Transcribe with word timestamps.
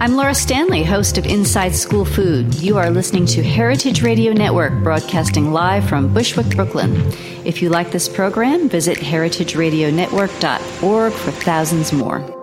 I'm 0.00 0.16
Laura 0.16 0.34
Stanley, 0.34 0.82
host 0.82 1.18
of 1.18 1.26
Inside 1.26 1.76
School 1.76 2.06
Food. 2.06 2.54
You 2.54 2.78
are 2.78 2.88
listening 2.88 3.26
to 3.26 3.42
Heritage 3.42 4.00
Radio 4.00 4.32
Network, 4.32 4.82
broadcasting 4.82 5.52
live 5.52 5.86
from 5.86 6.14
Bushwick, 6.14 6.56
Brooklyn. 6.56 6.96
If 7.44 7.60
you 7.60 7.68
like 7.68 7.90
this 7.90 8.08
program, 8.08 8.70
visit 8.70 8.96
heritageradionetwork.org 8.96 11.12
for 11.12 11.30
thousands 11.32 11.92
more. 11.92 12.39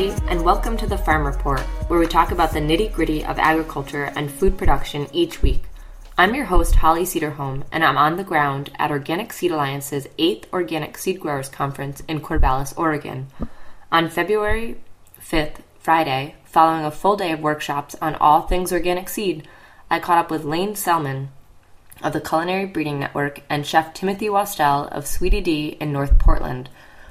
Everybody, 0.00 0.30
and 0.30 0.42
welcome 0.46 0.78
to 0.78 0.86
the 0.86 0.96
Farm 0.96 1.26
Report, 1.26 1.60
where 1.88 2.00
we 2.00 2.06
talk 2.06 2.30
about 2.30 2.52
the 2.52 2.58
nitty 2.58 2.90
gritty 2.90 3.22
of 3.22 3.38
agriculture 3.38 4.04
and 4.16 4.30
food 4.30 4.56
production 4.56 5.06
each 5.12 5.42
week. 5.42 5.64
I'm 6.16 6.34
your 6.34 6.46
host, 6.46 6.76
Holli 6.76 7.02
Cederholm, 7.02 7.64
and 7.70 7.84
I'm 7.84 7.98
on 7.98 8.16
the 8.16 8.24
ground 8.24 8.70
at 8.78 8.90
Organic 8.90 9.30
Seed 9.30 9.50
Alliance's 9.50 10.06
8th 10.18 10.44
Organic 10.54 10.96
Seed 10.96 11.20
Growers 11.20 11.50
Conference 11.50 12.02
in 12.08 12.22
Corvallis, 12.22 12.72
Oregon. 12.78 13.26
On 13.92 14.08
February 14.08 14.80
5th, 15.20 15.56
Friday, 15.78 16.34
following 16.44 16.86
a 16.86 16.90
full 16.90 17.16
day 17.16 17.32
of 17.32 17.40
workshops 17.40 17.94
on 18.00 18.14
all 18.14 18.40
things 18.40 18.72
organic 18.72 19.10
seed, 19.10 19.46
I 19.90 19.98
caught 19.98 20.16
up 20.16 20.30
with 20.30 20.46
Lane 20.46 20.76
Selman 20.76 21.28
of 22.02 22.14
the 22.14 22.22
Culinary 22.22 22.64
Breeding 22.64 23.00
Network 23.00 23.42
and 23.50 23.66
Chef 23.66 23.92
Timothy 23.92 24.30
Wastell 24.30 24.88
of 24.92 25.04
Sweedeedee 25.04 25.76
in 25.76 25.92
North 25.92 26.18
Portland. 26.18 26.70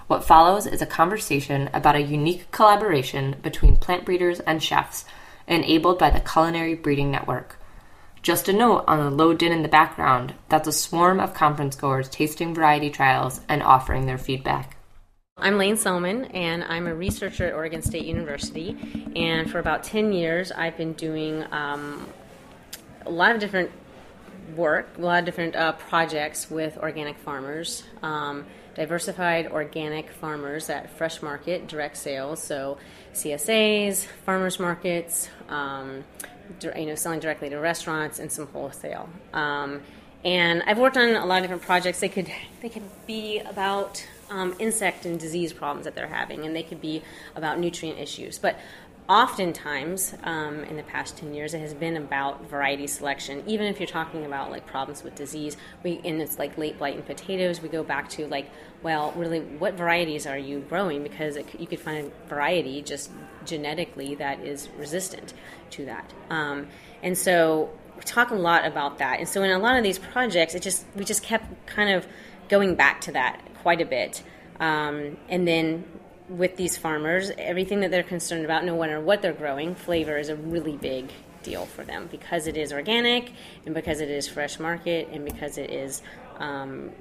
What 0.09 0.24
follows 0.24 0.66
is 0.66 0.81
a 0.81 0.88
conversation 0.88 1.70
about 1.72 1.96
a 1.96 2.02
unique 2.02 2.50
collaboration 2.50 3.36
between 3.44 3.78
plant 3.78 4.06
breeders 4.06 4.40
and 4.40 4.62
chefs, 4.62 5.06
enabled 5.47 6.00
by 6.00 6.09
the 6.09 6.20
Culinary 6.20 6.74
Breeding 6.74 7.12
Network. 7.12 7.59
Just 8.24 8.50
a 8.50 8.53
note 8.53 8.86
on 8.88 8.97
the 8.97 9.12
low 9.12 9.36
din 9.36 9.52
in 9.52 9.62
the 9.62 9.68
background 9.68 10.34
that's 10.50 10.68
a 10.68 10.72
swarm 10.72 11.20
of 11.20 11.36
conference 11.36 11.75
goers 11.75 12.09
tasting 12.09 12.56
variety 12.56 12.90
trials 12.90 13.42
and 13.47 13.62
offering 13.62 14.08
their 14.08 14.18
feedback. 14.18 14.78
I'm 15.38 15.59
Lane 15.59 15.78
Selman, 15.78 16.26
and 16.26 16.64
I'm 16.64 16.88
a 16.88 16.96
researcher 16.96 17.46
at 17.46 17.53
Oregon 17.53 17.84
State 17.84 18.06
University. 18.06 18.76
And 19.16 19.52
for 19.52 19.59
about 19.59 19.84
10 19.84 20.12
years, 20.12 20.52
I've 20.52 20.76
been 20.76 20.94
doing 20.94 21.46
um, 21.52 22.08
a 23.06 23.12
lot 23.12 23.36
of 23.36 23.40
different 23.40 23.70
work, 24.56 24.90
a 24.97 25.02
lot 25.02 25.20
of 25.20 25.26
different 25.26 25.56
uh, 25.56 25.74
projects 25.74 26.50
with 26.50 26.80
organic 26.80 27.20
farmers. 27.20 27.84
Um, 28.02 28.47
diversified 28.75 29.47
organic 29.47 30.09
farmers 30.09 30.69
at 30.69 30.90
fresh 30.90 31.22
market 31.22 31.68
direct 31.68 31.97
sales 31.97 32.41
so 32.41 32.78
csa's 33.13 34.06
farmers 34.25 34.59
markets 34.59 35.30
um, 35.50 36.03
you 36.75 36.85
know 36.85 36.96
selling 36.96 37.19
directly 37.19 37.50
to 37.50 37.58
restaurants 37.58 38.19
and 38.19 38.31
some 38.31 38.47
wholesale. 38.47 39.09
Um, 39.34 39.81
and 40.25 40.62
i've 40.63 40.78
worked 40.78 40.97
on 40.97 41.16
a 41.16 41.25
lot 41.25 41.38
of 41.38 41.44
different 41.44 41.63
projects. 41.63 42.00
They 42.00 42.09
could 42.09 42.31
they 42.62 42.69
could 42.69 42.84
be 43.08 43.40
about 43.40 44.06
um, 44.29 44.56
insect 44.59 45.06
and 45.06 45.19
disease 45.19 45.53
problems 45.53 45.85
that 45.85 45.96
they're 45.96 46.08
having 46.08 46.46
and 46.46 46.56
they 46.56 46.63
could 46.63 46.81
be 46.81 47.02
about 47.35 47.59
nutrient 47.59 48.00
issues. 48.00 48.38
But 48.38 48.59
oftentimes 49.09 50.14
um, 50.24 50.64
in 50.66 50.78
the 50.78 50.84
past 50.84 51.18
10 51.18 51.34
years 51.34 51.56
it 51.56 51.59
has 51.59 51.74
been 51.74 51.97
about 51.97 52.47
variety 52.47 52.86
selection. 52.86 53.44
Even 53.47 53.66
if 53.66 53.80
you're 53.80 53.88
talking 53.88 54.24
about 54.24 54.52
like 54.52 54.68
problems 54.68 55.03
with 55.03 55.16
disease 55.16 55.58
we 55.84 56.00
and 56.06 56.22
it's 56.22 56.38
like 56.38 56.56
late 56.59 56.78
blight 56.78 56.96
in 56.96 57.02
potatoes 57.02 57.59
we 57.59 57.70
go 57.70 57.84
back 57.84 58.08
to 58.08 58.28
like 58.28 58.52
well 58.84 59.12
really 59.14 59.40
what 59.40 59.74
varieties 59.74 60.28
are 60.28 60.38
you 60.38 60.59
growing? 60.70 61.02
Because 61.02 61.38
it, 61.38 61.47
you 61.59 61.66
could 61.66 61.80
find 61.80 62.06
a 62.06 62.28
variety 62.30 62.84
just 62.84 63.09
genetically 63.46 64.14
that 64.16 64.42
is 64.42 64.70
resistant 64.78 65.34
to 65.72 65.86
that. 65.86 66.14
Um, 66.30 66.68
and 67.02 67.18
so 67.18 67.72
we 67.97 68.03
talk 68.03 68.30
a 68.30 68.36
lot 68.36 68.64
about 68.68 69.00
that. 69.00 69.18
And 69.18 69.28
so 69.28 69.41
in 69.41 69.50
a 69.50 69.58
lot 69.58 69.76
of 69.76 69.84
these 69.84 69.97
projects 69.97 70.53
it 70.53 70.62
just 70.62 70.86
we 70.96 71.03
just 71.03 71.24
kept 71.24 71.66
kind 71.66 71.90
of 71.90 72.06
going 72.47 72.76
back 72.76 73.02
to 73.02 73.12
that 73.14 73.41
quite 73.56 73.81
a 73.81 73.86
bit. 73.86 74.22
Um, 74.59 75.18
and 75.30 75.47
then 75.47 75.84
with 76.29 76.56
these 76.56 76.78
farmers, 76.78 77.31
everything 77.38 77.81
that 77.81 77.91
they're 77.91 78.03
concerned 78.03 78.45
about, 78.45 78.63
no 78.63 78.78
matter 78.78 79.00
what 79.00 79.22
they're 79.22 79.34
growing, 79.34 79.75
flavor 79.75 80.17
is 80.17 80.29
a 80.29 80.35
really 80.35 80.78
big 80.78 81.12
deal 81.44 81.66
for 81.66 81.84
them 81.84 82.07
because 82.12 82.47
it 82.47 82.57
is 82.57 82.72
organic 82.72 83.31
and 83.66 83.73
because 83.73 84.01
it 84.01 84.09
is 84.09 84.28
fresh 84.28 84.59
market 84.59 85.07
and 85.12 85.25
because 85.25 85.57
it 85.57 85.72
is 85.72 86.01
um, 86.38 86.91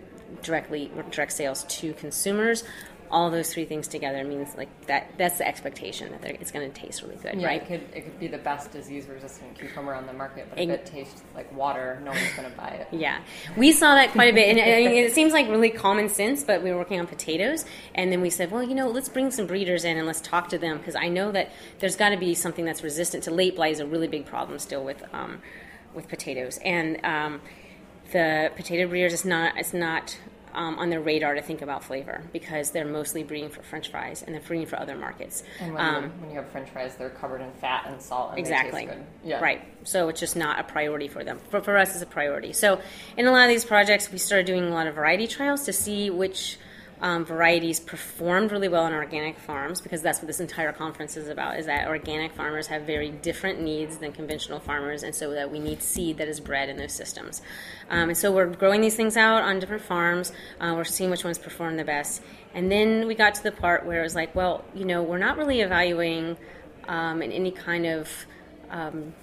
directly 0.42 0.90
direct 1.10 1.32
sales 1.32 1.64
to 1.64 1.92
consumers 1.94 2.64
all 3.10 3.30
those 3.30 3.52
three 3.52 3.64
things 3.64 3.88
together 3.88 4.24
means 4.24 4.54
like 4.56 4.68
that 4.86 5.10
that's 5.18 5.38
the 5.38 5.46
expectation 5.46 6.10
that 6.20 6.40
it's 6.40 6.50
going 6.50 6.70
to 6.70 6.80
taste 6.80 7.02
really 7.02 7.16
good 7.16 7.40
yeah, 7.40 7.46
right? 7.46 7.62
it 7.62 7.66
could 7.66 7.96
it 7.96 8.02
could 8.02 8.18
be 8.18 8.26
the 8.26 8.38
best 8.38 8.72
disease 8.72 9.06
resistant 9.06 9.58
cucumber 9.58 9.94
on 9.94 10.06
the 10.06 10.12
market 10.12 10.46
but 10.50 10.58
if 10.58 10.68
it 10.68 10.86
tastes 10.86 11.22
like 11.34 11.52
water 11.56 12.00
no 12.04 12.10
one's 12.10 12.32
going 12.36 12.50
to 12.50 12.56
buy 12.56 12.68
it. 12.68 12.88
Yeah. 12.92 13.20
We 13.56 13.72
saw 13.72 13.94
that 13.94 14.12
quite 14.12 14.32
a 14.32 14.34
bit 14.34 14.56
and 14.56 14.60
I 14.60 14.90
mean, 14.90 15.04
it 15.04 15.12
seems 15.12 15.32
like 15.32 15.48
really 15.48 15.70
common 15.70 16.08
sense 16.08 16.44
but 16.44 16.62
we 16.62 16.70
were 16.70 16.78
working 16.78 17.00
on 17.00 17.06
potatoes 17.06 17.64
and 17.94 18.10
then 18.12 18.20
we 18.20 18.30
said 18.30 18.50
well 18.50 18.62
you 18.62 18.74
know 18.74 18.88
let's 18.88 19.08
bring 19.08 19.30
some 19.30 19.46
breeders 19.46 19.84
in 19.84 19.96
and 19.96 20.06
let's 20.06 20.20
talk 20.20 20.48
to 20.48 20.58
them 20.58 20.78
because 20.78 20.94
i 20.94 21.08
know 21.08 21.32
that 21.32 21.50
there's 21.78 21.96
got 21.96 22.10
to 22.10 22.16
be 22.16 22.34
something 22.34 22.64
that's 22.64 22.82
resistant 22.82 23.24
to 23.24 23.30
late 23.30 23.56
blight 23.56 23.72
is 23.72 23.80
a 23.80 23.86
really 23.86 24.08
big 24.08 24.26
problem 24.26 24.58
still 24.58 24.84
with 24.84 25.02
um, 25.12 25.40
with 25.94 26.08
potatoes. 26.08 26.58
And 26.64 27.04
um, 27.04 27.40
the 28.12 28.50
potato 28.56 28.88
breeders 28.88 29.12
is 29.12 29.24
not 29.24 29.56
it's 29.56 29.74
not 29.74 30.18
um, 30.54 30.78
on 30.78 30.90
their 30.90 31.00
radar 31.00 31.34
to 31.34 31.42
think 31.42 31.62
about 31.62 31.84
flavor 31.84 32.22
because 32.32 32.70
they're 32.70 32.84
mostly 32.86 33.22
breeding 33.22 33.50
for 33.50 33.62
French 33.62 33.90
fries 33.90 34.22
and 34.22 34.34
they're 34.34 34.42
breeding 34.42 34.66
for 34.66 34.78
other 34.78 34.96
markets. 34.96 35.42
And 35.60 35.74
when, 35.74 35.84
um, 35.84 36.04
you, 36.04 36.10
when 36.20 36.30
you 36.30 36.36
have 36.36 36.48
French 36.50 36.70
fries, 36.70 36.96
they're 36.96 37.10
covered 37.10 37.40
in 37.40 37.50
fat 37.52 37.86
and 37.86 38.00
salt. 38.00 38.30
And 38.30 38.38
exactly. 38.38 38.88
Yeah. 39.24 39.40
Right. 39.40 39.62
So 39.84 40.08
it's 40.08 40.20
just 40.20 40.36
not 40.36 40.58
a 40.58 40.64
priority 40.64 41.08
for 41.08 41.24
them. 41.24 41.38
For, 41.50 41.60
for 41.60 41.76
us, 41.76 41.94
it's 41.94 42.02
a 42.02 42.06
priority. 42.06 42.52
So 42.52 42.80
in 43.16 43.26
a 43.26 43.32
lot 43.32 43.42
of 43.42 43.48
these 43.48 43.64
projects, 43.64 44.10
we 44.10 44.18
started 44.18 44.46
doing 44.46 44.64
a 44.64 44.70
lot 44.70 44.86
of 44.86 44.94
variety 44.94 45.26
trials 45.26 45.64
to 45.64 45.72
see 45.72 46.10
which 46.10 46.58
um, 47.00 47.24
varieties 47.24 47.78
performed 47.78 48.50
really 48.50 48.68
well 48.68 48.84
on 48.84 48.92
organic 48.92 49.38
farms 49.38 49.80
because 49.80 50.02
that's 50.02 50.18
what 50.18 50.26
this 50.26 50.40
entire 50.40 50.72
conference 50.72 51.16
is 51.16 51.28
about 51.28 51.58
is 51.58 51.66
that 51.66 51.86
organic 51.86 52.32
farmers 52.32 52.66
have 52.66 52.82
very 52.82 53.10
different 53.10 53.60
needs 53.60 53.98
than 53.98 54.12
conventional 54.12 54.58
farmers 54.58 55.02
and 55.02 55.14
so 55.14 55.30
that 55.30 55.50
we 55.50 55.60
need 55.60 55.80
seed 55.82 56.18
that 56.18 56.28
is 56.28 56.40
bred 56.40 56.68
in 56.68 56.76
those 56.76 56.92
systems. 56.92 57.42
Um, 57.88 58.08
and 58.08 58.18
so 58.18 58.32
we're 58.32 58.46
growing 58.46 58.80
these 58.80 58.96
things 58.96 59.16
out 59.16 59.42
on 59.42 59.60
different 59.60 59.82
farms. 59.82 60.32
Uh, 60.60 60.72
we're 60.76 60.84
seeing 60.84 61.10
which 61.10 61.24
ones 61.24 61.38
perform 61.38 61.76
the 61.76 61.84
best. 61.84 62.22
And 62.54 62.70
then 62.70 63.06
we 63.06 63.14
got 63.14 63.34
to 63.36 63.42
the 63.42 63.52
part 63.52 63.86
where 63.86 64.00
it 64.00 64.02
was 64.02 64.14
like 64.14 64.34
well 64.34 64.64
you 64.74 64.84
know 64.84 65.02
we're 65.02 65.18
not 65.18 65.36
really 65.36 65.60
evaluating 65.60 66.36
um, 66.88 67.22
in 67.22 67.30
any 67.30 67.50
kind 67.52 67.86
of 67.86 68.08
um, 68.70 69.14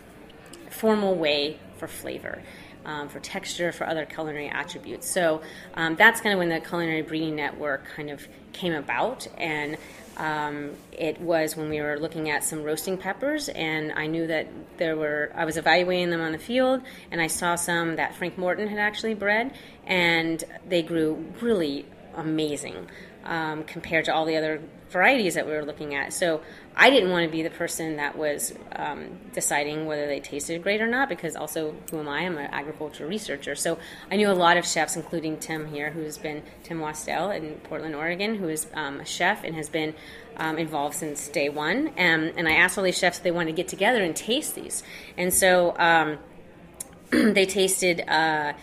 formal 0.70 1.16
way 1.16 1.60
for 1.78 1.88
flavor 1.88 2.42
um, 2.86 3.10
for 3.10 3.20
texture, 3.20 3.72
for 3.72 3.88
other 3.88 4.06
culinary 4.06 4.50
attributes. 4.50 5.10
So 5.10 5.42
um, 5.74 5.96
that's 5.96 6.22
kind 6.22 6.34
of 6.34 6.40
when 6.40 6.50
the 6.50 6.60
Culinary 6.60 7.02
Breeding 7.02 7.36
Network 7.36 7.86
kind 7.96 8.10
of 8.10 8.28
came 8.54 8.74
about. 8.74 9.28
And 9.38 9.78
um, 10.18 10.72
it 10.92 11.20
was 11.20 11.58
when 11.58 11.70
we 11.70 11.82
were 11.82 12.00
looking 12.00 12.30
at 12.30 12.44
some 12.44 12.64
roasting 12.64 12.98
peppers, 12.98 13.50
and 13.50 13.92
I 13.92 14.08
knew 14.08 14.28
that 14.28 14.48
there 14.78 14.96
were, 14.96 15.32
I 15.36 15.44
was 15.44 15.58
evaluating 15.58 16.10
them 16.10 16.22
on 16.22 16.32
the 16.32 16.38
field, 16.38 16.82
and 17.12 17.22
I 17.22 17.28
saw 17.28 17.56
some 17.56 17.98
that 17.98 18.16
Frank 18.16 18.38
Morton 18.38 18.68
had 18.68 18.80
actually 18.80 19.14
bred, 19.14 19.54
and 19.86 20.42
they 20.70 20.84
grew 20.84 21.26
really 21.42 21.86
amazing 22.16 22.88
um, 23.26 23.64
compared 23.64 24.06
to 24.06 24.14
all 24.14 24.26
the 24.26 24.38
other 24.38 24.62
varieties 24.90 25.34
that 25.34 25.46
we 25.46 25.52
were 25.52 25.66
looking 25.66 25.96
at. 25.96 26.14
So 26.14 26.42
I 26.76 26.90
didn't 26.90 27.10
want 27.10 27.26
to 27.26 27.32
be 27.32 27.42
the 27.42 27.50
person 27.50 27.98
that 27.98 28.18
was 28.18 28.54
um, 28.74 29.20
deciding 29.34 29.88
whether 29.88 30.08
they 30.08 30.20
tasted 30.20 30.62
great 30.62 30.82
or 30.82 30.88
not, 30.88 31.10
because 31.10 31.36
also, 31.36 31.76
who 31.90 32.00
am 32.00 32.08
I? 32.08 32.20
I'm 32.20 32.38
an 32.38 32.50
agricultural 32.52 33.10
researcher. 33.10 33.56
So 33.56 33.80
I 34.12 34.16
knew 34.16 34.30
a 34.30 34.34
lot 34.34 34.58
of 34.58 34.66
chefs, 34.66 34.96
including 34.96 35.38
Tim 35.38 35.68
here, 35.68 35.90
who's 35.90 36.18
been 36.18 36.44
Tim 36.64 36.80
Wastell 36.80 37.32
in 37.32 37.56
Portland, 37.64 37.96
Oregon, 37.96 38.36
who 38.36 38.48
is 38.48 38.68
um, 38.74 39.00
a 39.00 39.06
chef 39.06 39.44
and 39.44 39.56
has 39.56 39.70
been 39.70 39.96
um, 40.38 40.58
involved 40.58 40.96
since 40.96 41.28
day 41.28 41.50
one. 41.50 41.92
And, 41.98 42.34
and 42.38 42.48
I 42.48 42.54
asked 42.54 42.78
all 42.78 42.84
these 42.84 42.98
chefs 42.98 43.18
if 43.18 43.24
they 43.24 43.32
wanted 43.32 43.52
to 43.52 43.56
get 43.56 43.68
together 43.68 44.04
and 44.04 44.16
taste 44.16 44.56
these. 44.56 44.84
And 45.18 45.34
so 45.34 45.76
um, 45.78 46.20
they 47.10 47.46
tasted. 47.46 48.02
Uh, 48.08 48.54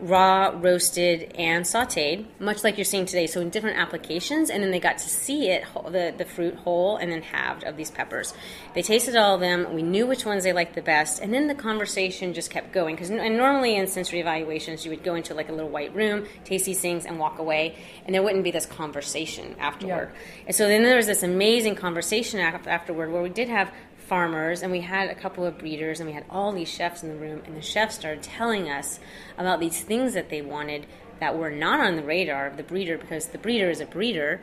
raw, 0.00 0.52
roasted, 0.54 1.32
and 1.36 1.64
sautéed, 1.64 2.26
much 2.38 2.62
like 2.62 2.76
you're 2.76 2.84
seeing 2.84 3.06
today. 3.06 3.26
So 3.26 3.40
in 3.40 3.50
different 3.50 3.78
applications, 3.78 4.50
and 4.50 4.62
then 4.62 4.70
they 4.70 4.80
got 4.80 4.98
to 4.98 5.08
see 5.08 5.48
it, 5.48 5.64
the, 5.90 6.14
the 6.16 6.24
fruit 6.24 6.54
whole 6.54 6.96
and 6.96 7.10
then 7.10 7.22
halved 7.22 7.64
of 7.64 7.76
these 7.76 7.90
peppers. 7.90 8.34
They 8.74 8.82
tasted 8.82 9.16
all 9.16 9.34
of 9.34 9.40
them. 9.40 9.74
We 9.74 9.82
knew 9.82 10.06
which 10.06 10.26
ones 10.26 10.44
they 10.44 10.52
liked 10.52 10.74
the 10.74 10.82
best, 10.82 11.22
and 11.22 11.32
then 11.32 11.46
the 11.46 11.54
conversation 11.54 12.34
just 12.34 12.50
kept 12.50 12.72
going. 12.72 12.94
Because 12.94 13.10
and 13.10 13.36
normally 13.36 13.76
in 13.76 13.86
sensory 13.86 14.20
evaluations, 14.20 14.84
you 14.84 14.90
would 14.90 15.02
go 15.02 15.14
into 15.14 15.34
like 15.34 15.48
a 15.48 15.52
little 15.52 15.70
white 15.70 15.94
room, 15.94 16.26
taste 16.44 16.66
these 16.66 16.80
things, 16.80 17.06
and 17.06 17.18
walk 17.18 17.38
away, 17.38 17.76
and 18.04 18.14
there 18.14 18.22
wouldn't 18.22 18.44
be 18.44 18.50
this 18.50 18.66
conversation 18.66 19.56
afterward. 19.58 20.10
Yeah. 20.12 20.42
And 20.48 20.54
so 20.54 20.68
then 20.68 20.82
there 20.82 20.96
was 20.96 21.06
this 21.06 21.22
amazing 21.22 21.76
conversation 21.76 22.40
afterward 22.40 23.10
where 23.10 23.22
we 23.22 23.30
did 23.30 23.48
have 23.48 23.72
farmers 24.06 24.62
and 24.62 24.70
we 24.70 24.80
had 24.80 25.10
a 25.10 25.14
couple 25.14 25.44
of 25.44 25.58
breeders 25.58 26.00
and 26.00 26.08
we 26.08 26.14
had 26.14 26.24
all 26.30 26.52
these 26.52 26.68
chefs 26.68 27.02
in 27.02 27.08
the 27.08 27.16
room 27.16 27.42
and 27.44 27.56
the 27.56 27.62
chefs 27.62 27.96
started 27.96 28.22
telling 28.22 28.70
us 28.70 29.00
about 29.36 29.58
these 29.58 29.82
things 29.82 30.14
that 30.14 30.30
they 30.30 30.40
wanted 30.40 30.86
that 31.18 31.36
were 31.36 31.50
not 31.50 31.80
on 31.80 31.96
the 31.96 32.02
radar 32.02 32.46
of 32.46 32.56
the 32.56 32.62
breeder 32.62 32.96
because 32.96 33.26
the 33.28 33.38
breeder 33.38 33.68
is 33.68 33.80
a 33.80 33.86
breeder. 33.86 34.40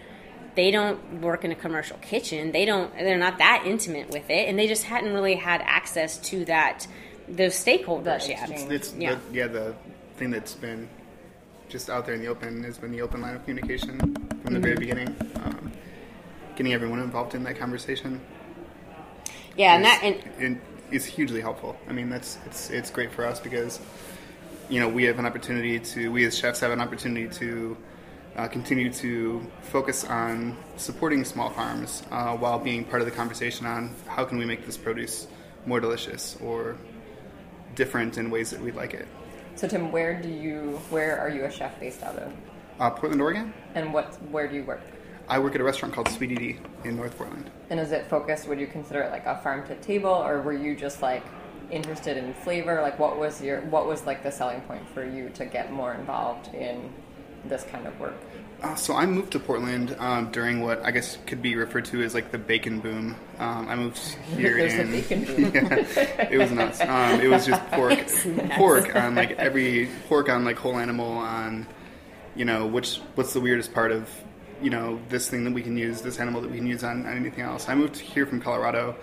They 0.56 0.70
don't 0.70 1.22
work 1.22 1.46
in 1.46 1.52
a 1.52 1.56
commercial 1.56 1.98
kitchen. 1.98 2.52
They 2.52 2.66
don't 2.66 2.94
they're 2.94 3.18
not 3.18 3.38
that 3.38 3.64
intimate 3.66 4.10
with 4.10 4.30
it 4.30 4.50
and 4.50 4.60
they 4.60 4.68
just 4.68 4.84
hadn't 4.84 5.14
really 5.14 5.36
had 5.36 5.62
access 5.62 6.18
to 6.30 6.46
that 6.46 6.86
those 7.28 7.54
stakeholders 7.54 8.28
yet. 8.28 8.50
it's, 8.50 8.64
it's 8.64 8.94
yeah. 8.96 9.16
The, 9.16 9.36
yeah. 9.36 9.48
the 9.48 9.76
thing 10.18 10.32
that's 10.32 10.56
been 10.56 10.90
just 11.70 11.90
out 11.90 12.06
there 12.06 12.16
in 12.16 12.22
the 12.22 12.28
open 12.28 12.64
has 12.66 12.78
been 12.78 12.92
the 12.92 13.02
open 13.02 13.22
line 13.22 13.36
of 13.36 13.46
communication 13.46 13.98
from 13.98 14.54
the 14.54 14.60
mm-hmm. 14.60 14.62
very 14.62 14.76
beginning 14.76 15.16
um, 15.44 15.72
getting 16.56 16.74
everyone 16.74 17.00
involved 17.00 17.34
in 17.34 17.44
that 17.44 17.58
conversation 17.58 18.20
yeah, 19.58 19.76
and 19.76 19.86
that 19.86 20.02
and, 20.04 20.24
and 20.40 20.62
is 20.92 21.06
hugely 21.06 21.42
helpful. 21.42 21.78
I 21.88 21.94
mean, 21.94 22.10
that's 22.10 22.38
it's 22.46 22.70
it's 22.70 22.90
great 22.90 23.12
for 23.12 23.26
us 23.26 23.40
because 23.40 23.80
you 24.70 24.80
know 24.80 24.88
we 24.88 25.04
have 25.06 25.20
an 25.20 25.26
opportunity 25.26 25.80
to 25.80 26.12
we 26.12 26.26
as 26.26 26.38
chefs 26.38 26.60
have 26.62 26.72
an 26.72 26.82
opportunity 26.82 27.28
to 27.40 27.78
uh, 28.36 28.48
continue 28.48 28.92
to 28.92 29.46
focus 29.62 30.04
on 30.06 30.58
supporting 30.78 31.24
small 31.24 31.50
farms 31.50 32.04
uh, 32.12 32.36
while 32.36 32.60
being 32.60 32.84
part 32.84 33.02
of 33.02 33.06
the 33.06 33.16
conversation 33.16 33.66
on 33.66 33.94
how 34.08 34.26
can 34.26 34.38
we 34.38 34.46
make 34.46 34.66
this 34.66 34.78
produce 34.78 35.28
more 35.66 35.80
delicious 35.80 36.38
or 36.42 36.76
different 37.76 38.18
in 38.18 38.30
ways 38.30 38.50
that 38.52 38.60
we'd 38.60 38.76
like 38.76 38.94
it. 38.94 39.08
So 39.56 39.68
Tim, 39.68 39.92
where 39.92 40.20
do 40.20 40.30
you 40.30 40.82
where 40.90 41.20
are 41.20 41.30
you 41.30 41.46
a 41.46 41.52
chef 41.52 41.80
based 41.80 42.04
out 42.04 42.16
of? 42.18 42.34
Uh, 42.80 42.90
Portland, 42.90 43.22
Oregon. 43.22 43.54
And 43.76 43.94
what 43.94 44.14
where 44.32 44.48
do 44.48 44.56
you 44.56 44.64
work? 44.64 44.82
I 45.30 45.40
work 45.40 45.56
at 45.56 45.62
a 45.62 45.64
restaurant 45.64 45.94
called 45.94 46.08
Sweedeedee 46.08 46.58
in 46.84 46.96
North 46.96 47.18
Portland. 47.18 47.50
And 47.74 47.80
is 47.80 47.92
it 47.92 48.06
focused? 48.06 48.48
Would 48.48 48.60
you 48.60 48.68
consider 48.68 49.02
it 49.02 49.10
like 49.10 49.26
a 49.26 49.36
farm 49.40 49.66
to 49.66 49.74
table, 49.78 50.12
or 50.12 50.44
were 50.44 50.54
you 50.54 50.76
just 50.76 51.02
like 51.02 51.24
interested 51.72 52.18
in 52.18 52.36
flavor? 52.36 52.80
Like, 52.84 53.00
what 53.00 53.18
was 53.18 53.42
your 53.42 53.62
what 53.62 53.88
was 53.88 54.06
like 54.06 54.22
the 54.22 54.32
selling 54.32 54.62
point 54.62 54.88
for 54.90 55.04
you 55.04 55.30
to 55.30 55.46
get 55.48 55.72
more 55.72 55.92
involved 55.96 56.54
in 56.54 56.94
this 57.46 57.64
kind 57.64 57.88
of 57.88 58.00
work? 58.00 58.14
Uh, 58.62 58.76
so 58.76 58.94
I 58.96 59.08
moved 59.08 59.32
to 59.32 59.40
Portland 59.40 59.96
um, 59.98 60.30
during 60.30 60.62
what 60.62 60.86
I 60.86 60.92
guess 60.92 61.18
could 61.26 61.42
be 61.42 61.56
referred 61.56 61.86
to 61.86 62.04
as 62.04 62.14
like 62.14 62.30
the 62.32 62.38
bacon 62.38 62.80
boom. 62.80 63.16
Um, 63.40 63.68
I 63.68 63.76
moved 63.76 63.98
here 64.38 64.56
There's 64.56 64.76
in. 64.76 64.90
A 64.90 64.92
bacon 64.92 65.24
boom. 65.26 65.52
yeah, 65.56 66.30
it 66.30 66.38
was 66.38 66.52
nuts. 66.52 66.80
Um, 66.80 67.22
it 67.22 67.28
was 67.28 67.48
just 67.48 67.66
pork, 67.72 67.98
pork 68.52 68.96
on 68.96 69.16
like 69.16 69.32
every 69.32 69.90
pork 70.10 70.30
on 70.30 70.46
like 70.46 70.58
whole 70.60 70.78
animal 70.78 71.12
on, 71.12 71.66
you 72.36 72.46
know, 72.46 72.68
which 72.68 72.98
what's 73.16 73.34
the 73.34 73.42
weirdest 73.42 73.74
part 73.74 73.92
of 73.92 74.08
you 74.64 74.70
know 74.70 75.00
this 75.10 75.30
thing 75.30 75.44
that 75.44 75.54
we 75.54 75.62
can 75.62 75.78
use, 75.78 76.02
this 76.02 76.20
animal 76.20 76.42
that 76.42 76.50
we 76.50 76.58
can 76.58 76.68
use 76.68 76.84
on, 76.84 77.06
on 77.06 77.18
anything 77.18 77.44
else. 77.44 77.68
I 77.68 77.76
moved 77.76 77.98
here 77.98 78.26
from 78.26 78.42
Colorado 78.42 78.96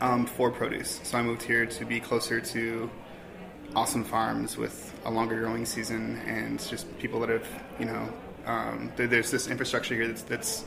um, 0.00 0.26
for 0.26 0.50
produce, 0.50 1.00
so 1.02 1.18
I 1.18 1.22
moved 1.22 1.42
here 1.42 1.66
to 1.66 1.84
be 1.84 2.00
closer 2.00 2.40
to 2.40 2.90
awesome 3.74 4.04
farms 4.04 4.56
with 4.56 4.98
a 5.04 5.10
longer 5.10 5.38
growing 5.38 5.66
season 5.66 6.16
and 6.26 6.58
just 6.66 6.86
people 6.98 7.20
that 7.20 7.28
have 7.28 7.46
you 7.78 7.84
know 7.84 8.08
um, 8.46 8.90
there, 8.96 9.06
there's 9.06 9.30
this 9.30 9.48
infrastructure 9.48 9.94
here 9.94 10.08
that's 10.08 10.22
that's 10.22 10.64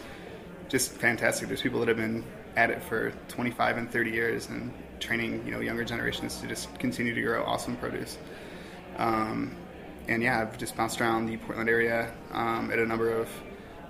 just 0.68 0.91
fantastic. 0.91 1.47
There's 1.47 1.62
people 1.62 1.80
that 1.80 1.88
have 1.88 1.97
been 1.97 2.24
at 2.56 2.69
it 2.69 2.83
for 2.83 3.12
25 3.30 3.77
and 3.77 3.91
30 3.91 4.12
years 4.12 4.47
and 4.50 4.71
training 5.00 5.44
you 5.45 5.51
know 5.51 5.62
younger 5.62 5.83
generations 5.83 6.39
to 6.41 6.47
just 6.47 6.77
continue 6.77 7.15
to 7.15 7.21
grow 7.21 7.44
awesome 7.44 7.75
produce. 7.77 8.19
Um, 8.97 9.56
and 10.07 10.21
yeah, 10.21 10.41
I've 10.41 10.57
just 10.57 10.75
bounced 10.75 11.01
around 11.01 11.27
the 11.27 11.38
Portland 11.38 11.69
area 11.69 12.13
um, 12.31 12.71
at 12.71 12.80
a 12.80 12.86
number 12.86 13.12
of 13.12 13.30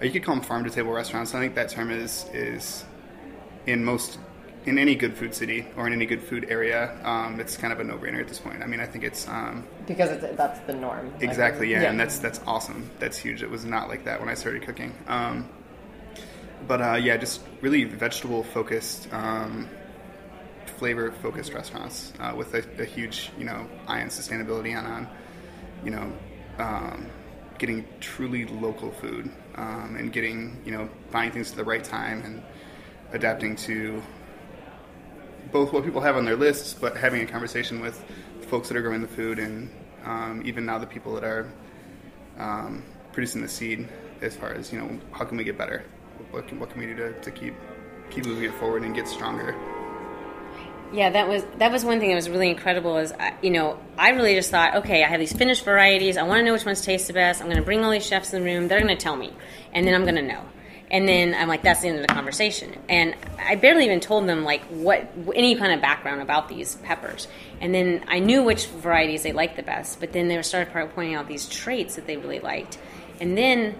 you 0.01 0.11
could 0.11 0.23
call 0.23 0.35
them 0.35 0.43
farm 0.43 0.63
to 0.63 0.69
table 0.69 0.91
restaurants. 0.91 1.33
I 1.35 1.39
think 1.39 1.55
that 1.55 1.69
term 1.69 1.91
is 1.91 2.25
is 2.33 2.85
in 3.65 3.83
most 3.83 4.19
in 4.65 4.77
any 4.77 4.95
good 4.95 5.15
food 5.15 5.33
city 5.33 5.65
or 5.77 5.87
in 5.87 5.93
any 5.93 6.05
good 6.05 6.21
food 6.21 6.45
area, 6.49 6.97
um, 7.03 7.39
it's 7.39 7.57
kind 7.57 7.71
of 7.71 7.79
a 7.79 7.83
no 7.83 7.97
brainer 7.97 8.19
at 8.19 8.27
this 8.27 8.39
point. 8.39 8.61
I 8.61 8.67
mean, 8.67 8.79
I 8.79 8.85
think 8.85 9.03
it's 9.03 9.27
um, 9.27 9.65
because 9.87 10.11
it's, 10.11 10.37
that's 10.37 10.59
the 10.61 10.73
norm. 10.73 11.13
Exactly, 11.21 11.71
yeah, 11.71 11.83
yeah, 11.83 11.89
and 11.89 11.99
that's 11.99 12.19
that's 12.19 12.41
awesome. 12.45 12.89
That's 12.99 13.17
huge. 13.17 13.41
It 13.41 13.49
was 13.49 13.65
not 13.65 13.89
like 13.89 14.05
that 14.05 14.19
when 14.19 14.29
I 14.29 14.33
started 14.33 14.63
cooking. 14.63 14.93
Um, 15.07 15.49
but 16.67 16.81
uh, 16.81 16.95
yeah, 16.95 17.17
just 17.17 17.41
really 17.61 17.85
vegetable 17.85 18.43
focused, 18.43 19.11
um, 19.13 19.69
flavor 20.65 21.11
focused 21.11 21.53
restaurants 21.53 22.13
uh, 22.19 22.33
with 22.35 22.53
a, 22.53 22.81
a, 22.81 22.85
huge 22.85 23.31
you 23.37 23.45
know 23.45 23.67
eye 23.87 24.01
on 24.01 24.07
sustainability 24.07 24.77
and 24.77 24.87
on 24.87 25.07
you 25.83 25.91
know 25.91 26.11
um, 26.57 27.07
getting 27.57 27.85
truly 27.99 28.45
local 28.45 28.91
food 28.91 29.31
um, 29.59 29.95
and 29.97 30.11
getting 30.11 30.59
you 30.65 30.71
know 30.71 30.89
buying 31.11 31.31
things 31.31 31.51
at 31.51 31.57
the 31.57 31.63
right 31.63 31.83
time 31.83 32.23
and 32.23 32.41
adapting 33.11 33.55
to 33.55 34.01
both 35.51 35.73
what 35.73 35.83
people 35.83 36.01
have 36.01 36.15
on 36.15 36.25
their 36.25 36.35
lists, 36.35 36.73
but 36.73 36.95
having 36.95 37.21
a 37.21 37.25
conversation 37.25 37.81
with 37.81 38.03
folks 38.47 38.67
that 38.67 38.77
are 38.77 38.81
growing 38.81 39.01
the 39.01 39.07
food 39.07 39.39
and 39.39 39.69
um, 40.05 40.41
even 40.45 40.65
now 40.65 40.77
the 40.77 40.85
people 40.85 41.13
that 41.15 41.23
are 41.23 41.51
um, 42.37 42.83
producing 43.11 43.41
the 43.41 43.47
seed. 43.47 43.87
As 44.21 44.35
far 44.35 44.53
as 44.53 44.71
you 44.71 44.79
know, 44.79 44.99
how 45.11 45.23
can 45.25 45.37
we 45.37 45.43
get 45.43 45.57
better? 45.57 45.83
What 46.31 46.47
can, 46.47 46.59
what 46.59 46.69
can 46.69 46.79
we 46.79 46.87
do 46.87 46.95
to, 46.95 47.21
to 47.21 47.31
keep 47.31 47.55
keep 48.09 48.25
moving 48.25 48.43
it 48.43 48.53
forward 48.55 48.83
and 48.83 48.93
get 48.93 49.07
stronger? 49.07 49.55
Yeah, 50.91 51.11
that 51.11 51.27
was 51.27 51.43
that 51.57 51.71
was 51.71 51.85
one 51.85 51.99
thing 51.99 52.09
that 52.09 52.15
was 52.15 52.29
really 52.29 52.49
incredible. 52.49 52.97
Is 52.97 53.13
you 53.41 53.51
know 53.51 53.79
I 53.97 54.09
really 54.09 54.35
just 54.35 54.49
thought, 54.49 54.75
okay, 54.77 55.03
I 55.03 55.07
have 55.07 55.19
these 55.19 55.33
finished 55.33 55.63
varieties. 55.63 56.17
I 56.17 56.23
want 56.23 56.39
to 56.39 56.43
know 56.43 56.53
which 56.53 56.65
ones 56.65 56.81
taste 56.81 57.07
the 57.07 57.13
best. 57.13 57.41
I'm 57.41 57.47
going 57.47 57.57
to 57.57 57.63
bring 57.63 57.83
all 57.83 57.91
these 57.91 58.05
chefs 58.05 58.33
in 58.33 58.43
the 58.43 58.45
room. 58.45 58.67
They're 58.67 58.81
going 58.81 58.95
to 58.95 59.01
tell 59.01 59.15
me, 59.15 59.33
and 59.73 59.85
then 59.85 59.93
I'm 59.93 60.03
going 60.03 60.15
to 60.15 60.21
know. 60.21 60.43
And 60.91 61.07
then 61.07 61.35
I'm 61.35 61.47
like, 61.47 61.61
that's 61.61 61.81
the 61.81 61.87
end 61.87 61.99
of 61.99 62.07
the 62.07 62.13
conversation. 62.13 62.75
And 62.89 63.15
I 63.37 63.55
barely 63.55 63.85
even 63.85 63.99
told 63.99 64.27
them 64.27 64.43
like 64.43 64.63
what 64.65 65.07
any 65.35 65.55
kind 65.55 65.71
of 65.71 65.81
background 65.81 66.21
about 66.21 66.49
these 66.49 66.75
peppers. 66.77 67.27
And 67.61 67.73
then 67.73 68.05
I 68.07 68.19
knew 68.19 68.41
which 68.41 68.65
varieties 68.67 69.21
they 69.21 69.31
liked 69.31 69.55
the 69.55 69.63
best. 69.63 69.99
But 69.99 70.13
then 70.13 70.27
they 70.27 70.41
started 70.41 70.71
pointing 70.95 71.13
out 71.13 71.27
these 71.27 71.47
traits 71.47 71.95
that 71.95 72.07
they 72.07 72.17
really 72.17 72.39
liked. 72.39 72.79
And 73.21 73.37
then 73.37 73.75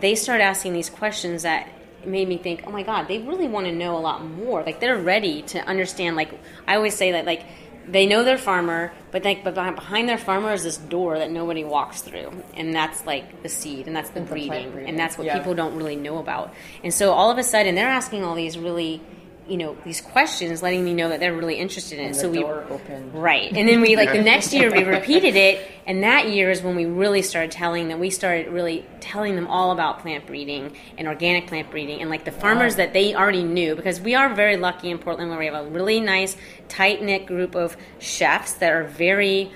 they 0.00 0.14
started 0.14 0.44
asking 0.44 0.74
these 0.74 0.90
questions 0.90 1.44
that 1.44 1.68
made 2.04 2.28
me 2.28 2.38
think, 2.38 2.64
oh 2.66 2.70
my 2.70 2.82
God, 2.82 3.08
they 3.08 3.18
really 3.18 3.48
want 3.48 3.66
to 3.66 3.72
know 3.72 3.96
a 3.96 4.00
lot 4.00 4.24
more. 4.24 4.62
Like 4.62 4.80
they're 4.80 4.98
ready 4.98 5.42
to 5.42 5.58
understand. 5.60 6.16
Like 6.16 6.30
I 6.66 6.76
always 6.76 6.94
say 6.94 7.12
that 7.12 7.26
like 7.26 7.44
they 7.88 8.06
know 8.06 8.24
their 8.24 8.38
farmer, 8.38 8.92
but 9.10 9.24
like 9.24 9.42
but 9.44 9.54
behind 9.54 10.08
their 10.08 10.18
farmer 10.18 10.52
is 10.52 10.62
this 10.62 10.76
door 10.76 11.18
that 11.18 11.30
nobody 11.30 11.64
walks 11.64 12.02
through, 12.02 12.32
and 12.54 12.74
that's 12.74 13.06
like 13.06 13.42
the 13.42 13.48
seed, 13.48 13.86
and 13.86 13.96
that's 13.96 14.10
the, 14.10 14.20
breeding, 14.20 14.70
breeding, 14.70 14.88
and 14.88 14.98
that's 14.98 15.18
what 15.18 15.26
yeah. 15.26 15.38
people 15.38 15.54
don't 15.54 15.76
really 15.76 15.96
know 15.96 16.18
about. 16.18 16.54
And 16.84 16.92
so 16.92 17.12
all 17.12 17.30
of 17.30 17.38
a 17.38 17.42
sudden, 17.42 17.74
they're 17.74 17.88
asking 17.88 18.24
all 18.24 18.34
these 18.34 18.58
really 18.58 19.00
you 19.48 19.56
know 19.56 19.76
these 19.84 20.00
questions 20.00 20.62
letting 20.62 20.84
me 20.84 20.94
know 20.94 21.08
that 21.08 21.20
they're 21.20 21.34
really 21.34 21.56
interested 21.56 21.98
in 21.98 22.10
it 22.10 22.14
so 22.14 22.30
we 22.30 22.42
opened. 22.42 23.14
right 23.14 23.52
and 23.52 23.68
then 23.68 23.80
we 23.80 23.96
like 23.96 24.12
the 24.12 24.22
next 24.22 24.52
year 24.52 24.70
we 24.70 24.84
repeated 24.84 25.36
it 25.36 25.66
and 25.86 26.02
that 26.02 26.28
year 26.28 26.50
is 26.50 26.62
when 26.62 26.76
we 26.76 26.84
really 26.84 27.22
started 27.22 27.50
telling 27.50 27.88
them 27.88 27.98
we 27.98 28.10
started 28.10 28.48
really 28.48 28.84
telling 29.00 29.34
them 29.34 29.46
all 29.46 29.72
about 29.72 30.00
plant 30.00 30.26
breeding 30.26 30.74
and 30.98 31.08
organic 31.08 31.46
plant 31.46 31.70
breeding 31.70 32.00
and 32.00 32.10
like 32.10 32.24
the 32.24 32.32
farmers 32.32 32.74
wow. 32.74 32.78
that 32.78 32.92
they 32.92 33.14
already 33.14 33.42
knew 33.42 33.74
because 33.74 34.00
we 34.00 34.14
are 34.14 34.32
very 34.34 34.56
lucky 34.56 34.90
in 34.90 34.98
portland 34.98 35.30
where 35.30 35.38
we 35.38 35.46
have 35.46 35.66
a 35.66 35.68
really 35.70 36.00
nice 36.00 36.36
tight 36.68 37.02
knit 37.02 37.26
group 37.26 37.54
of 37.54 37.76
chefs 37.98 38.54
that 38.54 38.72
are 38.72 38.84
very 38.84 39.50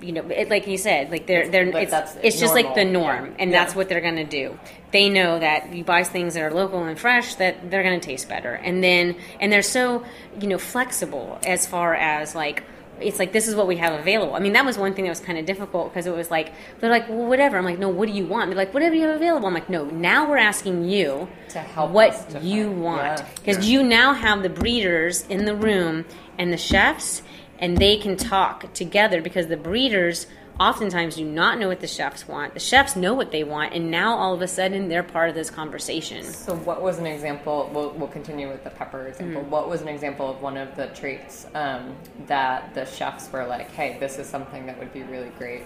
you 0.00 0.12
know, 0.12 0.22
it, 0.28 0.50
like 0.50 0.66
you 0.66 0.76
said, 0.78 1.10
like 1.10 1.26
they're 1.26 1.48
they're 1.48 1.66
Like 1.72 1.84
it's, 1.84 1.90
that's 1.90 2.16
it's 2.22 2.38
just 2.40 2.54
like 2.54 2.74
the 2.74 2.84
norm, 2.84 3.26
Yeah. 3.26 3.32
and 3.38 3.50
Yeah. 3.50 3.58
that's 3.64 3.74
what 3.74 3.88
they're 3.88 4.00
going 4.00 4.16
to 4.16 4.24
do. 4.24 4.58
They 4.92 5.08
know 5.08 5.38
that 5.38 5.72
you 5.74 5.84
buy 5.84 6.04
things 6.04 6.34
that 6.34 6.42
are 6.42 6.52
local 6.52 6.84
and 6.84 6.98
fresh 6.98 7.34
that 7.36 7.70
they're 7.70 7.82
going 7.82 7.98
to 8.00 8.06
taste 8.06 8.28
better, 8.28 8.52
and 8.54 8.82
then 8.84 9.16
and 9.40 9.52
they're 9.52 9.62
so 9.62 10.04
you 10.40 10.48
know 10.48 10.58
flexible 10.58 11.38
as 11.46 11.66
far 11.66 11.94
as 11.94 12.34
like. 12.34 12.62
It's 12.98 13.18
like 13.18 13.30
this 13.30 13.46
is 13.46 13.54
what 13.54 13.66
we 13.66 13.76
have 13.76 13.92
available. 14.00 14.34
I 14.34 14.38
mean, 14.38 14.54
that 14.54 14.64
was 14.64 14.78
one 14.78 14.94
thing 14.94 15.04
that 15.04 15.10
was 15.10 15.20
kind 15.20 15.36
of 15.38 15.44
difficult 15.44 15.92
because 15.92 16.06
it 16.06 16.14
was 16.16 16.30
like 16.30 16.54
they're 16.80 16.88
like, 16.88 17.10
well, 17.10 17.26
whatever. 17.26 17.58
I'm 17.58 17.64
like, 17.66 17.78
no, 17.78 17.90
what 17.90 18.06
do 18.08 18.14
you 18.14 18.24
want? 18.24 18.48
They're 18.48 18.56
like, 18.56 18.72
whatever 18.72 18.94
you 18.94 19.02
have 19.02 19.16
available. 19.16 19.46
I'm 19.46 19.52
like, 19.52 19.68
no. 19.68 19.84
Now 19.84 20.26
we're 20.26 20.38
asking 20.38 20.88
you 20.88 21.28
To 21.50 21.58
help 21.58 21.90
what 21.90 22.12
to 22.30 22.40
you 22.40 22.68
find- 22.68 22.82
want 22.82 23.18
yeah. 23.18 23.26
because 23.34 23.68
you 23.68 23.82
now 23.82 24.14
have 24.14 24.42
the 24.42 24.48
breeders 24.48 25.26
in 25.28 25.44
the 25.44 25.54
room 25.54 26.06
and 26.38 26.50
the 26.50 26.56
chefs 26.56 27.20
and 27.58 27.76
they 27.76 27.96
can 27.96 28.16
talk 28.16 28.72
together 28.74 29.20
because 29.20 29.46
the 29.46 29.56
breeders 29.56 30.26
oftentimes 30.58 31.16
do 31.16 31.24
not 31.24 31.58
know 31.58 31.68
what 31.68 31.80
the 31.80 31.86
chefs 31.86 32.26
want 32.26 32.54
the 32.54 32.60
chefs 32.60 32.96
know 32.96 33.12
what 33.12 33.30
they 33.30 33.44
want 33.44 33.74
and 33.74 33.90
now 33.90 34.16
all 34.16 34.34
of 34.34 34.40
a 34.40 34.48
sudden 34.48 34.88
they're 34.88 35.02
part 35.02 35.28
of 35.28 35.34
this 35.34 35.50
conversation 35.50 36.22
So, 36.24 36.54
what 36.56 36.82
was 36.82 36.98
an 36.98 37.06
example? 37.06 37.70
We'll, 37.72 37.90
we'll 37.90 38.08
continue 38.08 38.48
with 38.48 38.64
the 38.64 38.70
pepper 38.70 39.08
example. 39.08 39.42
Mm-hmm. 39.42 39.50
What 39.50 39.68
was 39.68 39.82
an 39.82 39.88
example 39.88 40.30
of 40.30 40.40
one 40.40 40.56
of 40.56 40.74
the 40.76 40.86
traits 40.88 41.46
um, 41.54 41.94
that 42.26 42.74
the 42.74 42.84
chefs 42.86 43.30
were 43.30 43.44
like, 43.44 43.70
"Hey, 43.70 43.98
this 44.00 44.18
is 44.18 44.26
something 44.26 44.66
that 44.66 44.78
would 44.78 44.92
be 44.92 45.02
really 45.02 45.30
great," 45.38 45.62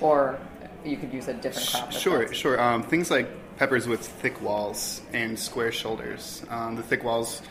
or 0.00 0.38
you 0.84 0.96
could 0.96 1.12
use 1.12 1.28
a 1.28 1.34
different 1.34 1.70
crop? 1.70 1.92
if 1.92 2.00
Sure, 2.00 2.32
sure. 2.32 2.60
Um, 2.60 2.82
things 2.82 3.10
like 3.10 3.28
peppers 3.56 3.86
with 3.86 4.00
thick 4.00 4.40
walls 4.42 5.00
and 5.12 5.38
square 5.38 5.72
shoulders. 5.72 6.44
Um, 6.50 6.76
the 6.76 6.82
thick 6.82 7.04
walls 7.04 7.42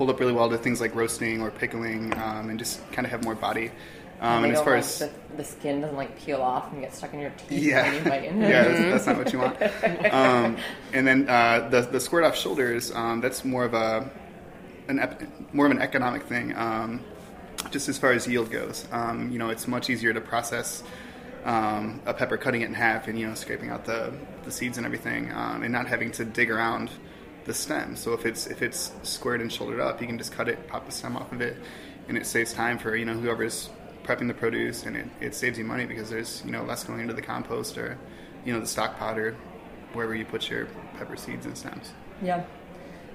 hold 0.00 0.08
up 0.08 0.18
really 0.18 0.32
well 0.32 0.48
to 0.48 0.56
things 0.56 0.80
like 0.80 0.94
roasting 0.94 1.42
or 1.42 1.50
pickling, 1.50 2.10
um, 2.16 2.48
and 2.48 2.58
just 2.58 2.80
kind 2.90 3.04
of 3.04 3.10
have 3.10 3.22
more 3.22 3.34
body. 3.34 3.70
Um, 4.22 4.40
They 4.40 4.48
and 4.48 4.56
as 4.56 4.62
far 4.62 4.76
like, 4.76 4.84
as 4.84 4.98
the, 4.98 5.10
the 5.36 5.44
skin 5.44 5.82
doesn't 5.82 5.94
like 5.94 6.18
peel 6.18 6.40
off 6.40 6.72
and 6.72 6.80
get 6.80 6.94
stuck 6.94 7.12
in 7.12 7.20
your 7.20 7.32
teeth 7.36 7.62
yeah, 7.62 7.82
when 7.82 7.94
you 7.96 8.10
bite 8.10 8.24
into 8.24 8.40
yeah, 8.48 8.64
that's, 8.64 8.80
that's 8.80 9.06
not 9.06 9.18
what 9.18 9.30
you 9.30 9.40
want. 9.40 9.58
Um, 10.10 10.56
and 10.94 11.06
then 11.06 11.28
uh, 11.28 11.68
the 11.68 11.82
the 11.82 12.00
squared 12.00 12.24
off 12.24 12.34
shoulders. 12.34 12.90
Um, 12.92 13.20
that's 13.20 13.44
more 13.44 13.64
of 13.64 13.74
a 13.74 14.10
an 14.88 15.00
ep- 15.00 15.22
more 15.52 15.66
of 15.66 15.72
an 15.72 15.82
economic 15.82 16.22
thing. 16.22 16.56
Um, 16.56 17.04
just 17.70 17.90
as 17.90 17.98
far 17.98 18.12
as 18.12 18.26
yield 18.26 18.50
goes, 18.50 18.88
um, 18.92 19.30
you 19.30 19.38
know, 19.38 19.50
it's 19.50 19.68
much 19.68 19.90
easier 19.90 20.14
to 20.14 20.20
process 20.22 20.82
um, 21.44 22.00
a 22.06 22.14
pepper, 22.14 22.38
cutting 22.38 22.62
it 22.62 22.68
in 22.68 22.74
half, 22.74 23.06
and 23.06 23.18
you 23.18 23.28
know, 23.28 23.34
scraping 23.34 23.68
out 23.68 23.84
the, 23.84 24.14
the 24.44 24.50
seeds 24.50 24.78
and 24.78 24.86
everything, 24.86 25.30
um, 25.32 25.62
and 25.62 25.70
not 25.70 25.86
having 25.86 26.10
to 26.12 26.24
dig 26.24 26.50
around 26.50 26.88
the 27.50 27.54
stem. 27.54 27.96
So 27.96 28.12
if 28.12 28.24
it's 28.24 28.46
if 28.46 28.62
it's 28.62 28.92
squared 29.02 29.40
and 29.40 29.52
shouldered 29.52 29.80
up, 29.80 30.00
you 30.00 30.06
can 30.06 30.18
just 30.18 30.32
cut 30.32 30.48
it, 30.48 30.68
pop 30.68 30.86
the 30.86 30.92
stem 30.92 31.16
off 31.16 31.32
of 31.32 31.40
it, 31.40 31.56
and 32.08 32.16
it 32.16 32.24
saves 32.24 32.52
time 32.52 32.78
for 32.78 32.94
you 32.94 33.04
know 33.04 33.14
whoever's 33.14 33.70
prepping 34.04 34.28
the 34.28 34.34
produce, 34.34 34.86
and 34.86 34.96
it, 34.96 35.08
it 35.20 35.34
saves 35.34 35.58
you 35.58 35.64
money 35.64 35.84
because 35.84 36.08
there's 36.08 36.42
you 36.46 36.52
know 36.52 36.62
less 36.62 36.84
going 36.84 37.00
into 37.00 37.12
the 37.12 37.22
compost 37.22 37.76
or 37.76 37.98
you 38.44 38.52
know 38.52 38.60
the 38.60 38.66
stock 38.66 38.96
pot 38.98 39.18
or 39.18 39.34
wherever 39.94 40.14
you 40.14 40.24
put 40.24 40.48
your 40.48 40.66
pepper 40.96 41.16
seeds 41.16 41.44
and 41.44 41.58
stems. 41.58 41.92
Yeah. 42.22 42.44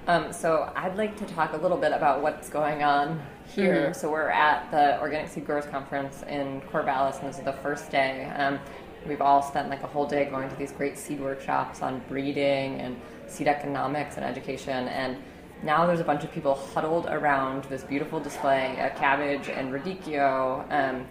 Um, 0.06 0.32
so 0.32 0.70
I'd 0.76 0.96
like 0.96 1.16
to 1.16 1.24
talk 1.24 1.54
a 1.54 1.56
little 1.56 1.78
bit 1.78 1.92
about 1.92 2.22
what's 2.22 2.50
going 2.50 2.82
on 2.84 3.20
here. 3.54 3.86
Mm-hmm. 3.86 3.92
So 3.94 4.10
we're 4.10 4.28
at 4.28 4.70
the 4.70 5.00
Organic 5.00 5.30
Seed 5.30 5.46
Growers 5.46 5.64
Conference 5.66 6.22
in 6.28 6.60
Corvallis, 6.60 7.18
and 7.20 7.28
this 7.28 7.38
is 7.38 7.44
the 7.44 7.54
first 7.54 7.90
day. 7.90 8.26
Um, 8.36 8.60
we've 9.08 9.20
all 9.20 9.42
spent 9.42 9.68
like 9.68 9.82
a 9.82 9.86
whole 9.86 10.06
day 10.06 10.26
going 10.26 10.48
to 10.48 10.56
these 10.56 10.72
great 10.72 10.98
seed 10.98 11.20
workshops 11.20 11.82
on 11.82 12.00
breeding 12.08 12.80
and 12.80 13.00
seed 13.26 13.48
economics 13.48 14.16
and 14.16 14.24
education. 14.24 14.88
And 14.88 15.16
now 15.62 15.86
there's 15.86 16.00
a 16.00 16.04
bunch 16.04 16.24
of 16.24 16.32
people 16.32 16.54
huddled 16.54 17.06
around 17.06 17.64
this 17.64 17.82
beautiful 17.82 18.20
display 18.20 18.78
of 18.80 18.94
cabbage 18.96 19.48
and 19.48 19.72
radicchio. 19.72 20.70
Um, 20.70 21.06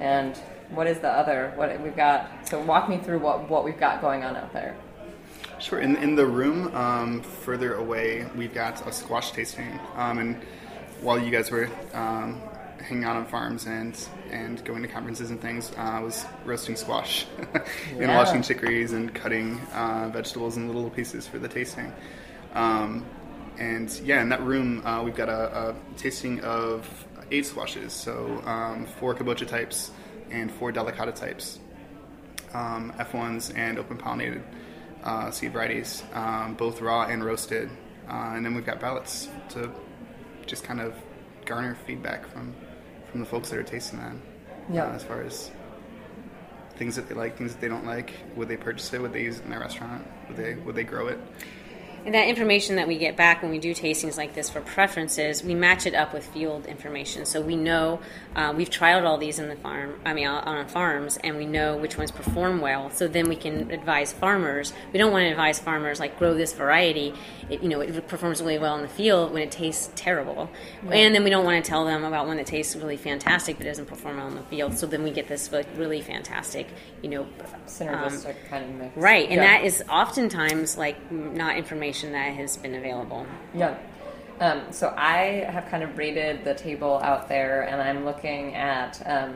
and 0.00 0.36
what 0.70 0.86
is 0.86 1.00
the 1.00 1.08
other? 1.08 1.52
What 1.56 1.80
we've 1.80 1.96
got? 1.96 2.48
So 2.48 2.60
walk 2.60 2.88
me 2.88 2.98
through 2.98 3.18
what, 3.20 3.48
what 3.48 3.64
we've 3.64 3.78
got 3.78 4.00
going 4.00 4.22
on 4.24 4.36
out 4.36 4.52
there. 4.52 4.76
Sure. 5.58 5.80
In, 5.80 5.96
in 5.96 6.14
the 6.14 6.26
room 6.26 6.74
um, 6.74 7.22
further 7.22 7.74
away, 7.74 8.26
we've 8.36 8.54
got 8.54 8.86
a 8.86 8.92
squash 8.92 9.32
tasting. 9.32 9.78
Um, 9.96 10.18
and 10.18 10.42
while 11.00 11.18
you 11.18 11.30
guys 11.30 11.50
were 11.50 11.68
um, 11.94 12.40
hanging 12.80 13.04
out 13.04 13.16
on 13.16 13.26
farms 13.26 13.66
and, 13.66 13.98
and 14.30 14.64
going 14.64 14.82
to 14.82 14.88
conferences 14.88 15.30
and 15.30 15.40
things, 15.40 15.72
uh, 15.76 15.80
I 15.80 16.00
was 16.00 16.24
roasting 16.44 16.76
squash 16.76 17.26
and 17.98 18.00
Yeah. 18.00 18.16
washing 18.16 18.42
chicories 18.42 18.92
and 18.92 19.14
cutting 19.14 19.58
uh, 19.74 20.10
vegetables 20.12 20.56
in 20.56 20.66
little 20.68 20.90
pieces 20.90 21.26
for 21.26 21.38
the 21.38 21.48
tasting. 21.48 21.92
Um, 22.54 23.04
and 23.58 23.90
yeah, 24.04 24.22
in 24.22 24.28
that 24.30 24.42
room, 24.42 24.86
uh, 24.86 25.02
we've 25.02 25.16
got 25.16 25.28
a, 25.28 25.70
a 25.70 25.74
tasting 25.96 26.40
of 26.40 26.86
eight 27.30 27.46
squashes. 27.46 27.92
So 27.92 28.42
um, 28.46 28.86
four 28.86 29.14
kabocha 29.14 29.46
types 29.46 29.90
and 30.30 30.50
four 30.50 30.72
delicata 30.72 31.14
types 31.14 31.58
um, 32.54 32.92
F1s 32.98 33.56
and 33.56 33.78
open 33.78 33.98
pollinated 33.98 34.42
uh, 35.04 35.30
seed 35.30 35.52
varieties, 35.52 36.02
um, 36.14 36.54
both 36.54 36.80
raw 36.80 37.02
and 37.06 37.24
roasted. 37.24 37.68
Uh, 38.08 38.32
and 38.34 38.44
then 38.44 38.54
we've 38.54 38.64
got 38.64 38.80
ballots 38.80 39.28
to 39.50 39.70
just 40.46 40.64
kind 40.64 40.80
of 40.80 40.94
garner 41.44 41.74
feedback 41.86 42.26
from 42.28 42.54
from 43.10 43.20
the 43.20 43.26
folks 43.26 43.50
that 43.50 43.58
are 43.58 43.62
tasting 43.62 43.98
that. 43.98 44.14
Yeah. 44.72 44.84
Uh, 44.84 44.94
as 44.94 45.04
far 45.04 45.22
as 45.22 45.50
things 46.76 46.96
that 46.96 47.08
they 47.08 47.14
like, 47.14 47.36
things 47.36 47.52
that 47.52 47.60
they 47.60 47.68
don't 47.68 47.86
like, 47.86 48.12
would 48.36 48.48
they 48.48 48.56
purchase 48.56 48.92
it? 48.92 49.00
Would 49.00 49.12
they 49.12 49.22
use 49.22 49.38
it 49.38 49.44
in 49.44 49.50
their 49.50 49.60
restaurant? 49.60 50.06
Would 50.28 50.36
they 50.36 50.54
would 50.54 50.74
they 50.74 50.84
grow 50.84 51.08
it? 51.08 51.18
And 52.04 52.14
that 52.14 52.28
information 52.28 52.76
that 52.76 52.86
we 52.86 52.96
get 52.96 53.16
back 53.16 53.42
when 53.42 53.50
we 53.50 53.58
do 53.58 53.74
tastings 53.74 54.16
like 54.16 54.32
this 54.32 54.48
for 54.48 54.60
preferences, 54.60 55.42
we 55.42 55.54
match 55.54 55.84
it 55.84 55.94
up 55.94 56.14
with 56.14 56.24
field 56.26 56.66
information. 56.66 57.26
So 57.26 57.40
we 57.40 57.56
know 57.56 58.00
uh, 58.36 58.54
we've 58.56 58.70
trialed 58.70 59.04
all 59.04 59.18
these 59.18 59.38
in 59.40 59.48
the 59.48 59.56
farm, 59.56 60.00
I 60.04 60.14
mean, 60.14 60.28
on 60.28 60.44
on 60.44 60.68
farms, 60.68 61.18
and 61.22 61.36
we 61.36 61.44
know 61.44 61.76
which 61.76 61.98
ones 61.98 62.10
perform 62.10 62.60
well. 62.60 62.90
So 62.90 63.08
then 63.08 63.28
we 63.28 63.36
can 63.36 63.70
advise 63.70 64.12
farmers. 64.12 64.72
We 64.92 64.98
don't 64.98 65.12
want 65.12 65.24
to 65.24 65.30
advise 65.30 65.58
farmers 65.58 65.98
like 65.98 66.18
grow 66.18 66.34
this 66.34 66.52
variety. 66.52 67.14
It, 67.50 67.62
you 67.62 67.68
know, 67.68 67.80
it 67.80 68.06
performs 68.08 68.40
really 68.40 68.58
well 68.58 68.76
in 68.76 68.82
the 68.82 68.88
field 68.88 69.32
when 69.32 69.42
it 69.42 69.50
tastes 69.50 69.90
terrible, 69.94 70.50
and 70.90 71.14
then 71.14 71.24
we 71.24 71.30
don't 71.30 71.44
want 71.44 71.64
to 71.64 71.68
tell 71.68 71.84
them 71.84 72.04
about 72.04 72.26
one 72.26 72.36
that 72.36 72.46
tastes 72.46 72.76
really 72.76 72.96
fantastic 72.96 73.56
but 73.56 73.64
doesn't 73.64 73.86
perform 73.86 74.18
well 74.18 74.28
in 74.28 74.34
the 74.34 74.42
field. 74.42 74.76
So 74.76 74.86
then 74.86 75.02
we 75.02 75.10
get 75.10 75.28
this 75.28 75.50
like 75.52 75.66
really 75.76 76.00
fantastic, 76.02 76.66
you 77.02 77.08
know, 77.08 77.26
Synergistic 77.66 78.36
kind 78.48 78.64
of 78.64 78.70
mix. 78.76 78.96
Right, 78.96 79.24
and 79.28 79.36
Yeah. 79.36 79.58
that 79.58 79.64
is 79.64 79.82
oftentimes 79.90 80.76
like 80.76 81.10
not 81.10 81.56
information 81.56 82.12
that 82.12 82.34
has 82.34 82.56
been 82.56 82.74
available. 82.74 83.26
Yeah. 83.54 83.76
Um, 84.40 84.62
so 84.70 84.94
I 84.96 85.46
have 85.50 85.66
kind 85.68 85.82
of 85.82 85.98
rated 85.98 86.44
the 86.44 86.54
table 86.54 87.00
out 87.02 87.28
there, 87.28 87.62
and 87.62 87.82
I'm 87.82 88.04
looking 88.04 88.54
at 88.54 89.02
um, 89.04 89.34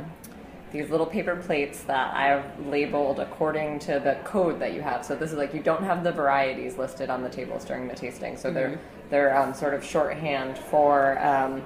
these 0.73 0.91
little 0.91 1.07
paper 1.07 1.37
plates 1.37 1.83
that 1.83 2.15
I've 2.15 2.67
labeled 2.67 3.21
according 3.21 3.79
to 3.81 4.01
the 4.01 4.19
code 4.25 4.59
that 4.61 4.73
you 4.73 4.81
have. 4.81 5.05
So 5.05 5.15
this 5.15 5.31
is 5.31 5.37
like 5.37 5.55
you 5.55 5.63
don't 5.63 5.85
have 5.85 6.03
the 6.03 6.13
varieties 6.13 6.79
listed 6.79 7.11
on 7.11 7.23
the 7.23 7.29
tables 7.29 7.65
during 7.65 7.89
the 7.89 7.95
tasting. 7.95 8.37
So 8.37 8.51
they're 8.51 8.81
they're 9.11 9.37
um, 9.37 9.55
sort 9.55 9.75
of 9.75 9.85
shorthand 9.85 10.59
for. 10.59 11.19
Um, 11.25 11.63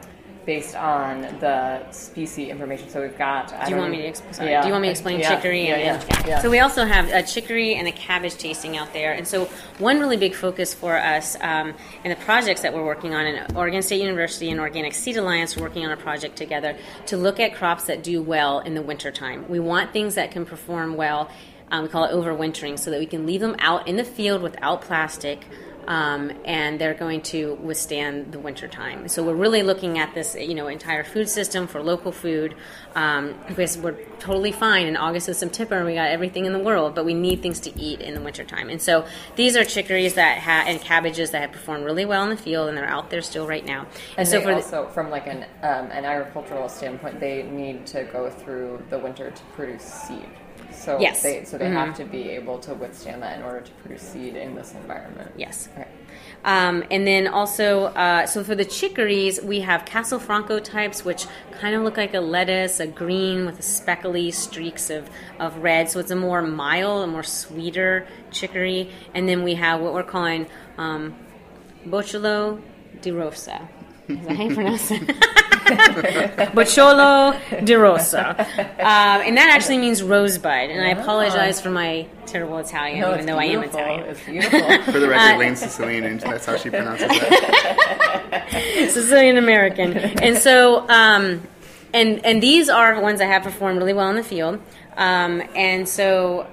Based 0.47 0.76
on 0.76 1.23
the 1.41 1.91
species 1.91 2.50
information, 2.50 2.88
so 2.88 3.03
we've 3.03 3.19
got. 3.19 3.53
I 3.53 3.65
Do 3.65 3.73
you 3.73 3.79
want 3.79 3.91
me 3.91 4.03
to 4.03 4.12
exp- 4.12 4.33
sorry, 4.33 4.50
Yeah. 4.53 4.61
Do 4.61 4.69
you 4.69 4.73
want 4.73 4.83
me 4.83 4.87
to 4.88 4.93
explain 4.93 5.19
Yeah. 5.19 5.35
chicory? 5.35 5.67
Yeah, 5.67 5.75
and, 5.75 6.05
yeah, 6.09 6.23
yeah. 6.25 6.38
So 6.38 6.49
we 6.49 6.61
also 6.61 6.85
have 6.85 7.09
a 7.11 7.25
chicory 7.25 7.75
and 7.75 7.88
a 7.88 7.91
cabbage 7.91 8.37
tasting 8.37 8.76
out 8.76 8.93
there, 8.93 9.12
and 9.12 9.26
so 9.26 9.47
one 9.79 9.99
really 9.99 10.17
big 10.17 10.37
focus 10.37 10.73
for 10.73 10.97
us 10.97 11.37
um, 11.41 11.75
in 12.05 12.11
the 12.11 12.17
projects 12.25 12.61
that 12.61 12.73
we're 12.73 12.85
working 12.85 13.12
on 13.12 13.26
in 13.26 13.57
Oregon 13.57 13.83
State 13.83 14.00
University 14.00 14.49
and 14.53 14.61
Organic 14.61 14.95
Seed 14.95 15.17
Alliance, 15.17 15.57
we're 15.57 15.65
working 15.65 15.85
on 15.85 15.91
a 15.91 15.97
project 15.97 16.37
together 16.37 16.76
to 17.07 17.17
look 17.17 17.41
at 17.41 17.53
crops 17.57 17.83
that 17.87 18.05
do 18.05 18.23
well 18.23 18.61
in 18.61 18.75
the 18.75 18.83
wintertime. 18.83 19.47
We 19.49 19.59
want 19.59 19.93
things 19.93 20.15
that 20.15 20.31
can 20.31 20.47
perform 20.47 20.95
well. 20.97 21.29
Um, 21.73 21.83
we 21.83 21.88
call 21.88 22.05
it 22.05 22.12
overwintering, 22.12 22.79
so 22.79 22.93
that 22.93 23.00
we 23.00 23.07
can 23.07 23.26
leave 23.26 23.41
them 23.41 23.57
out 23.59 23.88
in 23.88 23.97
the 23.97 24.05
field 24.05 24.43
without 24.43 24.81
plastic. 24.81 25.45
Um, 25.87 26.33
and 26.45 26.81
they're 26.81 26.95
going 26.95 27.21
to 27.23 27.55
withstand 27.55 28.33
the 28.33 28.38
winter 28.38 28.69
time. 28.69 29.09
So 29.09 29.23
we're 29.23 29.35
really 29.35 29.62
looking 29.62 29.99
at 29.99 30.14
this, 30.14 30.35
you 30.35 30.55
know, 30.55 30.66
entire 30.66 31.05
food 31.05 31.28
system 31.28 31.66
for 31.66 31.83
local 31.83 32.12
food 32.12 32.55
um, 32.95 33.35
because 33.47 33.78
we're 33.78 33.97
totally 34.19 34.52
fine 34.52 34.87
in 34.87 34.97
August 34.97 35.28
and 35.28 35.37
September, 35.37 35.76
and 35.76 35.87
we 35.87 35.95
got 35.95 36.09
everything 36.09 36.45
in 36.47 36.52
the 36.52 36.59
world, 36.59 36.95
but 36.95 37.05
we 37.05 37.14
need 37.14 37.43
things 37.43 37.61
to 37.61 37.78
eat 37.81 38.00
in 38.00 38.14
the 38.14 38.21
wintertime. 38.21 38.69
And 38.69 38.81
so 38.81 39.07
these 39.37 39.57
are 39.57 39.64
chicories 39.64 40.14
that 40.14 40.38
ha- 40.38 40.64
and 40.66 40.81
cabbages 40.81 41.31
that 41.31 41.40
have 41.43 41.52
performed 41.52 41.85
really 41.85 42.05
well 42.05 42.23
in 42.25 42.31
the 42.31 42.37
field, 42.37 42.69
and 42.69 42.76
they're 42.76 42.88
out 42.88 43.11
there 43.11 43.23
still 43.23 43.47
right 43.47 43.64
now. 43.64 43.87
And 44.16 44.26
so 44.26 44.38
they 44.38 44.45
for 44.45 44.50
the- 44.50 44.57
also, 44.57 44.88
from 44.88 45.11
like 45.11 45.26
an 45.26 45.45
um, 45.62 45.90
an 45.90 46.05
agricultural 46.05 46.69
standpoint, 46.69 47.21
they 47.21 47.43
need 47.45 47.87
to 47.87 48.05
go 48.05 48.31
through 48.31 48.83
the 48.90 48.99
winter 48.99 49.31
to 49.31 49.43
produce 49.55 49.83
seed. 49.83 50.28
So 50.76 50.99
Yes. 51.00 51.23
they 51.23 51.45
so 51.45 51.59
they 51.59 51.66
Mhm. 51.66 51.73
have 51.75 51.97
to 51.97 52.04
be 52.04 52.30
able 52.30 52.59
to 52.61 52.75
withstand 52.75 53.23
that 53.23 53.38
in 53.38 53.45
order 53.45 53.61
to 53.61 53.71
produce 53.83 54.02
seed 54.02 54.37
in 54.37 54.54
this 54.54 54.75
environment. 54.75 55.33
Yes. 55.37 55.68
Okay. 55.76 55.88
Um, 56.45 56.85
and 56.90 57.06
then 57.06 57.26
also, 57.26 57.87
uh, 57.87 58.26
so 58.26 58.45
for 58.45 58.54
the 58.54 58.64
chicories, 58.64 59.42
we 59.42 59.61
have 59.61 59.85
Castelfranco 59.85 60.62
types, 60.62 61.04
which 61.04 61.26
kind 61.61 61.75
of 61.75 61.83
look 61.83 61.97
like 61.97 62.14
a 62.14 62.21
lettuce, 62.21 62.78
a 62.78 62.87
green 62.87 63.47
with 63.47 63.62
speckly 63.64 64.30
streaks 64.30 64.88
of, 64.90 65.09
of 65.40 65.59
red. 65.59 65.90
So 65.90 65.99
it's 65.99 66.11
a 66.12 66.16
more 66.16 66.42
mild, 66.42 67.04
a 67.04 67.06
more 67.09 67.25
sweeter 67.25 68.06
chicory. 68.30 68.90
And 69.14 69.28
then 69.28 69.42
we 69.42 69.54
have 69.54 69.80
what 69.80 69.92
we're 69.92 70.04
calling 70.04 70.47
um, 70.78 71.16
Boccolo 71.85 72.61
di 73.00 73.11
Rosa. 73.11 73.68
Is 74.09 74.25
that 74.26 74.37
how 74.37 74.45
you 74.45 74.54
pronounce 74.61 74.90
it? 74.92 75.02
Bocciolo 76.54 77.37
di 77.64 77.75
Rosa. 77.75 78.30
Um, 78.38 79.23
and 79.26 79.37
that 79.37 79.50
actually 79.50 79.78
means 79.78 80.02
rosebud. 80.02 80.70
And 80.70 80.85
I 80.85 80.90
apologize 80.90 81.61
for 81.61 81.70
my 81.70 82.06
terrible 82.26 82.58
Italian, 82.58 83.00
No, 83.00 83.08
even 83.14 83.18
it's 83.18 83.26
though 83.26 83.38
I 83.38 83.44
am. 83.44 83.62
Italian. 83.62 84.00
It's 84.08 84.25
beautiful. 84.25 84.92
For 84.92 84.99
the 85.00 85.08
record, 85.08 85.35
Uh, 85.35 85.38
Lane's 85.38 85.61
Sicilian, 85.61 86.04
and 86.04 86.20
that's 86.20 86.46
how 86.46 86.56
she 86.56 86.70
pronounces 86.70 87.08
it. 87.11 88.90
Sicilian 88.90 89.37
American. 89.38 89.96
And 89.96 90.37
so, 90.38 90.88
um, 90.88 91.42
and 91.92 92.25
and 92.25 92.42
these 92.42 92.68
are 92.68 93.00
ones 93.00 93.18
that 93.20 93.26
have 93.26 93.42
performed 93.42 93.78
really 93.78 93.92
well 93.94 94.08
in 94.11 94.16
the 94.16 94.23
field. 94.25 94.61
Um, 94.96 95.42
and 95.54 95.88
so 95.88 96.46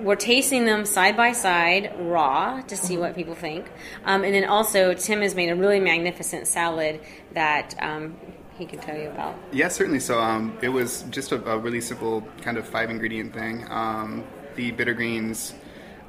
we're 0.00 0.16
tasting 0.16 0.64
them 0.66 0.84
side 0.84 1.16
by 1.16 1.32
side, 1.32 1.92
raw, 1.98 2.60
to 2.62 2.76
see 2.76 2.96
what 2.98 3.14
people 3.14 3.34
think. 3.34 3.66
Um, 4.04 4.24
and 4.24 4.34
then 4.34 4.44
also, 4.44 4.92
Tim 4.94 5.20
has 5.22 5.34
made 5.34 5.48
a 5.50 5.54
really 5.54 5.78
magnificent 5.80 6.46
salad 6.48 7.00
that 7.32 7.74
um, 7.80 8.16
he 8.58 8.66
can 8.66 8.78
tell 8.78 8.96
you 8.96 9.10
about. 9.10 9.34
Yeah, 9.52 9.68
certainly. 9.68 10.00
So 10.00 10.20
um, 10.20 10.56
it 10.62 10.68
was 10.68 11.02
just 11.10 11.32
a, 11.32 11.44
a 11.50 11.58
really 11.58 11.80
simple 11.80 12.22
kind 12.42 12.56
of 12.56 12.66
five 12.66 12.90
ingredient 12.90 13.34
thing. 13.34 13.66
Um, 13.70 14.24
the 14.54 14.70
bitter 14.70 14.94
greens, 14.94 15.54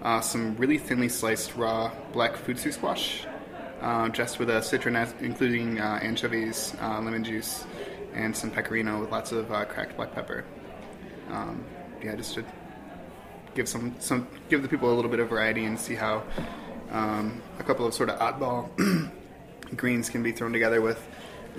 uh, 0.03 0.21
some 0.21 0.55
really 0.57 0.77
thinly 0.77 1.09
sliced 1.09 1.55
raw 1.55 1.91
black 2.13 2.33
futsu 2.33 2.71
squash, 2.71 3.25
uh, 3.81 4.09
just 4.09 4.39
with 4.39 4.49
a 4.49 4.59
citronette, 4.59 5.19
including 5.21 5.79
uh, 5.79 5.99
anchovies, 6.01 6.75
uh, 6.81 7.01
lemon 7.01 7.23
juice, 7.23 7.65
and 8.13 8.35
some 8.35 8.51
pecorino 8.51 9.01
with 9.01 9.11
lots 9.11 9.31
of 9.31 9.51
uh, 9.51 9.65
cracked 9.65 9.95
black 9.95 10.13
pepper. 10.13 10.45
Um, 11.31 11.63
yeah, 12.03 12.15
just 12.15 12.35
to 12.35 12.45
give 13.55 13.67
some 13.67 13.95
some 13.99 14.27
give 14.49 14.61
the 14.61 14.67
people 14.67 14.93
a 14.93 14.95
little 14.95 15.09
bit 15.09 15.19
of 15.19 15.29
variety 15.29 15.65
and 15.65 15.79
see 15.79 15.95
how 15.95 16.23
um, 16.91 17.41
a 17.57 17.63
couple 17.63 17.87
of 17.87 17.93
sort 17.93 18.09
of 18.09 18.19
oddball 18.19 18.69
greens 19.75 20.09
can 20.09 20.21
be 20.21 20.31
thrown 20.31 20.53
together 20.53 20.81
with 20.81 21.03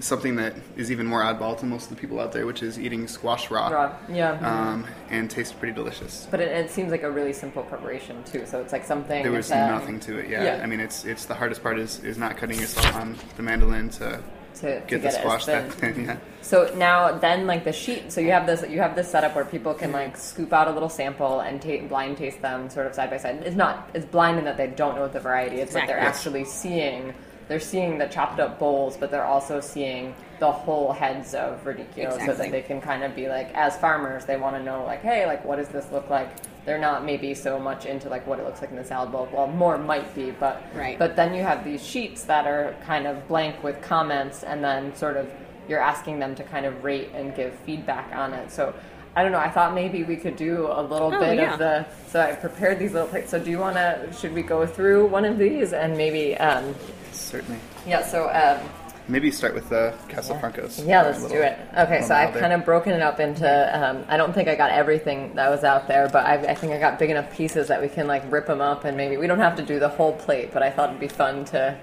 something 0.00 0.36
that 0.36 0.54
is 0.76 0.90
even 0.90 1.06
more 1.06 1.22
oddball 1.22 1.58
to 1.58 1.66
most 1.66 1.84
of 1.84 1.96
the 1.96 2.00
people 2.00 2.20
out 2.20 2.32
there, 2.32 2.46
which 2.46 2.62
is 2.62 2.78
eating 2.78 3.08
squash 3.08 3.50
raw, 3.50 3.68
Raw, 3.68 3.94
yeah. 4.10 4.32
Um, 4.40 4.86
and 5.10 5.30
tastes 5.30 5.52
pretty 5.52 5.74
delicious. 5.74 6.26
But 6.30 6.40
it, 6.40 6.48
it 6.52 6.70
seems 6.70 6.90
like 6.90 7.02
a 7.02 7.10
really 7.10 7.32
simple 7.32 7.62
preparation 7.62 8.22
too. 8.24 8.44
So 8.46 8.60
it's 8.60 8.72
like 8.72 8.84
something. 8.84 9.22
There 9.22 9.32
was 9.32 9.48
that- 9.48 9.70
nothing 9.70 10.00
to 10.00 10.18
it. 10.18 10.28
Yeah. 10.28 10.44
yeah. 10.44 10.62
I 10.62 10.66
mean, 10.66 10.80
it's 10.80 11.04
it's 11.04 11.24
the 11.26 11.34
hardest 11.34 11.62
part 11.62 11.78
is, 11.78 12.02
is 12.04 12.18
not 12.18 12.36
cutting 12.36 12.58
yourself 12.60 12.94
on 12.96 13.16
the 13.36 13.42
mandolin 13.42 13.90
to 13.90 14.20
to, 14.56 14.80
to 14.80 14.86
get 14.86 15.02
the 15.02 15.08
get 15.08 15.14
it 15.14 15.18
squash 15.20 15.44
that 15.46 15.72
thin. 15.72 16.04
Yeah. 16.06 16.16
So 16.40 16.72
now, 16.76 17.18
then, 17.18 17.46
like 17.46 17.64
the 17.64 17.72
sheet. 17.72 18.10
So 18.12 18.20
you 18.20 18.30
have 18.30 18.46
this, 18.46 18.64
you 18.70 18.78
have 18.80 18.94
this 18.96 19.10
setup 19.10 19.34
where 19.34 19.44
people 19.44 19.74
can 19.74 19.92
like 19.92 20.16
scoop 20.16 20.52
out 20.52 20.68
a 20.68 20.70
little 20.70 20.88
sample 20.88 21.40
and 21.40 21.60
ta- 21.60 21.86
blind 21.88 22.16
taste 22.16 22.40
them, 22.40 22.70
sort 22.70 22.86
of 22.86 22.94
side 22.94 23.10
by 23.10 23.18
side. 23.18 23.42
It's 23.44 23.56
not, 23.56 23.90
it's 23.94 24.06
blind 24.06 24.38
in 24.38 24.44
that 24.46 24.56
they 24.56 24.68
don't 24.68 24.94
know 24.94 25.02
what 25.02 25.12
the 25.12 25.20
variety 25.20 25.56
is, 25.56 25.72
but 25.74 25.86
they're 25.86 25.98
Exactly. 25.98 26.40
actually 26.40 26.44
seeing. 26.44 27.14
They're 27.48 27.60
seeing 27.60 27.98
the 27.98 28.06
chopped 28.06 28.40
up 28.40 28.58
bowls, 28.58 28.96
but 28.96 29.10
they're 29.10 29.24
also 29.24 29.60
seeing 29.60 30.14
the 30.40 30.50
whole 30.50 30.92
heads 30.92 31.32
of 31.34 31.64
radicchio, 31.64 32.18
so 32.26 32.34
that 32.34 32.50
they 32.50 32.60
can 32.60 32.80
kind 32.80 33.04
of 33.04 33.14
be 33.14 33.28
like, 33.28 33.54
as 33.54 33.76
farmers, 33.78 34.24
they 34.24 34.36
want 34.36 34.56
to 34.56 34.62
know 34.62 34.84
like, 34.84 35.00
hey, 35.02 35.26
like 35.26 35.44
what 35.44 35.56
does 35.56 35.68
this 35.68 35.90
look 35.92 36.10
like? 36.10 36.28
They're 36.66 36.78
not 36.78 37.04
maybe 37.04 37.32
so 37.34 37.58
much 37.60 37.86
into 37.86 38.08
like 38.08 38.26
what 38.26 38.40
it 38.40 38.44
looks 38.44 38.60
like 38.60 38.70
in 38.70 38.76
the 38.76 38.84
salad 38.84 39.12
bowl. 39.12 39.28
Well, 39.32 39.46
more 39.46 39.78
might 39.78 40.12
be, 40.14 40.32
but 40.32 40.60
Right. 40.74 40.98
but 40.98 41.14
then 41.14 41.32
you 41.34 41.42
have 41.42 41.64
these 41.64 41.84
sheets 41.86 42.24
that 42.24 42.46
are 42.46 42.74
kind 42.84 43.06
of 43.06 43.26
blank 43.28 43.62
with 43.62 43.80
comments, 43.80 44.42
and 44.42 44.62
then 44.64 44.94
sort 44.96 45.16
of 45.16 45.30
you're 45.68 45.80
asking 45.80 46.18
them 46.18 46.34
to 46.34 46.42
kind 46.42 46.66
of 46.66 46.82
rate 46.84 47.10
and 47.14 47.34
give 47.34 47.54
feedback 47.60 48.12
on 48.14 48.32
it. 48.32 48.50
So 48.50 48.74
I 49.14 49.22
don't 49.22 49.32
know. 49.32 49.38
I 49.38 49.48
thought 49.48 49.72
maybe 49.74 50.02
we 50.02 50.16
could 50.16 50.36
do 50.36 50.66
a 50.70 50.82
little 50.82 51.14
Oh, 51.14 51.18
bit 51.20 51.36
yeah. 51.36 51.52
of 51.54 51.58
the. 51.58 51.86
So 52.08 52.20
I 52.20 52.32
prepared 52.34 52.78
these 52.80 52.92
little 52.92 53.08
plates. 53.08 53.30
So 53.30 53.38
do 53.38 53.50
you 53.50 53.58
want 53.58 53.76
to? 53.76 54.12
Should 54.20 54.34
we 54.34 54.42
go 54.42 54.66
through 54.66 55.06
one 55.06 55.24
of 55.24 55.38
these 55.38 55.72
and 55.72 55.96
maybe? 55.96 56.36
Um, 56.36 56.74
Certainly. 57.16 57.60
yeah. 57.86 58.02
So. 58.04 58.28
Um, 58.30 58.68
Maybe 59.08 59.30
start 59.30 59.54
with 59.54 59.68
the 59.68 59.94
Castelfrancos. 60.08 60.84
yeah, 60.84 61.02
let's 61.02 61.22
do 61.24 61.36
it. 61.40 61.56
Okay, 61.78 62.02
so 62.02 62.12
I've 62.12 62.30
milder. 62.30 62.40
kind 62.40 62.52
of 62.52 62.64
broken 62.64 62.92
it 62.92 63.00
up 63.02 63.20
into. 63.20 63.46
Um, 63.48 64.04
I 64.08 64.16
don't 64.16 64.32
think 64.32 64.48
I 64.48 64.56
got 64.56 64.72
everything 64.72 65.32
that 65.36 65.48
was 65.48 65.62
out 65.62 65.86
there, 65.86 66.08
but 66.08 66.26
I, 66.26 66.34
I 66.50 66.54
think 66.56 66.72
I 66.72 66.78
got 66.80 66.98
big 66.98 67.10
enough 67.10 67.32
pieces 67.32 67.68
that 67.68 67.80
we 67.80 67.88
can 67.88 68.08
like 68.08 68.24
rip 68.32 68.48
them 68.48 68.60
up 68.60 68.84
and 68.84 68.96
maybe 68.96 69.16
we 69.16 69.28
don't 69.28 69.38
have 69.38 69.54
to 69.58 69.62
do 69.62 69.78
the 69.78 69.88
whole 69.88 70.12
plate. 70.14 70.50
But 70.52 70.64
I 70.64 70.70
thought 70.70 70.88
it'd 70.88 70.98
be 71.00 71.06
fun 71.06 71.44
to 71.46 71.78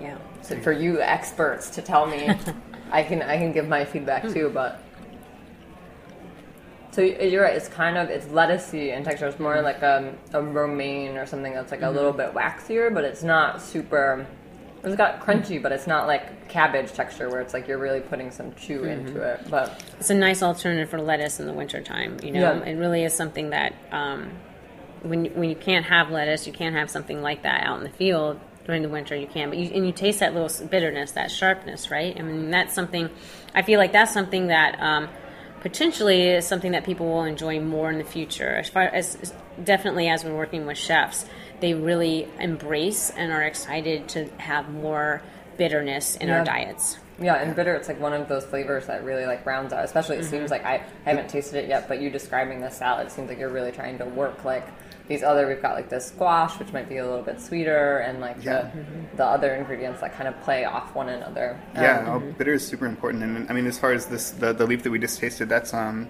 Yeah. 0.00 0.18
so 0.42 0.56
for 0.60 0.70
you 0.70 1.00
experts 1.00 1.68
to 1.70 1.82
tell 1.82 2.06
me 2.06 2.30
i 2.92 3.02
can 3.02 3.22
i 3.22 3.36
can 3.36 3.50
give 3.52 3.66
my 3.68 3.84
feedback 3.84 4.28
too 4.28 4.48
but 4.54 4.80
so 6.92 7.00
you're 7.02 7.42
right 7.42 7.56
it's 7.56 7.68
kind 7.68 7.98
of 7.98 8.08
it's 8.08 8.26
lettucey 8.26 8.96
in 8.96 9.02
texture 9.04 9.26
it's 9.26 9.38
more 9.40 9.60
like 9.62 9.82
a, 9.82 10.14
a 10.32 10.40
romaine 10.42 11.16
or 11.16 11.26
something 11.26 11.52
that's 11.52 11.70
like 11.72 11.82
a 11.82 11.90
little 11.90 12.12
bit 12.12 12.32
waxier 12.34 12.92
but 12.94 13.04
it's 13.04 13.22
not 13.24 13.60
super 13.60 14.26
it's 14.88 14.96
got 14.96 15.20
crunchy 15.20 15.62
but 15.62 15.70
it's 15.72 15.86
not 15.86 16.06
like 16.06 16.48
cabbage 16.48 16.92
texture 16.92 17.28
where 17.30 17.40
it's 17.40 17.54
like 17.54 17.68
you're 17.68 17.78
really 17.78 18.00
putting 18.00 18.30
some 18.30 18.54
chew 18.54 18.84
into 18.84 19.20
it 19.22 19.40
but 19.50 19.82
It's 20.00 20.10
a 20.10 20.14
nice 20.14 20.42
alternative 20.42 20.88
for 20.90 21.00
lettuce 21.00 21.38
in 21.40 21.46
the 21.46 21.52
wintertime. 21.52 22.16
You 22.22 22.32
know, 22.32 22.40
Yeah. 22.40 22.64
it 22.64 22.74
really 22.76 23.04
is 23.04 23.14
something 23.14 23.50
that 23.50 23.74
um, 23.92 24.30
when 25.02 25.26
when 25.26 25.48
you 25.48 25.56
can't 25.56 25.84
have 25.86 26.10
lettuce, 26.10 26.46
you 26.46 26.52
can't 26.52 26.74
have 26.74 26.90
something 26.90 27.22
like 27.22 27.42
that 27.42 27.62
out 27.64 27.78
in 27.78 27.84
the 27.84 27.90
field 27.90 28.40
during 28.66 28.82
the 28.82 28.88
winter. 28.88 29.14
You 29.14 29.26
can, 29.26 29.48
but 29.50 29.58
you, 29.58 29.70
and 29.72 29.86
you 29.86 29.92
taste 29.92 30.20
that 30.20 30.34
little 30.34 30.66
bitterness, 30.68 31.12
that 31.12 31.30
sharpness, 31.30 31.90
right? 31.90 32.18
I 32.18 32.22
mean, 32.22 32.50
that's 32.50 32.74
something. 32.74 33.08
I 33.54 33.62
feel 33.62 33.78
like 33.78 33.92
that's 33.92 34.12
something 34.12 34.48
that 34.48 34.76
um, 34.80 35.08
potentially 35.60 36.28
is 36.28 36.46
something 36.46 36.72
that 36.72 36.84
people 36.84 37.06
will 37.06 37.24
enjoy 37.24 37.60
more 37.60 37.90
in 37.90 37.98
the 37.98 38.04
future. 38.04 38.56
As 38.56 38.68
far 38.68 38.82
as 38.84 39.32
definitely 39.62 40.08
as 40.08 40.24
we're 40.24 40.36
working 40.36 40.66
with 40.66 40.78
chefs, 40.78 41.24
they 41.60 41.74
really 41.74 42.28
embrace 42.38 43.10
and 43.10 43.32
are 43.32 43.42
excited 43.42 44.08
to 44.10 44.26
have 44.38 44.70
more 44.72 45.22
bitterness 45.56 46.16
in 46.16 46.28
Yeah. 46.28 46.38
our 46.38 46.44
diets. 46.44 46.98
Yeah, 47.20 47.34
and 47.34 47.56
bitter, 47.56 47.74
it's 47.74 47.88
like 47.88 48.00
one 48.00 48.12
of 48.12 48.28
those 48.28 48.44
flavors 48.44 48.86
that 48.86 49.02
really 49.02 49.26
like 49.26 49.44
rounds 49.44 49.72
out. 49.72 49.84
Especially, 49.84 50.18
it 50.18 50.24
seems 50.24 50.52
like 50.52 50.64
I 50.64 50.82
haven't 51.04 51.28
tasted 51.28 51.64
it 51.64 51.68
yet, 51.68 51.88
but 51.88 52.00
you 52.00 52.10
describing 52.10 52.60
the 52.60 52.70
salad 52.70 53.10
seems 53.10 53.28
like 53.28 53.38
you're 53.40 53.48
really 53.48 53.72
trying 53.72 53.98
to 53.98 54.04
work 54.04 54.44
like 54.44 54.64
these 55.08 55.24
other. 55.24 55.48
We've 55.48 55.60
got 55.60 55.74
like 55.74 55.88
the 55.88 56.00
squash, 56.00 56.56
which 56.60 56.72
might 56.72 56.88
be 56.88 56.98
a 56.98 57.04
little 57.04 57.24
bit 57.24 57.40
sweeter, 57.40 57.98
and 57.98 58.20
like 58.20 58.36
Yeah. 58.40 58.70
the 58.70 59.16
the 59.16 59.24
other 59.24 59.52
ingredients 59.56 60.00
that 60.00 60.14
kind 60.14 60.28
of 60.28 60.40
play 60.42 60.64
off 60.64 60.94
one 60.94 61.08
another. 61.08 61.58
Yeah, 61.74 61.98
Um, 62.08 62.08
oh, 62.28 62.32
bitter 62.38 62.52
is 62.52 62.64
super 62.64 62.86
important, 62.86 63.24
and 63.24 63.50
I 63.50 63.52
mean, 63.52 63.66
as 63.66 63.80
far 63.80 63.92
as 63.92 64.06
this, 64.06 64.30
the, 64.30 64.52
the 64.52 64.64
leaf 64.66 64.84
that 64.84 64.90
we 64.90 65.00
just 65.00 65.18
tasted, 65.18 65.48
that's 65.48 65.74
um, 65.74 66.06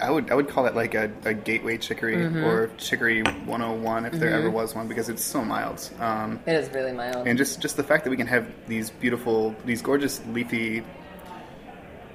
I 0.00 0.10
would 0.10 0.30
I 0.30 0.34
would 0.34 0.48
call 0.48 0.66
it 0.66 0.74
like 0.74 0.94
a, 0.94 1.10
a 1.24 1.34
gateway 1.34 1.76
chicory 1.78 2.16
Mm-hmm. 2.16 2.44
or 2.44 2.68
chicory 2.78 3.22
101 3.22 4.06
if 4.06 4.12
there 4.14 4.30
ever 4.30 4.50
was 4.50 4.74
one 4.74 4.88
because 4.88 5.08
it's 5.08 5.22
so 5.24 5.44
mild. 5.44 5.88
Um, 6.00 6.40
it 6.46 6.54
is 6.54 6.68
really 6.74 6.92
mild. 6.92 7.26
and 7.28 7.36
just 7.38 7.60
just 7.60 7.76
the 7.76 7.84
fact 7.84 8.04
that 8.04 8.10
we 8.10 8.16
can 8.16 8.26
have 8.26 8.46
these 8.66 8.90
beautiful, 8.90 9.54
these 9.64 9.82
gorgeous 9.82 10.20
leafy 10.28 10.82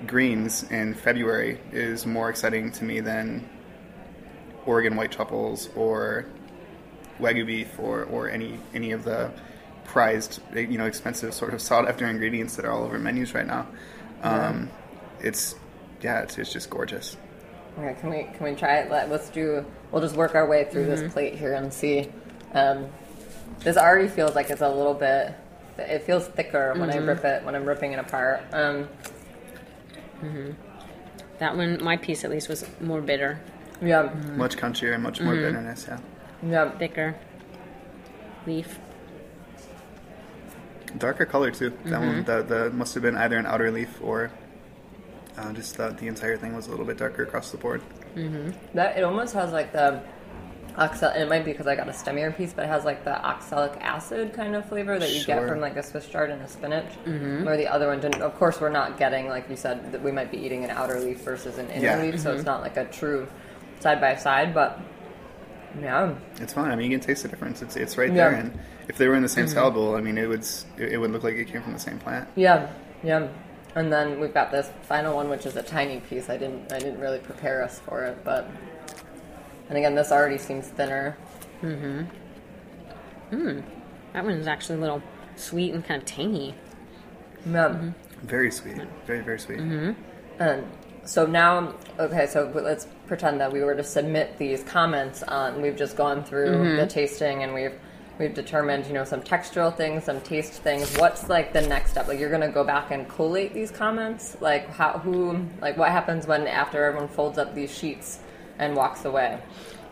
greens 0.05 0.63
in 0.71 0.93
February 0.93 1.59
is 1.71 2.05
more 2.05 2.29
exciting 2.29 2.71
to 2.71 2.83
me 2.83 2.99
than 2.99 3.47
Oregon 4.65 4.95
white 4.95 5.11
truffles 5.11 5.69
or 5.75 6.25
wagyu 7.19 7.45
beef 7.45 7.79
or, 7.79 8.03
or 8.05 8.29
any 8.29 8.59
any 8.73 8.91
of 8.91 9.03
the 9.03 9.31
prized 9.85 10.41
you 10.53 10.77
know 10.77 10.85
expensive 10.85 11.33
sort 11.33 11.53
of 11.53 11.61
sought 11.61 11.87
after 11.87 12.05
ingredients 12.05 12.55
that 12.57 12.65
are 12.65 12.71
all 12.71 12.83
over 12.83 12.99
menus 12.99 13.33
right 13.33 13.47
now. 13.47 13.67
Um, 14.23 14.69
It's 15.21 15.55
yeah, 16.01 16.21
it's, 16.21 16.37
it's 16.37 16.51
just 16.53 16.69
gorgeous. 16.69 17.17
Okay, 17.77 17.95
can 17.99 18.09
we 18.09 18.23
can 18.23 18.43
we 18.43 18.55
try 18.55 18.77
it? 18.77 18.89
Let, 18.91 19.09
let's 19.09 19.29
do. 19.29 19.65
We'll 19.91 20.01
just 20.01 20.15
work 20.15 20.35
our 20.35 20.47
way 20.47 20.65
through 20.65 20.85
this 20.85 21.01
mm-hmm. 21.01 21.11
plate 21.11 21.35
here 21.35 21.53
and 21.53 21.71
see. 21.71 22.09
Um, 22.53 22.87
this 23.59 23.77
already 23.77 24.07
feels 24.07 24.35
like 24.35 24.49
it's 24.49 24.61
a 24.61 24.69
little 24.69 24.93
bit. 24.93 25.35
It 25.77 26.03
feels 26.03 26.27
thicker 26.27 26.73
when 26.75 26.89
I 26.89 26.97
rip 26.97 27.19
mm-hmm. 27.19 27.27
it 27.27 27.43
when 27.43 27.55
I'm 27.55 27.65
ripping 27.65 27.91
it 27.91 27.99
apart. 27.99 28.41
Um, 28.51 28.87
mm-hmm. 30.21 30.51
That 31.37 31.55
one, 31.55 31.83
my 31.83 31.97
piece 31.97 32.23
at 32.23 32.31
least, 32.31 32.49
was 32.49 32.65
more 32.81 32.99
bitter, 32.99 33.39
yeah, 33.81 34.11
Much 34.35 34.57
crunchier 34.57 34.95
and 34.95 35.03
much 35.03 35.21
more 35.21 35.35
bitterness. 35.35 35.85
Yeah, 35.87 35.99
yeah. 36.43 36.71
thicker 36.77 37.15
leaf. 38.47 38.79
darker 40.97 41.25
color 41.25 41.51
too. 41.51 41.77
That 41.85 41.99
one 41.99 42.23
the, 42.23 42.41
the 42.41 42.69
must 42.71 42.95
have 42.95 43.03
been 43.03 43.17
either 43.17 43.37
an 43.37 43.45
outer 43.45 43.69
leaf 43.69 43.99
or 44.01 44.31
uh, 45.37 45.53
just 45.53 45.77
the, 45.77 45.89
the 45.89 46.07
entire 46.07 46.37
thing 46.37 46.55
was 46.55 46.67
a 46.67 46.71
little 46.71 46.85
bit 46.85 46.97
darker 46.97 47.23
across 47.23 47.51
the 47.51 47.57
board. 47.57 47.81
That 48.73 48.97
it 48.97 49.03
almost 49.03 49.33
has 49.35 49.51
like 49.51 49.71
the 49.71 50.01
oxal. 50.75 51.13
And 51.13 51.23
it 51.23 51.29
might 51.29 51.45
be 51.45 51.51
because 51.51 51.67
I 51.67 51.75
got 51.75 51.87
a 51.87 51.91
stemmier 51.91 52.35
piece, 52.35 52.53
but 52.53 52.65
it 52.65 52.67
has 52.69 52.83
like 52.85 53.03
the 53.03 53.23
oxalic 53.23 53.73
acid 53.81 54.33
kind 54.33 54.55
of 54.55 54.67
flavor 54.67 54.97
that 54.99 55.11
you 55.13 55.23
get 55.25 55.47
from 55.47 55.59
like 55.59 55.75
a 55.75 55.83
Swiss 55.83 56.07
chard 56.07 56.29
and 56.31 56.41
a 56.41 56.47
spinach. 56.47 56.91
Mm-hmm. 57.05 57.45
Where 57.45 57.57
the 57.57 57.67
other 57.67 57.87
one 57.87 57.99
didn't. 57.99 58.21
Of 58.21 58.35
course, 58.35 58.59
we're 58.59 58.69
not 58.69 58.97
getting 58.97 59.27
like 59.29 59.49
you 59.49 59.55
said 59.55 59.91
that 59.91 60.01
we 60.01 60.11
might 60.11 60.31
be 60.31 60.37
eating 60.37 60.63
an 60.63 60.71
outer 60.71 60.99
leaf 60.99 61.19
versus 61.21 61.57
an 61.57 61.69
inner 61.69 61.83
Yeah. 61.85 62.01
leaf, 62.01 62.19
so 62.19 62.33
it's 62.33 62.45
not 62.45 62.61
like 62.61 62.77
a 62.77 62.85
true 62.85 63.27
side 63.79 64.01
by 64.01 64.15
side. 64.15 64.53
But 64.53 64.79
yeah, 65.81 66.15
It's 66.37 66.53
fine. 66.53 66.71
I 66.71 66.75
mean, 66.75 66.89
you 66.91 66.97
can 66.97 67.05
taste 67.05 67.21
the 67.23 67.29
difference. 67.29 67.61
It's 67.61 67.75
it's 67.75 67.97
right 67.97 68.09
Yeah. 68.09 68.29
there. 68.29 68.39
And 68.39 68.59
if 68.87 68.97
they 68.97 69.07
were 69.07 69.15
in 69.15 69.21
the 69.21 69.29
same 69.29 69.47
salad 69.47 69.73
bowl, 69.75 69.95
I 69.95 70.01
mean, 70.01 70.17
it 70.17 70.27
would 70.27 70.41
it, 70.77 70.93
it 70.93 70.97
would 70.97 71.11
look 71.11 71.23
like 71.23 71.35
it 71.35 71.45
came 71.45 71.61
from 71.61 71.73
the 71.73 71.79
same 71.79 71.99
plant. 71.99 72.27
yeah, 72.35 72.67
yeah. 73.03 73.27
And 73.77 73.93
then 73.93 74.19
we've 74.19 74.33
got 74.33 74.49
this 74.51 74.71
final 74.81 75.15
one, 75.15 75.29
which 75.29 75.45
is 75.45 75.55
a 75.55 75.61
tiny 75.61 75.99
piece. 75.99 76.31
I 76.31 76.37
didn't 76.37 76.73
I 76.73 76.79
didn't 76.79 76.99
really 76.99 77.19
prepare 77.19 77.63
us 77.63 77.79
for 77.79 78.05
it, 78.05 78.17
but. 78.23 78.49
And 79.69 79.77
again, 79.77 79.93
this 79.93 80.11
already 80.11 80.39
seems 80.39 80.67
thinner. 80.67 81.15
Mm-hmm. 81.61 83.35
Mm. 83.35 83.63
That 84.13 84.23
one 84.23 84.33
is 84.33 84.47
actually 84.47 84.79
a 84.79 84.81
little 84.81 85.03
sweet 85.35 85.75
and 85.75 85.85
kind 85.85 86.01
of 86.01 86.07
tangy. 86.07 86.55
Yeah. 87.45 87.91
Very 88.23 88.49
sweet. 88.49 88.81
Very 89.05 89.21
very 89.21 89.39
sweet. 89.39 89.59
Um, 90.39 90.65
so 91.05 91.27
now, 91.27 91.75
okay, 91.99 92.25
so 92.25 92.51
let's 92.55 92.87
pretend 93.05 93.39
that 93.41 93.53
we 93.53 93.61
were 93.61 93.75
to 93.75 93.83
submit 93.83 94.39
these 94.39 94.63
comments 94.63 95.21
on. 95.21 95.61
We've 95.61 95.77
just 95.77 95.95
gone 95.95 96.23
through 96.23 96.77
the 96.77 96.87
tasting 96.87 97.43
and 97.43 97.53
we've 97.53 97.77
we've 98.19 98.33
determined, 98.33 98.85
you 98.87 98.93
know, 98.93 99.03
some 99.03 99.21
textural 99.21 99.75
things, 99.75 100.05
some 100.05 100.21
taste 100.21 100.53
things. 100.53 100.95
What's 100.97 101.29
like 101.29 101.53
the 101.53 101.61
next 101.61 101.91
step? 101.91 102.07
Like 102.07 102.19
you're 102.19 102.29
going 102.29 102.41
to 102.41 102.49
go 102.49 102.63
back 102.63 102.91
and 102.91 103.07
collate 103.07 103.53
these 103.53 103.71
comments. 103.71 104.37
Like 104.41 104.69
how 104.69 104.99
who 104.99 105.45
like 105.61 105.77
what 105.77 105.91
happens 105.91 106.27
when 106.27 106.47
after 106.47 106.83
everyone 106.83 107.09
folds 107.09 107.37
up 107.37 107.53
these 107.53 107.75
sheets 107.75 108.19
and 108.59 108.75
walks 108.75 109.05
away? 109.05 109.39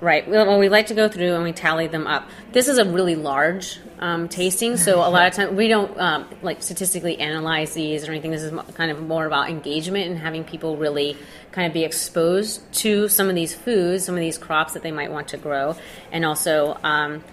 Right. 0.02 0.28
Well, 0.28 0.60
we 0.60 0.68
like 0.68 0.88
to 0.88 0.94
go 0.94 1.08
through 1.08 1.36
and 1.36 1.44
we 1.44 1.54
tally 1.54 1.88
them 1.88 2.06
up. 2.06 2.28
This 2.52 2.68
is 2.68 2.78
a 2.78 2.86
really 2.86 3.16
large 3.16 3.80
um, 4.00 4.28
tasting, 4.28 4.76
so 4.76 5.00
a 5.00 5.08
lot 5.10 5.28
of 5.28 5.34
times 5.34 5.56
we 5.56 5.70
don't 5.70 5.98
um, 5.98 6.28
like 6.42 6.62
statistically 6.62 7.18
analyze 7.18 7.74
these 7.74 8.06
or 8.06 8.12
anything. 8.12 8.32
This 8.32 8.44
is 8.44 8.52
kind 8.74 8.92
of 8.92 9.02
more 9.02 9.26
about 9.26 9.50
engagement 9.50 10.08
and 10.10 10.18
having 10.20 10.44
people 10.44 10.76
really 10.76 11.16
kind 11.54 11.66
of 11.66 11.74
be 11.74 11.86
exposed 11.86 12.62
to 12.74 13.08
some 13.08 13.30
of 13.30 13.36
these 13.36 13.56
foods, 13.56 14.04
some 14.04 14.16
of 14.16 14.22
these 14.22 14.38
crops 14.38 14.74
that 14.74 14.84
they 14.84 14.92
might 14.92 15.12
want 15.12 15.30
to 15.30 15.38
grow, 15.38 15.78
and 16.12 16.26
also. 16.26 16.78
Um, 16.84 17.24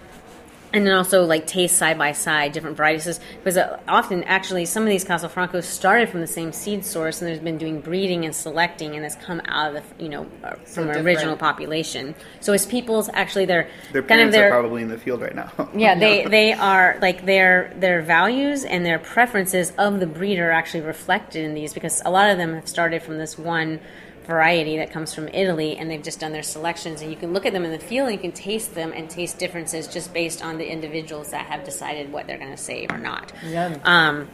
and 0.73 0.87
then 0.87 0.93
also 0.93 1.23
like 1.23 1.45
taste 1.45 1.77
side 1.77 1.97
by 1.97 2.11
side 2.11 2.51
different 2.51 2.75
varieties 2.75 3.19
because 3.37 3.55
uh, 3.55 3.79
often 3.87 4.23
actually 4.23 4.65
some 4.65 4.83
of 4.83 4.89
these 4.89 5.05
Castelfrancos 5.05 5.63
started 5.63 6.09
from 6.09 6.19
the 6.19 6.27
same 6.27 6.51
seed 6.51 6.83
source 6.83 7.21
and 7.21 7.29
there's 7.29 7.39
been 7.39 7.59
doing 7.59 7.79
breeding 7.79 8.25
and 8.25 8.35
selecting 8.35 8.95
and 8.95 9.05
it's 9.05 9.15
come 9.15 9.41
out 9.45 9.75
of 9.75 9.83
the 9.97 10.03
you 10.03 10.09
know 10.09 10.27
uh, 10.43 10.55
from 10.65 10.87
different. 10.87 11.05
original 11.05 11.37
population 11.37 12.15
so 12.39 12.51
it's 12.51 12.65
people's 12.65 13.09
actually 13.13 13.45
their 13.45 13.69
Their 13.91 14.01
kind 14.01 14.21
of 14.21 14.31
parents 14.31 14.35
their 14.35 14.47
are 14.47 14.61
probably 14.61 14.81
in 14.81 14.89
the 14.89 14.97
field 14.97 15.21
right 15.21 15.35
now. 15.35 15.51
yeah 15.75 15.97
they 15.97 16.25
they 16.27 16.53
are 16.53 16.97
like 17.01 17.25
their 17.25 17.73
their 17.77 18.01
values 18.01 18.65
and 18.65 18.85
their 18.85 18.99
preferences 18.99 19.71
of 19.77 19.99
the 19.99 20.07
breeder 20.07 20.49
are 20.49 20.51
actually 20.51 20.81
reflected 20.81 21.45
in 21.45 21.53
these 21.53 21.73
because 21.73 22.01
a 22.05 22.11
lot 22.11 22.29
of 22.29 22.37
them 22.37 22.55
have 22.55 22.67
started 22.67 23.03
from 23.03 23.19
this 23.19 23.37
one 23.37 23.79
variety 24.25 24.77
that 24.77 24.91
comes 24.91 25.13
from 25.13 25.27
Italy 25.29 25.75
and 25.77 25.89
they've 25.91 26.01
just 26.03 26.19
done 26.19 26.31
their 26.31 26.43
selections 26.43 27.01
and 27.01 27.11
you 27.11 27.17
can 27.17 27.33
look 27.33 27.45
at 27.45 27.53
them 27.53 27.65
in 27.65 27.71
the 27.71 27.79
field 27.79 28.07
and 28.07 28.15
you 28.15 28.21
can 28.21 28.31
taste 28.31 28.73
them 28.75 28.91
and 28.93 29.09
taste 29.09 29.37
differences 29.37 29.87
just 29.87 30.13
based 30.13 30.43
on 30.43 30.57
the 30.57 30.65
individuals 30.71 31.31
that 31.31 31.45
have 31.47 31.63
decided 31.65 32.11
what 32.11 32.25
they're 32.27 32.37
going 32.37 32.51
to 32.51 32.57
save 32.57 32.89
or 32.91 32.97
not 32.97 33.31
Yeah. 33.45 33.77
um, 33.83 34.27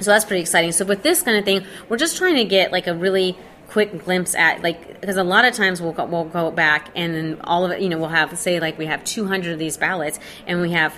so 0.00 0.10
that's 0.10 0.24
pretty 0.24 0.40
exciting. 0.40 0.72
So 0.72 0.86
with 0.86 1.02
this 1.02 1.20
kind 1.22 1.36
of 1.36 1.44
thing, 1.44 1.62
we're 1.90 1.98
just 1.98 2.16
trying 2.16 2.36
to 2.36 2.44
get 2.44 2.72
like 2.72 2.86
a 2.86 2.94
really 2.94 3.36
quick 3.68 4.02
glimpse 4.04 4.34
at 4.34 4.62
like 4.62 5.00
because 5.00 5.16
a 5.16 5.22
lot 5.22 5.44
of 5.44 5.54
times 5.54 5.80
we'll 5.80 5.92
go, 5.92 6.04
we'll 6.06 6.24
go 6.24 6.50
back 6.50 6.88
and 6.96 7.14
then 7.14 7.40
all 7.44 7.64
of 7.64 7.70
it, 7.70 7.80
you 7.80 7.88
know, 7.88 7.98
we'll 7.98 8.08
have 8.08 8.36
say 8.38 8.58
like 8.60 8.78
we 8.78 8.86
have 8.86 9.04
200 9.04 9.52
of 9.52 9.58
these 9.58 9.76
ballots 9.76 10.18
and 10.46 10.60
we 10.60 10.72
have 10.72 10.92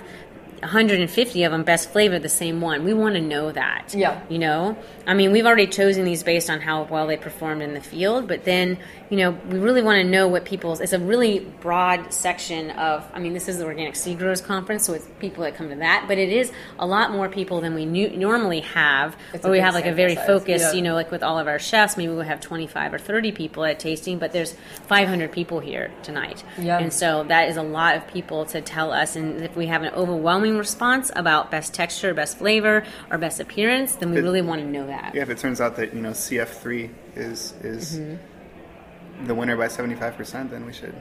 150 0.63 1.43
of 1.43 1.51
them 1.51 1.63
best 1.63 1.91
flavor 1.91 2.19
the 2.19 2.29
same 2.29 2.61
one. 2.61 2.83
We 2.83 2.93
want 2.93 3.15
to 3.15 3.21
know 3.21 3.51
that. 3.51 3.93
Yeah. 3.93 4.21
You 4.29 4.39
know, 4.39 4.77
I 5.05 5.13
mean, 5.13 5.31
we've 5.31 5.45
already 5.45 5.67
chosen 5.67 6.05
these 6.05 6.23
based 6.23 6.49
on 6.49 6.61
how 6.61 6.83
well 6.83 7.07
they 7.07 7.17
performed 7.17 7.61
in 7.61 7.73
the 7.73 7.81
field, 7.81 8.27
but 8.27 8.43
then 8.43 8.77
you 9.09 9.17
know 9.17 9.31
we 9.49 9.59
really 9.59 9.81
want 9.81 10.01
to 10.01 10.09
know 10.09 10.27
what 10.27 10.45
people's. 10.45 10.81
It's 10.81 10.93
a 10.93 10.99
really 10.99 11.39
broad 11.39 12.13
section 12.13 12.71
of. 12.71 13.09
I 13.13 13.19
mean, 13.19 13.33
this 13.33 13.47
is 13.47 13.57
the 13.57 13.65
Organic 13.65 13.95
Seed 13.95 14.19
Growers 14.19 14.41
Conference, 14.41 14.85
so 14.85 14.93
it's 14.93 15.07
people 15.19 15.43
that 15.43 15.55
come 15.55 15.69
to 15.69 15.75
that, 15.75 16.05
but 16.07 16.17
it 16.17 16.29
is 16.29 16.51
a 16.79 16.85
lot 16.85 17.11
more 17.11 17.29
people 17.29 17.61
than 17.61 17.75
we 17.75 17.85
normally 17.85 18.61
have. 18.61 19.15
It's 19.33 19.45
a 19.45 19.49
we 19.49 19.59
have 19.59 19.73
like 19.73 19.85
a 19.85 19.93
very 19.93 20.15
size, 20.15 20.27
focused, 20.27 20.65
yeah. 20.65 20.73
you 20.73 20.81
know, 20.81 20.95
like 20.95 21.11
with 21.11 21.23
all 21.23 21.39
of 21.39 21.47
our 21.47 21.59
chefs, 21.59 21.97
maybe 21.97 22.13
we'll 22.13 22.21
have 22.21 22.41
25 22.41 22.93
or 22.93 22.99
30 22.99 23.31
people 23.31 23.65
at 23.65 23.79
tasting, 23.79 24.19
but 24.19 24.31
there's 24.31 24.53
500 24.87 25.31
people 25.31 25.59
here 25.59 25.91
tonight. 26.03 26.43
Yeah. 26.57 26.79
And 26.79 26.91
so 26.91 27.23
that 27.25 27.49
is 27.49 27.57
a 27.57 27.63
lot 27.63 27.95
of 27.95 28.07
people 28.07 28.45
to 28.45 28.61
tell 28.61 28.91
us. 28.91 29.15
And 29.15 29.41
if 29.41 29.55
we 29.55 29.67
have 29.67 29.83
an 29.83 29.93
overwhelming 29.93 30.52
response 30.57 31.11
about 31.15 31.51
best 31.51 31.73
texture, 31.73 32.13
best 32.13 32.37
flavor, 32.37 32.83
or 33.11 33.17
best 33.17 33.39
appearance, 33.39 33.95
then 33.95 34.11
we 34.11 34.17
It- 34.17 34.23
really 34.23 34.41
want 34.41 34.61
to 34.61 34.67
know 34.67 34.85
that. 34.87 35.13
yeah, 35.15 35.21
if 35.23 35.29
it 35.29 35.37
turns 35.37 35.59
out 35.61 35.75
that 35.77 35.93
you 35.93 36.01
know 36.01 36.11
CF3 36.11 36.89
is 37.15 37.53
is 37.63 37.99
Mm-hmm. 37.99 39.25
the 39.27 39.35
winner 39.35 39.55
by 39.57 39.67
seventy 39.67 39.95
five 39.95 40.15
percent, 40.17 40.51
then 40.51 40.65
we 40.65 40.73
should 40.73 40.95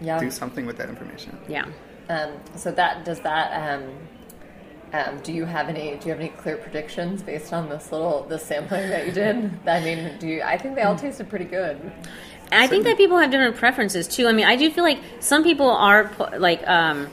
Yeah. 0.00 0.18
do 0.18 0.30
something 0.30 0.66
with 0.66 0.76
that 0.78 0.88
information. 0.88 1.38
Yeah. 1.48 1.64
Um, 2.08 2.30
so 2.56 2.70
that 2.72 3.04
does 3.04 3.20
that. 3.20 3.52
Um, 3.52 3.84
um, 4.92 5.20
do 5.22 5.32
you 5.32 5.44
have 5.44 5.68
any? 5.68 5.96
Do 5.96 6.06
you 6.08 6.10
have 6.12 6.18
any 6.20 6.30
clear 6.30 6.56
predictions 6.56 7.22
based 7.22 7.52
on 7.52 7.68
this 7.68 7.92
little 7.92 8.24
this 8.28 8.44
sampling 8.44 8.90
that 8.90 9.06
you 9.06 9.12
did? 9.12 9.50
I 9.66 9.78
mean, 9.80 10.16
do 10.18 10.26
you? 10.26 10.42
I 10.42 10.58
think 10.58 10.74
they 10.74 10.82
all 10.82 10.96
tasted 10.96 11.28
pretty 11.28 11.44
good. 11.44 11.76
And 12.52 12.60
I 12.60 12.66
think 12.66 12.82
that 12.82 12.96
people 12.96 13.16
have 13.18 13.30
different 13.30 13.54
preferences 13.54 14.08
too. 14.08 14.26
I 14.26 14.32
mean, 14.32 14.46
I 14.46 14.56
do 14.56 14.68
feel 14.72 14.82
like 14.82 14.98
some 15.20 15.44
people 15.44 15.70
are 15.70 16.10
like 16.36 16.66
um, 16.68 17.06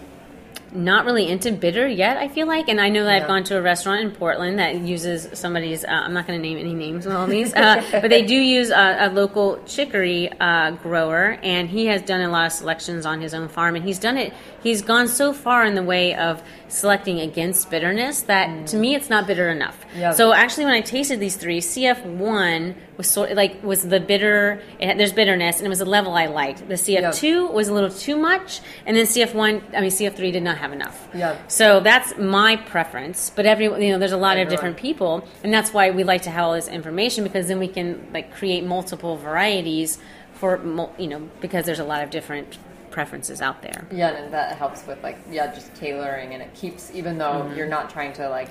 not 0.71 1.05
really 1.05 1.27
into 1.27 1.51
bitter 1.51 1.87
yet. 1.87 2.17
I 2.17 2.27
feel 2.27 2.47
like, 2.47 2.67
and 2.67 2.79
I 2.79 2.89
know 2.89 3.03
that 3.03 3.15
Yeah. 3.15 3.21
I've 3.21 3.27
gone 3.27 3.43
to 3.45 3.57
a 3.57 3.61
restaurant 3.61 4.01
in 4.01 4.11
Portland 4.11 4.59
that 4.59 4.75
uses 4.81 5.27
somebody's. 5.33 5.83
Uh, 5.83 5.87
I'm 5.89 6.13
not 6.13 6.27
going 6.27 6.41
to 6.41 6.47
name 6.47 6.57
any 6.57 6.73
names 6.73 7.05
with 7.05 7.15
all 7.15 7.27
these, 7.27 7.53
uh, 7.53 7.83
but 7.91 8.09
they 8.09 8.23
do 8.25 8.35
use 8.35 8.69
a, 8.69 9.07
a 9.07 9.09
local 9.09 9.61
chicory 9.65 10.29
uh, 10.39 10.71
grower, 10.71 11.37
and 11.41 11.69
he 11.69 11.85
has 11.87 12.01
done 12.01 12.21
a 12.21 12.29
lot 12.29 12.47
of 12.47 12.51
selections 12.51 13.05
on 13.05 13.21
his 13.21 13.33
own 13.33 13.47
farm, 13.47 13.75
and 13.75 13.85
he's 13.85 13.99
done 13.99 14.17
it. 14.17 14.33
He's 14.61 14.81
gone 14.81 15.07
so 15.07 15.31
far 15.33 15.65
in 15.65 15.75
the 15.75 15.83
way 15.83 16.13
of 16.15 16.41
selecting 16.69 17.19
against 17.21 17.69
bitterness 17.69 18.23
that 18.23 18.67
to 18.67 18.75
me 18.75 18.93
it's 18.93 19.09
not 19.09 19.25
bitter 19.25 19.49
enough. 19.49 19.85
Yeah. 19.95 20.11
So 20.11 20.33
actually, 20.33 20.65
when 20.65 20.73
I 20.73 20.81
tasted 20.81 21.19
these 21.19 21.37
three, 21.37 21.61
CF 21.61 22.03
one 22.03 22.75
was 22.97 23.09
sort 23.09 23.33
like 23.35 23.63
was 23.63 23.83
the 23.83 23.99
bitter. 24.01 24.61
It 24.79 24.87
had, 24.87 24.99
there's 24.99 25.13
bitterness, 25.13 25.57
and 25.59 25.65
it 25.65 25.69
was 25.69 25.79
a 25.81 25.85
level 25.85 26.13
I 26.13 26.25
liked. 26.25 26.67
The 26.67 26.73
CF 26.73 27.15
two 27.15 27.47
was 27.47 27.69
a 27.69 27.73
little 27.73 27.89
too 27.91 28.17
much, 28.17 28.59
and 28.85 28.97
then 28.97 29.05
CF 29.05 29.33
one, 29.33 29.61
I 29.73 29.79
mean 29.81 29.91
CF 29.91 30.13
three 30.15 30.31
did 30.31 30.43
not 30.43 30.56
have 30.57 30.73
enough. 30.73 31.07
Yeah. 31.13 31.37
So 31.47 31.79
that's 31.79 32.17
my 32.17 32.55
preference. 32.55 33.29
But 33.29 33.45
every 33.45 33.65
you 33.65 33.91
know, 33.91 33.99
there's 33.99 34.11
a 34.11 34.17
lot 34.17 34.37
of 34.37 34.49
different 34.49 34.77
people, 34.77 35.27
and 35.43 35.53
that's 35.53 35.73
why 35.73 35.91
we 35.91 36.03
like 36.03 36.23
to 36.23 36.29
have 36.31 36.43
all 36.45 36.53
this 36.53 36.67
information 36.67 37.23
because 37.23 37.47
then 37.47 37.59
we 37.59 37.67
can 37.67 38.09
like 38.13 38.33
create 38.33 38.63
multiple 38.63 39.17
varieties 39.17 39.97
for 40.33 40.61
you 40.97 41.07
know 41.07 41.29
because 41.41 41.65
there's 41.65 41.79
a 41.79 41.83
lot 41.85 42.03
of 42.03 42.09
different 42.09 42.57
preferences 42.91 43.41
out 43.41 43.61
there. 43.61 43.87
Yeah, 43.91 44.09
and 44.09 44.33
that 44.33 44.57
helps 44.57 44.85
with 44.87 45.01
like 45.03 45.17
yeah, 45.29 45.53
just 45.53 45.73
tailoring, 45.75 46.33
and 46.33 46.41
it 46.41 46.53
keeps 46.53 46.91
even 46.93 47.17
though 47.17 47.51
you're 47.55 47.67
not 47.67 47.89
trying 47.89 48.13
to 48.13 48.29
like 48.29 48.49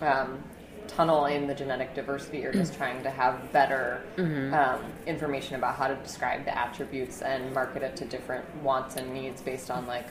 um, 0.00 0.42
tunnel 0.86 1.26
in 1.26 1.46
the 1.46 1.54
genetic 1.54 1.94
diversity, 1.94 2.38
you're 2.38 2.52
just 2.52 2.74
trying 2.80 3.02
to 3.02 3.10
have 3.10 3.52
better 3.52 4.02
um, 4.16 4.80
information 5.06 5.56
about 5.56 5.76
how 5.76 5.88
to 5.88 5.94
describe 5.96 6.44
the 6.44 6.56
attributes 6.56 7.22
and 7.22 7.52
market 7.52 7.82
it 7.82 7.96
to 7.96 8.04
different 8.04 8.44
wants 8.62 8.96
and 8.96 9.12
needs 9.12 9.40
based 9.42 9.70
on 9.70 9.86
like. 9.86 10.06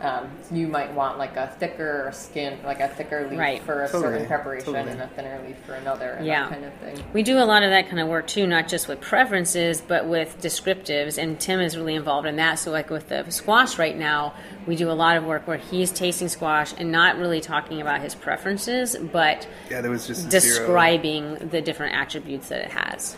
Um, 0.00 0.30
you 0.50 0.66
might 0.66 0.94
want 0.94 1.18
like 1.18 1.36
a 1.36 1.48
thicker 1.58 2.08
skin, 2.14 2.58
like 2.64 2.80
a 2.80 2.88
thicker 2.88 3.28
leaf 3.28 3.38
Right. 3.38 3.62
for 3.62 3.82
a 3.82 3.86
Totally, 3.86 4.14
certain 4.14 4.26
preparation, 4.28 4.72
totally. 4.72 4.92
and 4.92 5.02
a 5.02 5.06
thinner 5.08 5.38
leaf 5.46 5.56
for 5.66 5.74
another, 5.74 6.12
and 6.12 6.24
Yeah. 6.26 6.44
that 6.44 6.50
kind 6.52 6.64
of 6.64 6.72
thing. 6.74 7.04
We 7.12 7.22
do 7.22 7.36
a 7.38 7.44
lot 7.44 7.62
of 7.62 7.70
that 7.70 7.86
kind 7.88 8.00
of 8.00 8.08
work 8.08 8.26
too, 8.26 8.46
not 8.46 8.66
just 8.66 8.88
with 8.88 9.02
preferences, 9.02 9.82
but 9.82 10.06
with 10.06 10.40
descriptives. 10.40 11.18
And 11.22 11.38
Tim 11.38 11.60
is 11.60 11.76
really 11.76 11.94
involved 11.94 12.26
in 12.26 12.36
that. 12.36 12.58
So, 12.58 12.70
like 12.70 12.88
with 12.88 13.10
the 13.10 13.26
squash 13.28 13.78
right 13.78 13.94
now, 13.98 14.32
we 14.66 14.74
do 14.74 14.90
a 14.90 14.94
lot 14.94 15.18
of 15.18 15.24
work 15.24 15.46
where 15.46 15.58
he's 15.58 15.90
tasting 15.92 16.28
squash 16.28 16.72
and 16.78 16.90
not 16.90 17.18
really 17.18 17.42
talking 17.42 17.82
about 17.82 18.00
his 18.00 18.14
preferences, 18.14 18.96
but 19.12 19.46
Yeah, 19.70 19.82
there 19.82 19.90
was 19.90 20.06
just 20.06 20.30
zero- 20.30 20.30
describing 20.30 21.34
the 21.50 21.60
different 21.60 21.94
attributes 21.94 22.48
that 22.48 22.60
it 22.60 22.70
has. 22.70 23.16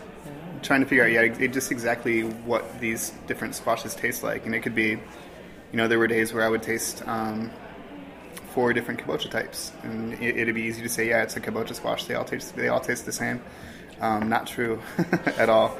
trying 0.62 0.80
to 0.80 0.86
figure 0.86 1.04
out, 1.04 1.10
yeah, 1.10 1.46
just 1.48 1.72
exactly 1.72 2.22
what 2.22 2.78
these 2.80 3.10
different 3.26 3.52
squashes 3.54 3.96
taste 3.96 4.22
like, 4.22 4.46
and 4.46 4.54
it 4.54 4.60
could 4.62 4.76
be, 4.76 4.96
you 5.72 5.76
know, 5.78 5.88
there 5.88 5.98
were 5.98 6.06
days 6.06 6.32
where 6.32 6.44
I 6.44 6.48
would 6.48 6.62
taste 6.62 7.02
um, 7.08 7.50
four 8.50 8.72
different 8.72 9.00
kabocha 9.00 9.30
types, 9.30 9.72
and 9.82 10.12
it, 10.14 10.36
it'd 10.36 10.54
be 10.54 10.62
easy 10.62 10.82
to 10.82 10.88
say, 10.88 11.08
yeah, 11.08 11.22
it's 11.22 11.36
a 11.36 11.40
kabocha 11.40 11.74
squash. 11.74 12.04
They 12.04 12.14
all 12.14 12.24
taste, 12.24 12.54
they 12.56 12.68
all 12.68 12.80
taste 12.80 13.06
the 13.06 13.12
same. 13.12 13.42
Um, 14.00 14.28
not 14.28 14.46
true 14.46 14.80
at 15.38 15.48
all. 15.48 15.76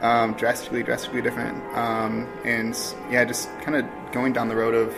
Um, 0.00 0.34
drastically, 0.34 0.82
drastically 0.82 1.22
different. 1.22 1.62
Um, 1.76 2.28
and 2.44 2.76
yeah, 3.10 3.24
just 3.24 3.48
kind 3.60 3.76
of 3.76 4.12
going 4.12 4.32
down 4.32 4.48
the 4.48 4.56
road 4.56 4.74
of 4.74 4.94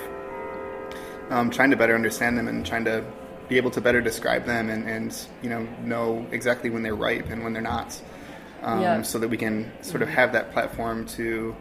um, 1.31 1.51
trying 1.51 1.71
to 1.71 1.77
better 1.77 1.95
understand 1.95 2.37
them 2.39 2.49
and 2.49 2.65
trying 2.67 2.85
to 2.85 3.05
be 3.49 3.57
able 3.57 3.71
to 3.73 3.81
better 3.81 4.01
describe 4.01 4.45
them 4.47 4.71
and, 4.71 4.89
and 4.89 5.27
you 5.43 5.51
know 5.51 5.67
know 5.83 6.25
exactly 6.31 6.71
when 6.71 6.83
they're 6.85 6.95
ripe 6.95 7.31
and 7.31 7.43
when 7.43 7.53
they're 7.53 7.63
not 7.63 8.01
um, 8.63 8.81
Yeah. 8.81 9.03
so 9.03 9.19
that 9.19 9.29
we 9.29 9.37
can 9.37 9.73
sort 9.83 10.03
of 10.03 10.09
have 10.09 10.33
that 10.35 10.53
platform 10.53 11.07
to 11.19 11.57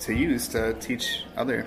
to 0.00 0.12
use 0.14 0.48
to 0.48 0.74
teach 0.74 1.24
other 1.36 1.66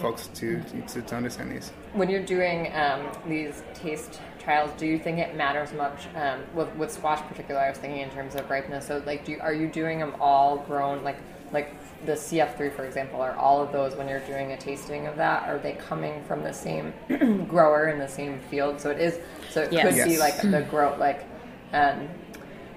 folks 0.00 0.28
to 0.34 0.62
to, 0.88 1.02
to 1.02 1.16
understand 1.16 1.50
these. 1.52 1.70
When 1.92 2.08
you're 2.08 2.24
doing 2.24 2.72
um, 2.74 3.06
these 3.26 3.62
taste 3.74 4.20
trials, 4.38 4.70
do 4.78 4.86
you 4.86 4.98
think 4.98 5.18
it 5.18 5.36
matters 5.36 5.72
much 5.72 6.06
um, 6.16 6.40
with, 6.54 6.74
with 6.76 6.90
squash, 6.90 7.20
particularly? 7.28 7.66
I 7.66 7.70
was 7.70 7.78
thinking 7.78 8.00
in 8.00 8.10
terms 8.10 8.34
of 8.34 8.48
ripeness. 8.48 8.86
So, 8.86 9.02
like, 9.06 9.24
do 9.24 9.32
you, 9.32 9.40
are 9.40 9.52
you 9.54 9.68
doing 9.68 9.98
them 9.98 10.14
all 10.20 10.58
grown, 10.58 11.02
like 11.04 11.18
like 11.52 11.74
the 12.06 12.12
CF3, 12.12 12.72
for 12.74 12.84
example? 12.84 13.20
Are 13.20 13.34
all 13.36 13.62
of 13.62 13.72
those 13.72 13.94
when 13.96 14.08
you're 14.08 14.20
doing 14.20 14.52
a 14.52 14.56
tasting 14.56 15.06
of 15.06 15.16
that? 15.16 15.48
Are 15.48 15.58
they 15.58 15.72
coming 15.72 16.22
from 16.24 16.42
the 16.42 16.52
same 16.52 16.92
grower 17.48 17.88
in 17.88 17.98
the 17.98 18.08
same 18.08 18.38
field? 18.50 18.80
So 18.80 18.90
it 18.90 18.98
is. 19.00 19.18
So 19.50 19.62
it 19.62 19.72
Yes. 19.72 19.84
could 19.96 20.04
be 20.04 20.16
like 20.18 20.40
the 20.42 20.62
grow, 20.70 20.96
like 20.98 21.24
um, 21.72 22.08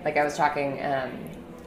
like 0.04 0.18
I 0.18 0.24
was 0.24 0.36
talking 0.36 0.84
um, 0.84 1.12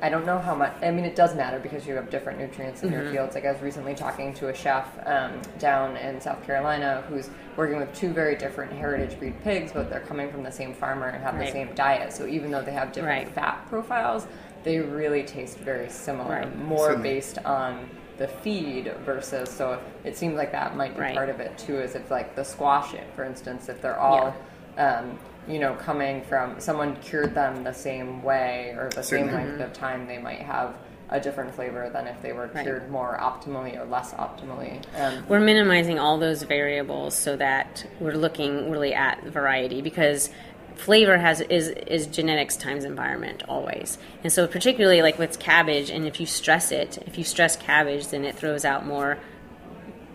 I 0.03 0.11
don't 0.11 0.27
know 0.27 0.39
how 0.39 0.55
much. 0.55 0.75
I 0.83 0.91
mean, 0.91 1.07
it 1.07 1.17
does 1.17 1.35
matter 1.35 1.59
because 1.59 1.87
you 1.87 1.95
have 1.95 2.11
different 2.11 2.39
nutrients 2.39 2.83
in 2.83 2.91
Mm-hmm. 2.91 3.01
your 3.03 3.11
fields. 3.13 3.35
Like 3.35 3.47
I 3.47 3.53
was 3.53 3.63
recently 3.63 3.95
talking 3.95 4.35
to 4.35 4.49
a 4.49 4.55
chef 4.55 4.87
um, 5.07 5.41
down 5.59 5.97
in 5.97 6.21
South 6.21 6.45
Carolina 6.45 7.03
who's 7.09 7.31
working 7.57 7.79
with 7.79 7.95
two 7.95 8.13
very 8.13 8.37
different 8.37 8.73
heritage 8.73 9.19
breed 9.19 9.43
pigs, 9.43 9.73
but 9.73 9.89
they're 9.89 10.01
coming 10.01 10.31
from 10.31 10.43
the 10.43 10.53
same 10.53 10.75
farmer 10.75 11.07
and 11.09 11.23
have 11.23 11.39
the 11.39 11.51
same 11.51 11.75
diet. 11.75 12.13
So 12.13 12.27
even 12.27 12.51
though 12.51 12.63
they 12.63 12.73
have 12.73 12.93
different 12.93 13.27
Right. 13.27 13.35
fat 13.35 13.65
profiles, 13.71 14.27
they 14.65 14.81
really 14.81 15.23
taste 15.23 15.59
very 15.59 15.89
similar. 15.89 16.41
Right. 16.41 16.59
More 16.59 16.89
Certainly. 16.89 17.09
based 17.09 17.39
on 17.47 17.89
the 18.19 18.29
feed 18.29 18.93
versus. 19.05 19.49
So 19.51 19.81
it 20.05 20.17
seems 20.17 20.37
like 20.37 20.53
that 20.53 20.77
might 20.77 20.95
be 20.95 21.01
Right. 21.01 21.15
part 21.15 21.31
of 21.31 21.41
it 21.41 21.57
too. 21.57 21.79
Is 21.81 21.95
if 21.95 22.11
like 22.11 22.35
the 22.37 22.45
squash, 22.45 22.93
it, 22.93 23.05
for 23.15 23.25
instance, 23.25 23.71
if 23.71 23.81
they're 23.81 23.99
all. 23.99 24.35
Um, 24.77 25.19
you 25.49 25.59
know, 25.59 25.75
coming 25.75 26.23
from 26.25 26.61
someone 26.61 26.97
cured 26.97 27.35
them 27.35 27.63
the 27.65 27.73
same 27.73 28.23
way 28.23 28.75
or 28.77 28.91
the 28.95 29.03
same 29.03 29.31
length 29.33 29.61
of 29.61 29.73
time, 29.73 30.07
they 30.07 30.19
might 30.19 30.41
have 30.41 30.77
a 31.09 31.21
different 31.21 31.55
flavor 31.55 31.89
than 31.93 32.09
if 32.09 32.21
they 32.21 32.33
were 32.33 32.51
Right. 32.53 32.65
cured 32.65 32.91
more 32.91 33.17
optimally 33.21 33.81
or 33.81 33.85
less 33.85 34.13
optimally. 34.15 34.83
Um, 34.99 35.25
We're 35.29 35.39
minimizing 35.41 36.01
all 36.01 36.19
those 36.19 36.43
variables 36.43 37.15
so 37.15 37.37
that 37.37 37.87
we're 38.01 38.17
looking 38.17 38.71
really 38.73 38.93
at 38.93 39.23
variety 39.23 39.81
because 39.83 40.31
flavor 40.75 41.17
has 41.19 41.41
is 41.43 41.69
is 41.69 42.07
genetics 42.09 42.57
times 42.57 42.85
environment 42.85 43.43
always. 43.49 43.99
And 44.25 44.33
so 44.33 44.47
particularly 44.49 45.01
like 45.01 45.17
with 45.19 45.39
cabbage 45.39 45.91
and 45.91 46.07
if 46.07 46.19
you 46.21 46.27
stress 46.27 46.73
it, 46.73 46.99
if 47.07 47.17
you 47.17 47.23
stress 47.25 47.57
cabbage 47.57 48.09
then 48.09 48.25
it 48.25 48.35
throws 48.35 48.65
out 48.65 48.85
more 48.85 49.19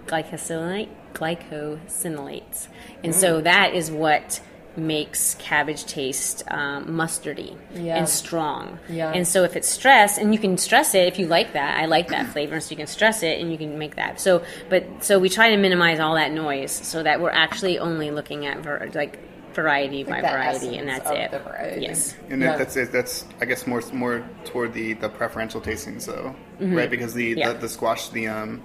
glucosinolate 0.07 0.89
glucosinolates. 1.13 2.67
And 3.03 3.15
so 3.15 3.41
that 3.41 3.73
is 3.73 3.89
what 3.89 4.41
makes 4.77 5.35
cabbage 5.35 5.85
taste 5.85 6.43
um, 6.47 6.85
mustardy 6.87 7.57
Yeah. 7.75 7.97
and 7.97 8.07
strong. 8.07 8.79
Yeah. 8.87 9.11
And 9.11 9.27
so 9.27 9.43
if 9.43 9.55
it's 9.55 9.67
stress, 9.67 10.17
and 10.17 10.33
you 10.33 10.39
can 10.39 10.57
stress 10.57 10.95
it 10.95 11.07
if 11.07 11.19
you 11.19 11.27
like 11.27 11.53
that. 11.53 11.79
I 11.79 11.85
like 11.85 12.07
that 12.09 12.27
flavor, 12.33 12.59
so 12.59 12.71
you 12.71 12.77
can 12.77 12.87
stress 12.87 13.21
it 13.23 13.39
and 13.41 13.51
you 13.51 13.57
can 13.57 13.77
make 13.77 13.95
that. 13.97 14.19
So, 14.21 14.43
but 14.69 15.03
so 15.03 15.19
we 15.19 15.27
try 15.29 15.49
to 15.49 15.57
minimize 15.57 15.99
all 15.99 16.15
that 16.15 16.31
noise 16.31 16.71
so 16.71 17.03
that 17.03 17.19
we're 17.21 17.31
actually 17.31 17.79
only 17.79 18.11
looking 18.11 18.45
at 18.45 18.59
ver- 18.59 18.89
like 18.93 19.19
variety 19.53 20.05
by 20.05 20.21
variety, 20.21 20.77
and 20.77 20.87
that's 20.87 21.09
of 21.09 21.17
it. 21.17 21.31
the 21.31 21.39
variety. 21.39 21.81
Yes. 21.81 22.15
And 22.29 22.41
Yeah. 22.41 22.55
that's 22.55 22.77
it. 22.77 22.93
That's 22.93 23.25
I 23.41 23.45
guess 23.45 23.67
more 23.67 23.81
more 23.91 24.23
toward 24.45 24.73
the 24.73 24.93
the 24.93 25.09
preferential 25.09 25.59
tastings 25.59 26.05
though, 26.05 26.33
right? 26.61 26.89
Because 26.89 27.13
the, 27.13 27.31
Mm-hmm. 27.31 27.39
Yeah. 27.39 27.51
the 27.53 27.59
the 27.59 27.69
squash 27.69 28.07
the 28.09 28.29
um 28.29 28.63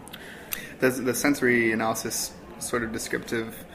the 0.79 0.91
the 0.91 1.15
sensory 1.15 1.73
analysis 1.73 2.33
sort 2.61 2.85
of 2.85 2.93
descriptive 2.93 3.66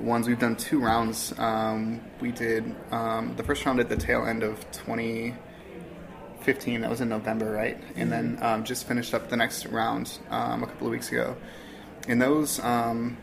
ones 0.00 0.28
we've 0.28 0.38
done 0.38 0.56
two 0.56 0.80
rounds. 0.80 1.32
Um, 1.38 2.00
we 2.20 2.32
did 2.32 2.74
um, 2.90 3.34
the 3.36 3.42
first 3.42 3.64
round 3.64 3.80
at 3.80 3.88
the 3.88 3.96
tail 3.96 4.26
end 4.26 4.42
of 4.42 4.58
2015. 4.72 6.80
That 6.80 6.90
was 6.90 7.00
in 7.00 7.08
November, 7.08 7.50
right? 7.50 7.78
And 7.96 8.10
then 8.10 8.38
um, 8.42 8.64
just 8.64 8.86
finished 8.86 9.14
up 9.14 9.28
the 9.28 9.36
next 9.36 9.66
round 9.66 10.18
um, 10.30 10.62
a 10.62 10.66
couple 10.66 10.86
of 10.86 10.92
weeks 10.92 11.10
ago. 11.10 11.36
And 12.08 12.20
those 12.20 12.60
um, 12.60 13.18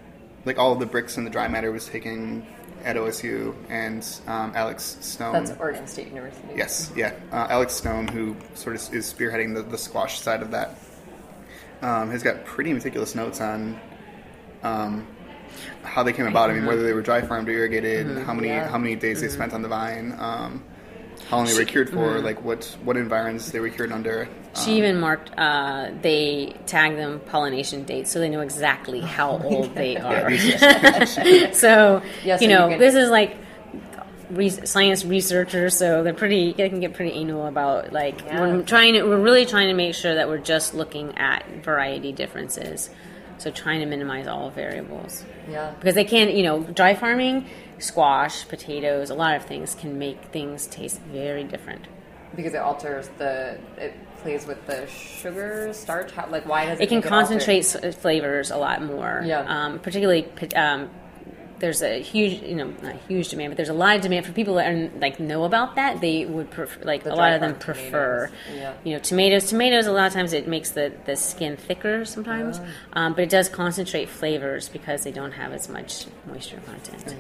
like 0.46 0.58
all 0.58 0.72
of 0.72 0.80
the 0.80 0.86
Brix 0.86 1.18
and 1.18 1.28
the 1.28 1.32
dry 1.32 1.48
matter 1.48 1.72
was 1.72 1.88
taken 1.88 2.46
at 2.84 2.96
OSU 2.96 3.56
and 3.70 4.08
um, 4.28 4.54
Alex 4.56 4.98
Stone. 5.02 5.34
that's 5.34 5.52
Oregon 5.60 5.88
State 5.88 6.08
University. 6.08 6.48
Yes, 6.56 6.92
yeah. 6.96 7.14
Uh, 7.32 7.48
Alex 7.50 7.74
Stone, 7.74 8.08
who 8.08 8.36
sort 8.54 8.76
of 8.76 8.94
is 8.94 9.12
spearheading 9.12 9.54
the, 9.54 9.64
the 9.64 9.78
squash 9.78 10.22
side 10.22 10.42
of 10.42 10.52
that, 10.52 10.78
um, 11.82 12.12
has 12.12 12.24
got 12.24 12.46
pretty 12.46 12.72
meticulous 12.72 13.14
notes 13.14 13.42
on 13.42 13.80
um, 14.64 15.08
how 15.84 16.04
they 16.04 16.14
came 16.14 16.28
about. 16.28 16.50
I 16.50 16.54
mean, 16.54 16.66
whether 16.66 16.84
they 16.84 16.94
were 16.94 17.02
dry 17.02 17.22
farmed 17.22 17.48
or 17.50 17.52
irrigated, 17.52 18.08
how 18.20 18.34
many 18.34 18.50
Yeah. 18.50 18.68
how 18.68 18.78
many 18.78 18.96
days 18.96 19.22
they 19.22 19.28
spent 19.30 19.54
on 19.54 19.62
the 19.62 19.68
vine, 19.68 20.16
um, 20.20 20.64
how 21.30 21.38
long 21.38 21.46
they 21.48 21.54
were 21.58 21.66
cured 21.66 21.90
for, 21.90 22.20
like 22.20 22.44
what 22.44 22.66
what 22.84 22.96
environs 22.98 23.52
they 23.52 23.60
were 23.60 23.70
cured 23.70 23.92
under. 23.92 24.28
She 24.56 24.78
even 24.78 25.00
marked. 25.00 25.32
Uh, 25.38 25.90
they 26.02 26.56
tag 26.66 26.96
them 26.96 27.20
pollination 27.28 27.84
dates, 27.84 28.10
so 28.12 28.20
they 28.20 28.30
know 28.30 28.42
exactly 28.42 29.02
how 29.02 29.38
old 29.44 29.76
they 29.76 29.98
are. 30.12 30.36
so 31.54 32.02
Yeah, 32.24 32.38
so 32.38 32.42
you 32.42 32.48
know, 32.48 32.66
you 32.66 32.72
can- 32.72 32.80
this 32.80 32.96
is 32.96 33.10
like 33.10 33.38
re- 34.32 34.50
science 34.50 35.06
researchers, 35.06 35.76
so 35.76 36.04
they're 36.04 36.14
pretty. 36.14 36.54
They 36.54 36.70
can 36.70 36.80
get 36.80 36.94
pretty 36.94 37.12
anal 37.18 37.46
about 37.48 37.94
like 37.94 38.22
Yeah. 38.26 38.40
we're 38.42 38.62
trying 38.64 38.94
to. 38.94 39.04
We're 39.04 39.20
really 39.22 39.46
trying 39.46 39.68
to 39.68 39.74
make 39.74 39.94
sure 39.96 40.16
that 40.16 40.28
we're 40.28 40.38
just 40.40 40.74
looking 40.74 41.18
at 41.18 41.46
variety 41.64 42.12
differences. 42.12 42.90
So 43.38 43.52
trying 43.52 43.80
to 43.82 43.86
minimize 43.86 44.28
all 44.28 44.50
variables 44.50 45.24
Yeah. 45.50 45.72
because 45.80 45.96
they 45.96 46.04
can, 46.06 46.36
you 46.36 46.44
know, 46.44 46.62
dry 46.64 46.96
farming, 46.96 47.48
squash, 47.80 48.48
potatoes, 48.48 49.10
a 49.10 49.16
lot 49.16 49.36
of 49.36 49.44
things 49.46 49.76
can 49.76 50.00
make 50.00 50.22
things 50.32 50.66
taste 50.68 51.00
very 51.12 51.44
different. 51.44 51.86
Because 52.36 52.54
it 52.54 52.58
alters 52.58 53.10
the. 53.18 53.58
It 53.78 53.94
plays 54.22 54.46
with 54.46 54.66
the 54.68 54.86
sugar, 54.88 55.70
starch. 55.74 56.12
How, 56.12 56.28
like, 56.30 56.46
why 56.48 56.66
does 56.66 56.80
it? 56.80 56.84
it 56.84 56.90
can 56.90 57.02
concentrate 57.02 57.64
flavors 57.64 58.52
a 58.52 58.58
lot 58.58 58.82
more. 58.82 59.24
Yeah. 59.26 59.42
Um, 59.48 59.80
particularly, 59.80 60.28
um, 60.56 60.90
there's 61.60 61.82
a 61.82 62.02
huge, 62.02 62.42
you 62.44 62.56
know, 62.56 62.74
not 62.84 62.96
huge 63.08 63.30
demand, 63.30 63.52
but 63.52 63.58
there's 63.58 63.70
a 63.70 63.74
lot 63.74 63.96
of 63.96 64.02
demand 64.02 64.26
for 64.26 64.32
people 64.32 64.56
that 64.56 64.72
are, 64.72 64.90
like 65.00 65.20
know 65.20 65.44
about 65.44 65.76
that. 65.76 66.02
They 66.02 66.26
would 66.26 66.52
prefer, 66.52 66.80
like 66.84 67.04
The 67.04 67.14
a 67.14 67.16
lot 67.16 67.34
of 67.34 67.42
them 67.42 67.56
prefer, 67.56 68.28
tomatoes. 68.28 68.56
Yeah. 68.62 68.74
you 68.84 68.94
know, 68.94 69.00
tomatoes. 69.00 69.46
Tomatoes 69.50 69.88
a 69.88 69.92
lot 69.92 70.08
of 70.08 70.14
times 70.14 70.34
it 70.34 70.48
makes 70.48 70.72
the 70.72 70.92
the 71.06 71.16
skin 71.16 71.58
thicker 71.58 72.06
sometimes, 72.06 72.60
Oh. 72.60 72.66
um, 72.94 73.14
but 73.14 73.24
it 73.24 73.30
does 73.30 73.50
concentrate 73.50 74.08
flavors 74.10 74.70
because 74.70 75.04
they 75.04 75.12
don't 75.12 75.32
have 75.34 75.52
as 75.54 75.68
much 75.70 76.06
moisture 76.28 76.60
content. 76.66 77.16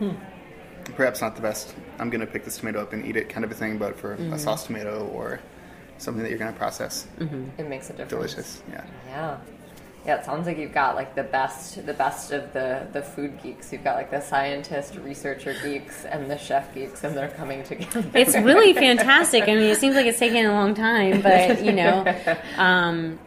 Yeah. 0.00 0.12
Perhaps 0.96 1.20
not 1.22 1.34
the 1.34 1.42
best. 1.42 1.74
I'm 1.98 2.10
going 2.10 2.20
to 2.20 2.26
pick 2.26 2.44
this 2.44 2.58
tomato 2.58 2.82
up 2.82 2.92
and 2.92 3.06
eat 3.06 3.16
it, 3.16 3.28
kind 3.28 3.44
of 3.44 3.50
a 3.50 3.54
thing. 3.54 3.78
But 3.78 3.98
for 3.98 4.16
Mm-hmm. 4.16 4.32
a 4.34 4.38
sauce 4.38 4.66
tomato 4.66 5.06
or 5.14 5.40
something 5.98 6.22
that 6.22 6.28
you're 6.28 6.38
going 6.38 6.52
to 6.52 6.58
process, 6.58 7.06
It 7.18 7.68
makes 7.68 7.88
a 7.88 7.92
difference. 7.92 8.10
delicious. 8.10 8.62
Yeah. 8.70 8.84
Yeah. 9.08 9.36
Yeah, 10.06 10.16
it 10.16 10.24
sounds 10.26 10.46
like 10.46 10.58
you've 10.58 10.74
got 10.74 10.96
like 10.96 11.14
the 11.14 11.22
best, 11.22 11.84
the 11.86 11.94
best 11.94 12.30
of 12.30 12.52
the 12.52 12.86
the 12.92 13.00
food 13.02 13.42
geeks. 13.42 13.72
You've 13.72 13.84
got 13.84 13.96
like 13.96 14.10
the 14.10 14.20
scientist, 14.20 14.96
researcher 14.96 15.54
geeks, 15.62 16.04
and 16.04 16.30
the 16.30 16.36
chef 16.36 16.74
geeks, 16.74 17.04
and 17.04 17.16
they're 17.16 17.30
coming 17.30 17.62
together. 17.64 18.04
It's 18.14 18.36
really 18.36 18.72
fantastic. 18.86 19.44
I 19.44 19.54
mean, 19.54 19.64
it 19.70 19.78
seems 19.78 19.94
like 19.96 20.04
it's 20.06 20.18
taking 20.18 20.44
a 20.44 20.52
long 20.52 20.74
time, 20.74 21.22
but 21.22 21.64
you 21.64 21.72
know, 21.72 22.04
um, 22.58 23.18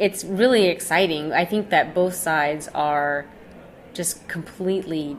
it's 0.00 0.24
really 0.24 0.66
exciting. 0.66 1.32
I 1.32 1.44
think 1.44 1.70
that 1.70 1.94
both 1.94 2.14
sides 2.14 2.66
are 2.74 3.24
just 3.94 4.26
completely 4.26 5.16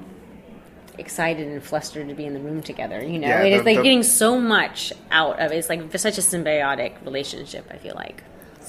excited 0.97 1.47
and 1.47 1.63
flustered 1.63 2.07
to 2.09 2.13
be 2.13 2.25
in 2.25 2.33
the 2.33 2.39
room 2.39 2.61
together. 2.61 3.01
You 3.03 3.19
know, 3.19 3.27
Yeah, 3.27 3.43
it 3.43 3.53
is 3.53 3.59
the- 3.61 3.65
like 3.65 3.77
the- 3.77 3.83
getting 3.83 4.03
so 4.03 4.37
much 4.39 4.91
out 5.11 5.39
of 5.39 5.51
it. 5.51 5.55
It's 5.55 5.69
like 5.69 5.97
such 5.97 6.17
a 6.17 6.21
symbiotic 6.21 7.03
relationship. 7.05 7.65
I 7.71 7.77
feel 7.77 7.95
like. 7.95 8.21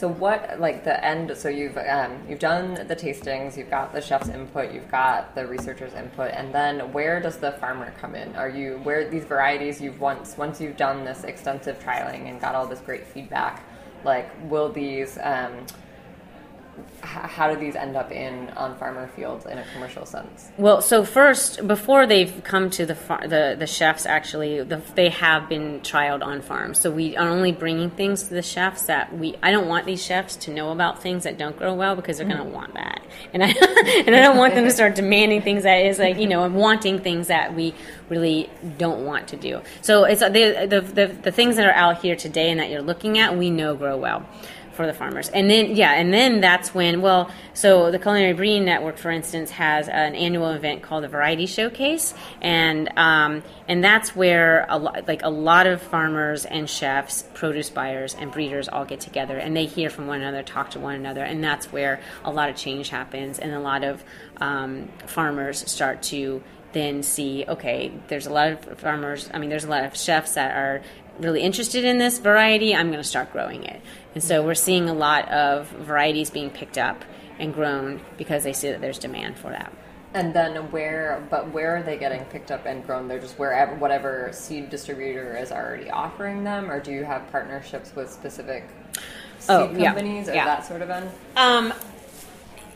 So 0.04 0.10
what, 0.10 0.60
like 0.60 0.84
the 0.84 1.02
end? 1.02 1.34
So 1.34 1.48
you've 1.48 1.78
um, 1.78 2.18
you've 2.28 2.38
done 2.38 2.74
the 2.74 2.94
tastings, 2.94 3.56
you've 3.56 3.70
got 3.70 3.94
the 3.94 4.02
chef's 4.02 4.28
input, 4.28 4.70
you've 4.70 4.90
got 4.90 5.34
the 5.34 5.46
researcher's 5.46 5.94
input, 5.94 6.32
and 6.32 6.54
then 6.54 6.92
where 6.92 7.20
does 7.20 7.38
the 7.38 7.52
farmer 7.52 7.90
come 8.02 8.14
in? 8.14 8.36
Are 8.36 8.50
you 8.50 8.80
where 8.82 9.08
these 9.08 9.24
varieties 9.24 9.80
you've 9.80 10.02
once 10.02 10.36
once 10.36 10.60
you've 10.60 10.76
done 10.76 11.06
this 11.06 11.24
extensive 11.24 11.82
trialing 11.82 12.28
and 12.28 12.38
got 12.38 12.54
all 12.54 12.66
this 12.66 12.80
great 12.80 13.06
feedback? 13.06 13.64
Like, 14.04 14.30
will 14.50 14.70
these? 14.70 15.16
Um, 15.22 15.64
how 17.02 17.52
do 17.52 17.58
these 17.58 17.76
end 17.76 17.96
up 17.96 18.10
in 18.10 18.48
on 18.50 18.76
farmer 18.76 19.06
fields 19.08 19.46
in 19.46 19.58
a 19.58 19.64
commercial 19.72 20.06
sense? 20.06 20.50
Well, 20.56 20.82
so 20.82 21.04
first, 21.04 21.66
before 21.66 22.06
they've 22.06 22.42
come 22.44 22.70
to 22.70 22.86
the 22.86 22.94
far- 22.94 23.26
the 23.26 23.56
the 23.58 23.66
chefs, 23.66 24.06
actually, 24.06 24.62
the, 24.62 24.80
they 24.94 25.10
have 25.10 25.48
been 25.48 25.80
trialed 25.80 26.22
on 26.22 26.42
farms. 26.42 26.80
So 26.80 26.90
we 26.90 27.16
are 27.16 27.28
only 27.28 27.52
bringing 27.52 27.90
things 27.90 28.24
to 28.24 28.34
the 28.34 28.42
chefs 28.42 28.86
that 28.86 29.16
we. 29.16 29.36
I 29.42 29.50
don't 29.50 29.68
want 29.68 29.86
these 29.86 30.04
chefs 30.04 30.36
to 30.36 30.52
know 30.52 30.70
about 30.72 31.02
things 31.02 31.24
that 31.24 31.38
don't 31.38 31.56
grow 31.56 31.74
well 31.74 31.94
because 31.94 32.18
they're 32.18 32.26
going 32.26 32.38
to 32.38 32.44
mm-hmm. 32.44 32.54
want 32.54 32.74
that, 32.74 33.02
and 33.32 33.42
I 33.42 33.48
and 34.06 34.14
I 34.14 34.20
don't 34.20 34.36
want 34.36 34.54
them 34.54 34.64
to 34.64 34.70
start 34.70 34.94
demanding 34.94 35.42
things 35.42 35.64
that 35.64 35.86
is 35.86 35.98
like 35.98 36.18
you 36.18 36.26
know 36.26 36.44
and 36.44 36.54
wanting 36.54 37.00
things 37.00 37.28
that 37.28 37.54
we 37.54 37.74
really 38.08 38.50
don't 38.78 39.04
want 39.04 39.28
to 39.28 39.36
do. 39.36 39.60
So 39.82 40.04
it's 40.04 40.20
the 40.20 40.66
the 40.68 40.80
the, 40.80 41.06
the 41.06 41.32
things 41.32 41.56
that 41.56 41.66
are 41.66 41.74
out 41.74 42.02
here 42.02 42.16
today 42.16 42.50
and 42.50 42.60
that 42.60 42.70
you're 42.70 42.82
looking 42.82 43.18
at, 43.18 43.36
we 43.36 43.50
know 43.50 43.74
grow 43.74 43.96
well 43.96 44.26
for 44.74 44.86
the 44.86 44.92
farmers. 44.92 45.28
And 45.28 45.50
then, 45.50 45.74
yeah, 45.74 45.92
and 45.92 46.12
then 46.12 46.40
that's 46.40 46.74
when, 46.74 47.00
well, 47.00 47.30
so 47.54 47.90
the 47.90 47.98
Culinary 47.98 48.32
Breeding 48.32 48.64
Network, 48.64 48.98
for 48.98 49.10
instance, 49.10 49.50
has 49.50 49.88
an 49.88 50.14
annual 50.14 50.50
event 50.50 50.82
called 50.82 51.04
the 51.04 51.08
Variety 51.08 51.46
Showcase, 51.46 52.14
and 52.42 52.90
um, 52.96 53.42
and 53.68 53.82
that's 53.82 54.14
where 54.14 54.66
a 54.68 54.78
lot, 54.78 55.06
like 55.08 55.22
a 55.22 55.30
lot 55.30 55.66
of 55.66 55.80
farmers 55.80 56.44
and 56.44 56.68
chefs, 56.68 57.24
produce 57.34 57.70
buyers, 57.70 58.14
and 58.14 58.32
breeders 58.32 58.68
all 58.68 58.84
get 58.84 59.00
together, 59.00 59.38
and 59.38 59.56
they 59.56 59.66
hear 59.66 59.90
from 59.90 60.06
one 60.06 60.20
another, 60.20 60.42
talk 60.42 60.70
to 60.70 60.80
one 60.80 60.94
another, 60.94 61.22
and 61.22 61.42
that's 61.42 61.72
where 61.72 62.00
a 62.24 62.30
lot 62.30 62.48
of 62.48 62.56
change 62.56 62.88
happens, 62.88 63.38
and 63.38 63.52
a 63.52 63.60
lot 63.60 63.84
of 63.84 64.02
um, 64.38 64.88
farmers 65.06 65.70
start 65.70 66.02
to 66.02 66.42
then 66.74 67.02
see 67.02 67.44
okay 67.48 67.90
there's 68.08 68.26
a 68.26 68.32
lot 68.32 68.48
of 68.48 68.78
farmers 68.78 69.30
i 69.32 69.38
mean 69.38 69.48
there's 69.48 69.64
a 69.64 69.70
lot 69.70 69.84
of 69.84 69.96
chefs 69.96 70.34
that 70.34 70.54
are 70.54 70.82
really 71.20 71.40
interested 71.40 71.84
in 71.84 71.98
this 71.98 72.18
variety 72.18 72.74
i'm 72.74 72.88
going 72.88 73.02
to 73.02 73.08
start 73.08 73.32
growing 73.32 73.62
it 73.62 73.80
and 74.14 74.22
so 74.22 74.42
we're 74.44 74.54
seeing 74.54 74.88
a 74.88 74.94
lot 74.94 75.28
of 75.30 75.68
varieties 75.68 76.30
being 76.30 76.50
picked 76.50 76.78
up 76.78 77.04
and 77.38 77.52
grown 77.52 78.00
because 78.16 78.44
they 78.44 78.52
see 78.52 78.70
that 78.70 78.80
there's 78.80 78.98
demand 78.98 79.36
for 79.36 79.50
that 79.50 79.72
And 80.14 80.32
then 80.32 80.70
where, 80.70 81.26
but 81.30 81.50
where 81.52 81.76
are 81.76 81.82
they 81.82 81.96
getting 81.98 82.24
picked 82.26 82.52
up 82.52 82.64
and 82.66 82.86
grown? 82.86 83.08
They're 83.08 83.18
just 83.18 83.36
wherever, 83.38 83.74
whatever 83.74 84.30
seed 84.32 84.70
distributor 84.70 85.36
is 85.36 85.50
already 85.50 85.90
offering 85.90 86.44
them, 86.44 86.70
or 86.70 86.78
do 86.78 86.92
you 86.92 87.02
have 87.04 87.28
partnerships 87.32 87.92
with 87.96 88.08
specific 88.12 88.68
seed 89.40 89.48
Oh, 89.48 89.72
yeah. 89.76 89.86
companies 89.92 90.28
or 90.28 90.34
Yeah. 90.34 90.44
that 90.44 90.64
sort 90.64 90.82
of 90.82 90.90
end? 90.90 91.10
Um, 91.36 91.74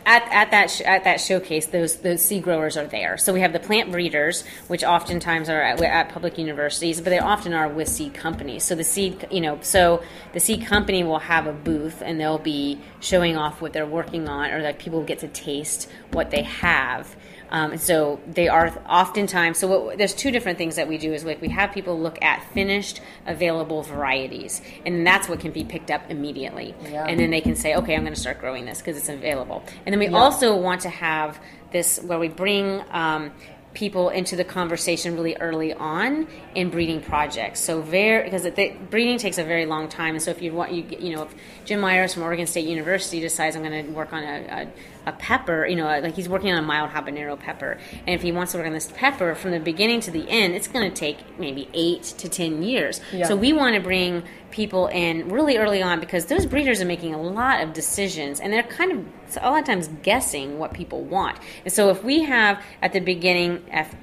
at, 0.09 0.27
at 0.33 0.51
that 0.53 0.71
sh- 0.71 0.81
at 0.81 1.05
that 1.05 1.21
showcase, 1.21 1.67
those 1.67 1.97
those 1.97 2.23
seed 2.23 2.43
growers 2.43 2.79
are 2.79 2.87
there. 2.87 3.19
So 3.19 3.35
we 3.35 3.43
have 3.43 3.53
the 3.53 3.61
plant 3.61 3.93
breeders, 3.93 4.43
which 4.67 4.83
oftentimes 4.83 5.51
are 5.51 5.61
at, 5.61 5.83
at 5.83 6.09
public 6.09 6.39
universities, 6.39 7.01
but 7.03 7.11
they 7.11 7.19
often 7.19 7.53
are 7.53 7.69
with 7.69 7.89
seed 7.89 8.15
companies. 8.15 8.65
So 8.65 8.75
the 8.75 8.85
seed, 8.85 9.29
you 9.31 9.43
know, 9.43 9.59
so 9.61 10.03
the 10.33 10.41
seed 10.41 10.65
company 10.65 11.05
will 11.05 11.19
have 11.19 11.47
a 11.47 11.53
booth 11.53 12.01
and 12.01 12.19
they'll 12.19 12.39
be 12.39 12.81
showing 13.01 13.37
off 13.37 13.61
what 13.61 13.75
they're 13.75 13.87
working 13.87 14.29
on, 14.29 14.51
or 14.51 14.63
that 14.63 14.79
people 14.79 15.05
get 15.05 15.19
to 15.19 15.29
taste 15.29 15.91
what 16.13 16.31
they 16.31 16.43
have. 16.43 17.15
Um, 17.51 17.73
and 17.73 17.81
so 17.81 18.21
they 18.27 18.49
are 18.49 18.77
oftentimes. 18.89 19.59
So 19.59 19.69
what, 19.69 19.99
there's 19.99 20.15
two 20.15 20.31
different 20.31 20.59
things 20.59 20.77
that 20.77 20.89
we 20.89 20.99
do 20.99 21.13
is 21.13 21.25
like 21.25 21.41
we 21.41 21.49
have 21.51 21.73
people 21.73 21.99
look 21.99 22.19
at 22.23 22.43
finished 22.53 23.01
available 23.27 23.83
varieties, 23.83 24.61
and 24.85 25.07
that's 25.07 25.29
what 25.29 25.41
can 25.41 25.53
be 25.53 25.65
picked 25.65 25.91
up 25.91 26.03
immediately. 26.11 26.75
Yeah. 26.83 27.05
And 27.07 27.19
then 27.19 27.31
they 27.31 27.41
can 27.41 27.57
say, 27.57 27.75
okay, 27.77 27.95
I'm 27.95 28.03
going 28.03 28.15
to 28.15 28.21
start 28.21 28.41
growing 28.41 28.65
this 28.65 28.79
because 28.79 28.97
it's 28.97 29.09
available. 29.09 29.63
And 29.87 29.93
then 29.93 30.01
we 30.01 30.09
also 30.09 30.57
want 30.57 30.83
to 30.83 30.91
have 30.91 31.41
this 31.73 31.99
where 32.03 32.19
we 32.19 32.29
bring. 32.29 32.83
Um, 32.91 33.33
people 33.75 34.09
into 34.09 34.35
the 34.35 34.45
conversation 34.45 35.15
really 35.15 35.37
early 35.37 35.73
on 35.75 36.27
in 36.55 36.71
breeding 36.71 37.01
projects 37.01 37.61
so 37.61 37.81
very 37.81 38.25
because 38.25 38.45
it, 38.45 38.57
the, 38.57 38.75
breeding 38.91 39.19
takes 39.19 39.39
a 39.39 39.45
very 39.45 39.67
long 39.67 39.89
time 39.89 40.15
and 40.15 40.23
so 40.23 40.31
if 40.31 40.41
you 40.41 40.53
want 40.53 40.73
you 40.73 40.85
you 40.99 41.15
know 41.15 41.23
if 41.23 41.35
jim 41.65 41.79
myers 41.79 42.15
from 42.15 42.23
oregon 42.23 42.47
state 42.47 42.67
university 42.67 43.21
decides 43.21 43.55
i'm 43.55 43.63
going 43.63 43.87
to 43.87 43.93
work 43.93 44.13
on 44.13 44.23
a, 44.25 44.63
a 44.63 44.69
a 45.09 45.13
pepper, 45.13 45.67
you 45.67 45.77
know, 45.77 45.87
like 45.87 46.15
he's 46.15 46.29
working 46.29 46.53
on 46.53 46.59
a 46.59 46.63
mild 46.63 46.91
habanero 46.91 47.39
pepper, 47.39 47.79
and 48.07 48.15
if 48.15 48.23
he 48.23 48.31
wants 48.33 48.53
to 48.53 48.59
work 48.59 48.67
on 48.67 48.73
this 48.73 48.93
pepper 48.95 49.35
from 49.35 49.51
the 49.51 49.61
beginning 49.61 50.01
to 50.01 50.11
the 50.11 50.29
end, 50.29 50.55
it's 50.55 50.69
going 50.69 50.89
to 50.89 50.95
take 50.95 51.39
maybe 51.39 51.69
eight 51.75 52.03
to 52.03 52.29
ten 52.29 52.63
years. 52.63 53.01
Yeah. 53.13 53.27
So 53.27 53.37
we 53.37 53.53
want 53.53 53.75
to 53.75 53.81
bring 53.81 54.23
people 54.51 54.87
in 54.89 55.29
really 55.29 55.57
early 55.59 55.83
on 55.83 56.01
because 56.01 56.27
those 56.27 56.47
breeders 56.47 56.81
are 56.81 56.87
making 56.87 57.15
a 57.15 57.21
lot 57.21 57.63
of 57.63 57.73
decisions, 57.73 58.41
and 58.41 58.53
they're 58.53 58.63
kind 58.63 58.93
of 58.93 59.07
a 59.43 59.51
lot 59.51 59.61
of 59.61 59.67
times 59.67 59.89
guessing 60.03 60.59
what 60.59 60.73
people 60.73 61.03
want. 61.03 61.39
And 61.65 61.73
so 61.73 61.91
if 61.91 62.05
we 62.05 62.23
have 62.25 62.63
at 62.83 62.93
the 62.93 63.01
beginning 63.01 63.65
F 63.71 63.95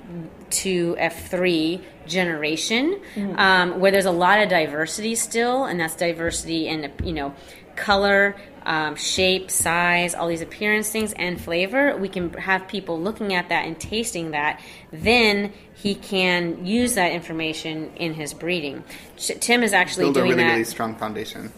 two 0.50 0.96
F 0.98 1.30
three 1.30 1.82
generation 2.06 3.02
um, 3.36 3.80
where 3.80 3.92
there's 3.92 4.06
a 4.06 4.12
lot 4.12 4.40
of 4.40 4.48
diversity 4.50 5.16
still, 5.16 5.66
and 5.66 5.80
that's 5.80 5.96
diversity 5.96 6.68
in 6.68 6.92
you 7.04 7.14
know 7.14 7.34
color, 7.76 8.36
um, 8.66 8.96
shape, 8.96 9.52
size, 9.52 10.16
all 10.16 10.28
these 10.28 10.42
appearance 10.42 10.90
things, 10.90 11.14
and 11.14 11.40
flavor. 11.40 11.96
We 11.98 12.10
can 12.10 12.34
have 12.34 12.68
people 12.68 13.00
looking 13.00 13.34
at 13.34 13.50
that 13.50 13.66
and 13.66 13.80
tasting 13.80 14.32
that. 14.32 14.60
Then 14.92 15.54
he 15.76 15.96
can 15.96 16.66
use 16.66 16.96
that 16.96 17.12
information 17.12 17.92
in 17.96 18.14
his 18.14 18.34
breeding. 18.34 18.84
Sh- 19.18 19.32
Tim 19.40 19.62
is 19.64 19.74
actually 19.74 20.06
Build 20.06 20.18
a 20.18 20.20
doing 20.22 20.32
really, 20.32 20.44
that. 20.44 20.52
really 20.52 20.64
strong 20.64 20.96
foundation. 20.96 21.52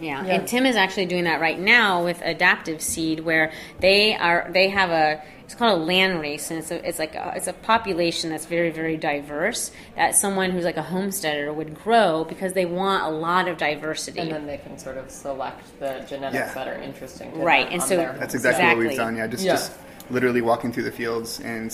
Yeah. 0.00 0.24
Yeah. 0.26 0.34
and 0.34 0.48
Tim 0.48 0.66
is 0.66 0.74
actually 0.76 1.06
doing 1.06 1.24
that 1.24 1.40
right 1.40 1.58
now 1.58 2.02
with 2.04 2.20
Adaptive 2.22 2.80
Seed, 2.80 3.20
where 3.20 3.52
they 3.80 4.16
are 4.16 4.48
they 4.52 4.68
have 4.68 4.90
a 4.90 5.22
it's 5.52 5.58
called 5.58 5.78
a 5.82 5.84
land 5.84 6.18
race, 6.18 6.50
and 6.50 6.58
it's 6.58 6.70
a, 6.70 6.88
it's 6.88 6.98
like 6.98 7.14
a, 7.14 7.34
it's 7.36 7.46
a 7.46 7.52
population 7.52 8.30
that's 8.30 8.46
very 8.46 8.70
very 8.70 8.96
diverse 8.96 9.70
that 9.96 10.16
someone 10.16 10.50
who's 10.50 10.64
like 10.64 10.78
a 10.78 10.82
homesteader 10.82 11.52
would 11.52 11.74
grow 11.74 12.24
because 12.24 12.54
they 12.54 12.64
want 12.64 13.04
a 13.04 13.10
lot 13.10 13.48
of 13.48 13.58
diversity. 13.58 14.18
And 14.18 14.32
then 14.32 14.46
they 14.46 14.56
can 14.56 14.78
sort 14.78 14.96
of 14.96 15.10
select 15.10 15.78
the 15.78 16.06
genetics 16.08 16.34
Yeah. 16.34 16.54
that 16.54 16.68
are 16.68 16.80
interesting 16.80 17.32
to 17.32 17.38
Right, 17.38 17.64
them 17.66 17.72
and 17.74 17.82
on 17.82 17.88
so- 17.88 17.96
their 17.96 18.12
That's 18.18 18.32
home 18.32 18.38
exactly, 18.38 18.66
what 18.68 18.78
we've 18.88 18.96
done. 18.96 19.14
Yeah, 19.16 19.26
just 19.26 19.44
Yeah. 19.44 19.52
just 19.52 19.72
literally 20.10 20.40
walking 20.40 20.72
through 20.72 20.84
the 20.84 20.90
fields 20.92 21.38
and 21.40 21.70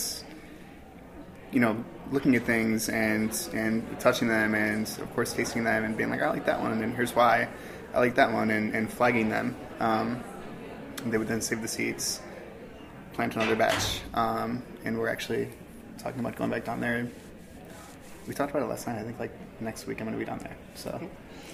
you 1.53 1.61
know 1.61 1.81
looking 2.11 2.35
at 2.35 2.43
things 2.43 2.89
and 2.89 3.31
and 3.53 3.97
touching 4.01 4.27
them 4.27 4.55
and 4.55 4.87
of 5.01 5.13
course 5.15 5.31
tasting 5.31 5.63
them 5.63 5.85
and 5.85 5.95
being 5.95 6.09
like 6.09 6.21
I 6.21 6.29
like 6.29 6.45
that 6.47 6.59
one 6.61 6.71
and 6.73 6.95
here's 6.95 7.15
why 7.15 7.47
I 7.93 7.99
like 7.99 8.15
that 8.15 8.31
one 8.33 8.51
and, 8.51 8.75
and 8.75 8.91
flagging 8.91 9.29
them. 9.29 9.55
Um, 9.79 10.21
and 11.03 11.13
they 11.13 11.17
would 11.17 11.29
then 11.29 11.39
save 11.41 11.61
the 11.61 11.67
seeds, 11.69 12.19
plant 13.19 13.35
another 13.35 13.57
batch, 13.57 13.99
um, 14.13 14.63
and 14.85 14.97
we're 14.97 15.09
actually 15.09 15.49
talking 15.97 16.21
about 16.21 16.37
going 16.37 16.49
back 16.49 16.63
down 16.63 16.79
there. 16.79 17.05
We 18.25 18.33
talked 18.33 18.51
about 18.51 18.63
it 18.63 18.67
last 18.67 18.87
night. 18.87 18.97
I 18.97 19.03
think 19.03 19.19
like 19.19 19.33
next 19.59 19.87
week 19.87 19.99
I'm 19.99 20.07
going 20.07 20.17
to 20.17 20.25
be 20.25 20.25
down 20.25 20.39
there. 20.39 20.55
So. 20.75 21.01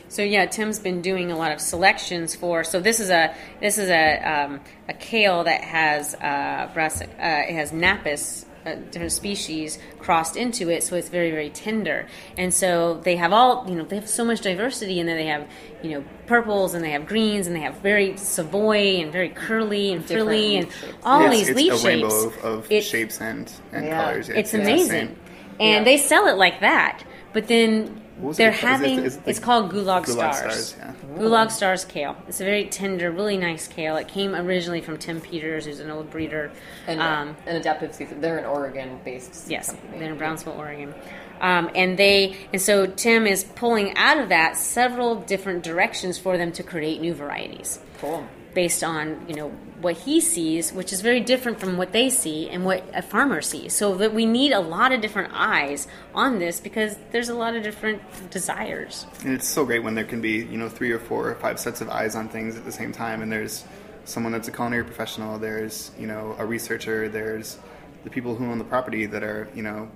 So 0.07 0.21
yeah, 0.21 0.45
Tim's 0.45 0.77
been 0.77 1.01
doing 1.01 1.31
a 1.31 1.35
lot 1.35 1.51
of 1.51 1.59
selections 1.59 2.35
for. 2.35 2.63
So 2.63 2.79
this 2.79 2.99
is 2.99 3.09
a 3.09 3.33
this 3.61 3.79
is 3.79 3.89
a 3.89 4.19
um, 4.19 4.61
a 4.87 4.93
kale 4.93 5.43
that 5.45 5.63
has 5.63 6.13
uh, 6.13 6.69
brassic, 6.71 7.09
uh, 7.17 7.49
it 7.49 7.55
has 7.55 7.71
napus. 7.73 8.44
Uh, 8.65 8.73
different 8.89 9.11
species 9.11 9.77
crossed 9.99 10.35
into 10.35 10.69
it, 10.71 10.81
so 10.83 10.95
it's 10.95 11.07
very, 11.09 11.29
very 11.29 11.51
tender. 11.51 12.07
And 12.35 12.51
so 12.51 12.95
they 13.03 13.15
have 13.15 13.31
all, 13.31 13.63
you 13.69 13.75
know, 13.75 13.83
they 13.83 13.95
have 13.97 14.09
so 14.09 14.25
much 14.25 14.41
diversity, 14.41 14.99
and 14.99 15.07
then 15.07 15.17
they 15.17 15.27
have, 15.27 15.47
you 15.83 15.91
know, 15.91 16.03
purples, 16.25 16.73
and 16.73 16.83
they 16.83 16.89
have 16.89 17.05
greens, 17.05 17.45
and 17.45 17.55
they 17.55 17.59
have 17.59 17.75
very 17.81 18.17
savoy 18.17 19.01
and 19.01 19.11
very 19.11 19.29
curly 19.29 19.93
and 19.93 20.03
frilly, 20.03 20.55
and 20.57 20.65
leaf 20.65 20.81
shapes. 20.81 20.93
all 21.03 21.21
Yes, 21.21 21.31
these 21.31 21.49
it's 21.49 21.57
leaf 21.57 21.73
a 21.73 21.77
shapes. 21.77 21.85
rainbow 21.85 22.25
of, 22.27 22.37
of 22.43 22.65
It's- 22.65 22.85
shapes 22.85 23.21
and, 23.21 23.51
and 23.71 23.85
Yeah. 23.85 24.03
colors. 24.03 24.29
it's 24.29 24.53
insane. 24.55 24.73
amazing, 24.73 25.15
and 25.59 25.69
Yeah. 25.69 25.83
they 25.83 25.97
sell 25.97 26.25
it 26.25 26.37
like 26.37 26.59
that. 26.61 27.03
But 27.33 27.47
then 27.47 28.01
they're 28.19 28.23
it 28.23 28.23
called? 28.23 28.31
Is 28.31 28.39
it- 28.39 28.55
having 28.55 28.99
is 29.05 29.15
it 29.17 29.25
the 29.25 29.29
it's 29.29 29.39
called 29.39 29.71
gulag, 29.71 30.05
Gulag 30.05 30.33
stars. 30.33 30.37
stars, 30.69 30.75
yeah. 30.79 30.91
Gulag 31.15 31.51
stars 31.51 31.85
kale. 31.85 32.15
It's 32.27 32.41
a 32.41 32.45
very 32.45 32.65
tender, 32.65 33.11
really 33.11 33.37
nice 33.37 33.67
kale. 33.67 33.97
It 33.97 34.07
came 34.07 34.35
originally 34.35 34.81
from 34.81 34.97
Tim 34.97 35.21
Peters, 35.21 35.65
who's 35.65 35.79
an 35.79 35.89
old 35.89 36.09
breeder. 36.09 36.51
And 36.87 37.01
um, 37.01 37.35
an 37.45 37.55
adaptive 37.55 37.93
season. 37.93 38.21
They're 38.21 38.37
an 38.37 38.45
Oregon-based 38.45 39.49
yes, 39.49 39.71
company. 39.71 39.99
they're 39.99 40.11
in 40.11 40.17
Brownsville, 40.17 40.53
Oregon. 40.53 40.93
Um, 41.41 41.69
and 41.75 41.97
they 41.97 42.37
and 42.53 42.61
so 42.61 42.85
Tim 42.85 43.27
is 43.27 43.43
pulling 43.43 43.97
out 43.97 44.17
of 44.17 44.29
that 44.29 44.55
several 44.55 45.15
different 45.15 45.63
directions 45.63 46.17
for 46.17 46.37
them 46.37 46.53
to 46.53 46.63
create 46.63 47.01
new 47.01 47.13
varieties 47.13 47.79
Cool. 47.99 48.27
Based 48.55 48.83
on 48.83 49.23
you 49.27 49.35
know 49.35 49.49
what 49.81 49.97
he 49.97 50.19
sees, 50.19 50.73
which 50.73 50.91
is 50.91 51.01
very 51.01 51.19
different 51.19 51.59
from 51.59 51.77
what 51.77 51.91
they 51.91 52.09
see 52.09 52.49
and 52.49 52.65
what 52.65 52.83
a 52.95 53.03
farmer 53.03 53.41
sees. 53.41 53.75
So 53.75 53.95
that 53.97 54.15
we 54.15 54.25
need 54.25 54.51
a 54.51 54.59
lot 54.59 54.91
of 54.91 55.01
different 55.01 55.31
eyes 55.33 55.87
on 56.15 56.39
this 56.39 56.59
because 56.59 56.97
there's 57.11 57.29
a 57.29 57.35
lot 57.35 57.55
of 57.55 57.61
different 57.61 58.01
desires. 58.31 59.05
And 59.23 59.33
it's 59.33 59.47
so 59.47 59.63
great 59.63 59.83
when 59.83 59.93
there 59.93 60.05
can 60.05 60.21
be, 60.21 60.37
you 60.37 60.57
know, 60.57 60.69
three 60.69 60.91
or 60.91 60.97
four 60.97 61.29
or 61.29 61.35
five 61.35 61.59
sets 61.59 61.81
of 61.81 61.89
eyes 61.89 62.15
on 62.15 62.29
things 62.29 62.55
at 62.55 62.65
the 62.65 62.71
same 62.71 62.91
time. 62.91 63.21
And 63.21 63.31
there's 63.31 63.65
someone 64.05 64.31
that's 64.31 64.47
a 64.47 64.51
culinary 64.51 64.83
professional, 64.83 65.37
there's, 65.37 65.91
you 65.99 66.07
know, 66.07 66.35
a 66.39 66.45
researcher, 66.45 67.09
there's 67.09 67.59
the 68.03 68.09
people 68.09 68.35
who 68.35 68.45
own 68.45 68.57
the 68.57 68.63
property 68.63 69.05
that 69.05 69.23
are, 69.23 69.47
you 69.53 69.63
know, 69.63 69.89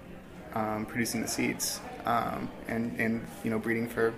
um, 0.54 0.86
producing 0.86 1.22
the 1.22 1.28
seeds 1.28 1.80
um, 2.06 2.50
and, 2.67 3.00
and, 3.00 3.26
you 3.43 3.50
know, 3.50 3.60
breeding 3.60 3.88
for 3.88 4.13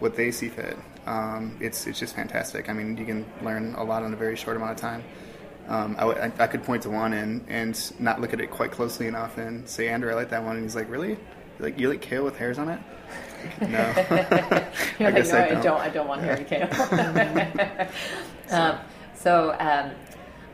what 0.00 0.16
they 0.16 0.30
see 0.30 0.48
fit. 0.48 0.76
Um, 1.06 1.56
it's, 1.60 1.86
it's 1.86 1.98
just 1.98 2.14
fantastic. 2.14 2.68
I 2.68 2.72
mean, 2.72 2.96
you 2.96 3.04
can 3.06 3.24
learn 3.42 3.74
a 3.76 3.82
lot 3.84 4.02
in 4.02 4.12
a 4.12 4.16
very 4.16 4.36
short 4.36 4.56
amount 4.56 4.72
of 4.72 4.76
time. 4.78 5.02
Um, 5.68 5.94
I, 5.98 6.00
w- 6.00 6.32
I- 6.38 6.46
could 6.46 6.62
point 6.64 6.82
to 6.82 6.90
one 6.90 7.12
and, 7.12 7.44
and 7.48 7.92
not 8.00 8.20
look 8.20 8.32
at 8.32 8.40
it 8.40 8.50
quite 8.50 8.70
closely 8.72 9.06
enough 9.06 9.38
and 9.38 9.68
say, 9.68 9.88
Andrew, 9.88 10.10
I 10.10 10.14
like 10.14 10.30
that 10.30 10.42
one. 10.42 10.56
And 10.56 10.64
he's 10.64 10.74
like, 10.76 10.90
really? 10.90 11.10
You 11.10 11.18
like, 11.60 11.78
you 11.78 11.88
like 11.88 12.00
kale 12.00 12.24
with 12.24 12.36
hairs 12.36 12.58
on 12.58 12.68
it? 12.68 12.80
No. 13.62 13.78
I 13.96 14.66
like, 15.00 15.14
guess 15.14 15.32
no, 15.32 15.38
I 15.38 15.44
I 15.46 15.48
don't. 15.54 15.62
don't. 15.62 15.80
I 15.80 15.88
don't 15.88 16.06
want 16.08 16.20
hairy 16.20 16.44
kale. 16.44 16.68
um, 18.50 18.78
so, 19.14 19.56
um, 19.58 19.92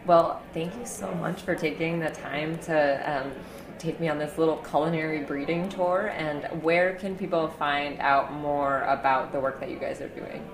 well, 0.07 0.41
thank 0.55 0.73
you 0.77 0.87
so 0.87 1.13
much 1.15 1.43
for 1.43 1.57
taking 1.57 1.99
the 1.99 2.11
time 2.11 2.59
to 2.61 3.23
um, 3.25 3.33
take 3.79 4.01
me 4.01 4.09
on 4.09 4.19
this 4.19 4.39
little 4.39 4.57
culinary 4.57 5.25
breeding 5.25 5.69
tour. 5.69 6.11
And 6.17 6.63
where 6.63 6.95
can 6.95 7.15
people 7.17 7.49
find 7.49 8.01
out 8.01 8.33
more 8.33 8.81
about 8.83 9.33
the 9.33 9.41
work 9.41 9.61
that 9.61 9.69
you 9.71 9.79
guys 9.79 10.01
are 10.01 10.09
doing? 10.09 10.49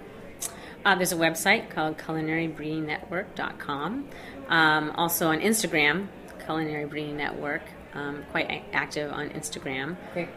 Uh, 0.84 0.96
there's 0.96 1.12
a 1.12 1.16
website 1.16 1.70
called 1.70 1.96
culinarybreedingnetwork.com. 1.98 4.08
Um, 4.48 4.90
also 4.96 5.28
on 5.28 5.38
Instagram, 5.40 6.08
Culinary 6.44 6.86
Breeding 6.86 7.16
Network. 7.16 7.62
Um, 7.94 8.24
quite 8.30 8.64
active 8.72 9.12
on 9.12 9.28
Instagram. 9.30 9.96
Great. 10.12 10.28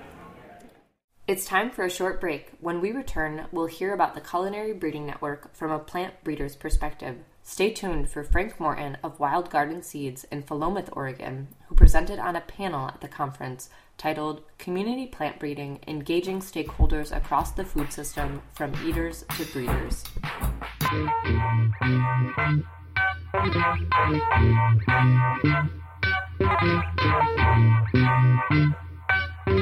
It's 1.27 1.43
time 1.43 1.71
for 1.71 1.83
a 1.83 1.89
short 1.89 2.21
break. 2.21 2.51
When 2.59 2.81
we 2.81 2.91
return, 2.91 3.47
we'll 3.51 3.65
hear 3.65 3.95
about 3.95 4.13
the 4.13 4.21
Culinary 4.21 4.73
Breeding 4.73 5.07
Network 5.07 5.55
from 5.55 5.71
a 5.71 5.79
plant 5.79 6.23
breeder's 6.23 6.55
perspective. 6.55 7.15
Stay 7.41 7.71
tuned 7.71 8.11
for 8.11 8.23
Frank 8.23 8.59
Morton 8.59 8.95
of 9.03 9.19
Wild 9.19 9.49
Garden 9.49 9.81
Seeds 9.81 10.25
in 10.25 10.43
Philomath, 10.43 10.89
Oregon, 10.91 11.47
who 11.67 11.73
presented 11.73 12.19
on 12.19 12.35
a 12.35 12.41
panel 12.41 12.89
at 12.89 13.01
the 13.01 13.07
conference 13.07 13.71
titled 13.97 14.43
Community 14.59 15.07
Plant 15.07 15.39
Breeding 15.39 15.79
Engaging 15.87 16.41
Stakeholders 16.41 17.11
Across 17.11 17.53
the 17.53 17.65
Food 17.65 17.91
System 17.91 18.43
from 18.53 18.75
Eaters 18.85 19.25
to 19.35 19.45
Breeders. 19.45 20.03
This 29.45 29.57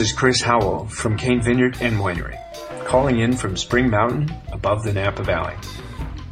is 0.00 0.12
Chris 0.12 0.40
Howell 0.40 0.86
from 0.86 1.18
Cain 1.18 1.42
Vineyard 1.42 1.76
and 1.82 1.98
Winery, 1.98 2.38
calling 2.86 3.18
in 3.18 3.36
from 3.36 3.54
Spring 3.58 3.90
Mountain 3.90 4.34
above 4.50 4.82
the 4.82 4.94
Napa 4.94 5.24
Valley. 5.24 5.56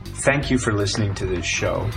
Thank 0.05 0.51
you 0.51 0.57
for 0.57 0.73
listening 0.73 1.14
to 1.17 1.27
this 1.27 1.45
show 1.45 1.91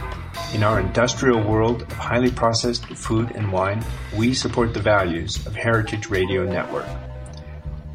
in 0.54 0.64
our 0.64 0.80
industrial 0.80 1.44
world 1.44 1.84
of 1.84 1.92
highly 1.94 2.32
processed 2.32 2.84
food 2.88 3.32
and 3.36 3.52
wine, 3.52 3.86
we 4.18 4.34
support 4.34 4.74
the 4.74 4.80
values 4.80 5.46
of 5.46 5.56
Heritage 5.56 6.10
Radio 6.10 6.44
Network. 6.44 6.88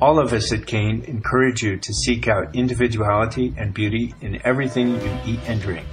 All 0.01 0.21
of 0.21 0.33
us 0.33 0.53
at 0.53 0.65
Cain 0.65 1.03
encourage 1.09 1.65
you 1.65 1.77
to 1.79 1.93
seek 1.93 2.29
out 2.29 2.55
individuality 2.55 3.53
and 3.57 3.75
beauty 3.75 4.15
in 4.21 4.41
everything 4.45 5.01
you 5.01 5.19
eat 5.27 5.41
and 5.47 5.61
drink. 5.61 5.87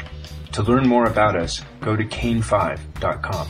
To 0.51 0.61
learn 0.61 0.87
more 0.87 1.05
about 1.05 1.35
us, 1.35 1.61
go 1.79 1.95
to 1.95 2.03
cain5.com. 2.03 3.47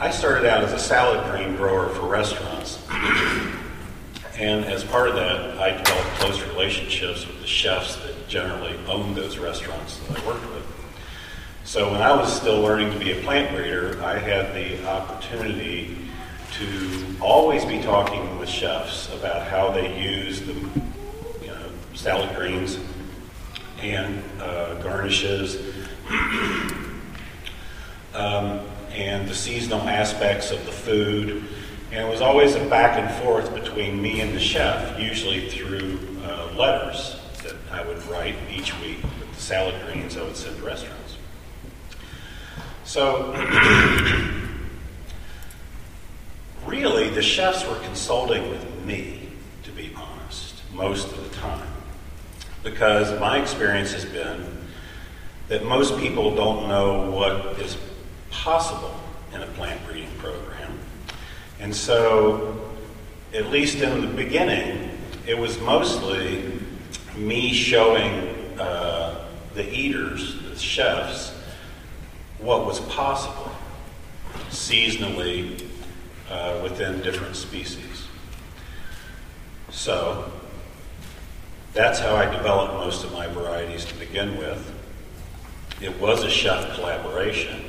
I 0.00 0.10
started 0.10 0.46
out 0.50 0.64
as 0.64 0.72
a 0.72 0.78
salad 0.78 1.30
green 1.30 1.54
grower 1.56 1.90
for 1.90 2.06
restaurants. 2.08 2.55
And 4.38 4.64
as 4.66 4.84
part 4.84 5.08
of 5.08 5.14
that, 5.16 5.58
I 5.58 5.70
developed 5.70 6.10
close 6.18 6.42
relationships 6.42 7.26
with 7.26 7.40
the 7.40 7.46
chefs 7.46 7.96
that 7.96 8.28
generally 8.28 8.78
owned 8.86 9.16
those 9.16 9.38
restaurants 9.38 9.98
that 9.98 10.18
I 10.18 10.26
worked 10.26 10.46
with. 10.50 10.64
So 11.64 11.90
when 11.90 12.02
I 12.02 12.14
was 12.14 12.32
still 12.34 12.60
learning 12.60 12.92
to 12.92 12.98
be 12.98 13.12
a 13.12 13.22
plant 13.22 13.54
breeder, 13.54 14.02
I 14.02 14.18
had 14.18 14.54
the 14.54 14.86
opportunity 14.86 15.96
to 16.58 17.06
always 17.20 17.64
be 17.64 17.80
talking 17.82 18.38
with 18.38 18.48
chefs 18.48 19.12
about 19.14 19.46
how 19.46 19.70
they 19.70 20.00
use 20.00 20.40
the 20.40 20.52
you 20.52 21.48
know, 21.48 21.68
salad 21.94 22.34
greens 22.36 22.78
and 23.80 24.22
uh, 24.40 24.74
garnishes 24.82 25.56
um, 28.14 28.60
and 28.90 29.28
the 29.28 29.34
seasonal 29.34 29.80
aspects 29.88 30.50
of 30.50 30.64
the 30.66 30.72
food. 30.72 31.44
And 31.96 32.06
it 32.06 32.10
was 32.10 32.20
always 32.20 32.54
a 32.56 32.64
back 32.66 32.98
and 32.98 33.10
forth 33.24 33.54
between 33.54 34.02
me 34.02 34.20
and 34.20 34.34
the 34.34 34.38
chef, 34.38 35.00
usually 35.00 35.48
through 35.48 35.98
uh, 36.26 36.52
letters 36.54 37.16
that 37.42 37.54
I 37.72 37.86
would 37.86 38.06
write 38.08 38.36
each 38.50 38.78
week 38.80 39.02
with 39.02 39.34
the 39.34 39.40
salad 39.40 39.74
greens 39.86 40.18
I 40.18 40.22
would 40.22 40.36
send 40.36 40.58
to 40.58 40.62
restaurants. 40.62 41.16
So 42.84 43.32
really, 46.66 47.08
the 47.08 47.22
chefs 47.22 47.66
were 47.66 47.76
consulting 47.76 48.50
with 48.50 48.84
me, 48.84 49.30
to 49.62 49.72
be 49.72 49.90
honest, 49.96 50.60
most 50.74 51.10
of 51.10 51.30
the 51.30 51.34
time. 51.34 51.66
Because 52.62 53.18
my 53.18 53.40
experience 53.40 53.94
has 53.94 54.04
been 54.04 54.44
that 55.48 55.64
most 55.64 55.98
people 55.98 56.34
don't 56.34 56.68
know 56.68 57.10
what 57.10 57.58
is 57.58 57.78
possible 58.30 58.94
in 59.32 59.40
a 59.40 59.46
plant 59.46 59.82
breeding 59.86 60.10
program. 60.18 60.65
And 61.60 61.74
so, 61.74 62.70
at 63.32 63.46
least 63.46 63.78
in 63.78 64.00
the 64.00 64.08
beginning, 64.08 64.90
it 65.26 65.36
was 65.36 65.58
mostly 65.60 66.60
me 67.16 67.52
showing 67.52 68.28
uh, 68.58 69.26
the 69.54 69.68
eaters, 69.72 70.40
the 70.42 70.56
chefs, 70.56 71.32
what 72.38 72.66
was 72.66 72.80
possible 72.80 73.50
seasonally 74.50 75.64
uh, 76.30 76.60
within 76.62 77.00
different 77.00 77.36
species. 77.36 78.06
So 79.70 80.30
that's 81.72 81.98
how 81.98 82.14
I 82.16 82.24
developed 82.24 82.74
most 82.74 83.04
of 83.04 83.12
my 83.12 83.26
varieties 83.26 83.84
to 83.86 83.94
begin 83.96 84.36
with. 84.38 84.72
It 85.80 85.98
was 86.00 86.24
a 86.24 86.30
chef 86.30 86.74
collaboration, 86.74 87.64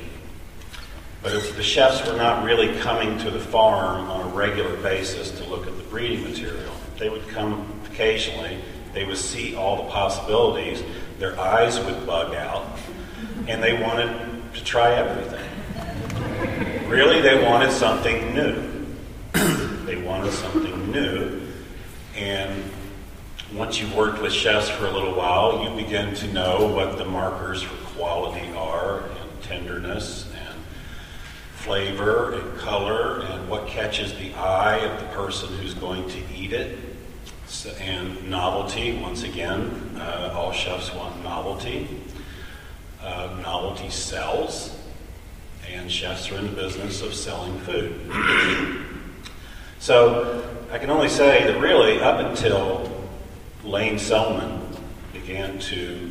but 1.22 1.34
if 1.34 1.56
the 1.56 1.62
chefs 1.62 2.06
were 2.08 2.16
not 2.16 2.44
really 2.44 2.78
coming 2.78 3.18
to 3.18 3.30
the 3.30 3.40
farm 3.40 4.08
on 4.10 4.30
a 4.30 4.34
regular 4.34 4.76
basis 4.76 5.30
to 5.32 5.44
look 5.44 5.66
at 5.66 5.76
the 5.76 5.82
breeding 5.84 6.22
material. 6.22 6.72
They 6.96 7.08
would 7.08 7.26
come 7.28 7.80
occasionally, 7.90 8.58
they 8.92 9.04
would 9.04 9.16
see 9.16 9.56
all 9.56 9.84
the 9.84 9.90
possibilities, 9.90 10.82
their 11.18 11.38
eyes 11.38 11.78
would 11.80 12.06
bug 12.06 12.34
out, 12.34 12.78
and 13.48 13.62
they 13.62 13.80
wanted 13.82 14.54
to 14.54 14.64
try 14.64 14.94
everything. 14.94 15.44
Really, 16.88 17.20
they 17.20 17.42
wanted 17.42 17.72
something 17.72 18.34
new. 18.34 18.86
they 19.84 19.96
wanted 19.96 20.32
something 20.32 20.90
new. 20.92 21.40
And 22.16 22.64
once 23.52 23.80
you've 23.80 23.94
worked 23.94 24.22
with 24.22 24.32
chefs 24.32 24.68
for 24.68 24.86
a 24.86 24.90
little 24.90 25.14
while, 25.14 25.64
you 25.64 25.70
begin 25.76 26.14
to 26.14 26.32
know 26.32 26.66
what 26.66 26.96
the 26.96 27.04
markers 27.04 27.62
for 27.62 27.74
quality 27.96 28.48
are 28.54 29.00
and 29.00 29.42
tenderness 29.42 30.27
flavor 31.58 32.34
and 32.34 32.58
color 32.58 33.20
and 33.20 33.48
what 33.48 33.66
catches 33.66 34.14
the 34.14 34.32
eye 34.34 34.76
of 34.76 35.00
the 35.00 35.06
person 35.08 35.48
who's 35.58 35.74
going 35.74 36.08
to 36.08 36.18
eat 36.34 36.52
it. 36.52 36.78
So, 37.46 37.70
and 37.80 38.30
novelty, 38.30 38.96
once 38.98 39.24
again, 39.24 39.96
uh, 39.96 40.32
all 40.34 40.52
chefs 40.52 40.94
want 40.94 41.22
novelty. 41.24 41.88
Uh, 43.02 43.38
novelty 43.42 43.90
sells 43.90 44.76
and 45.68 45.90
chefs 45.90 46.30
are 46.30 46.36
in 46.36 46.46
the 46.46 46.52
business 46.52 47.02
of 47.02 47.12
selling 47.12 47.58
food. 47.60 47.92
so 49.78 50.44
I 50.70 50.78
can 50.78 50.90
only 50.90 51.08
say 51.08 51.44
that 51.44 51.60
really, 51.60 52.00
up 52.00 52.20
until 52.20 52.90
Lane 53.64 53.98
Selman 53.98 54.62
began 55.12 55.58
to 55.58 56.10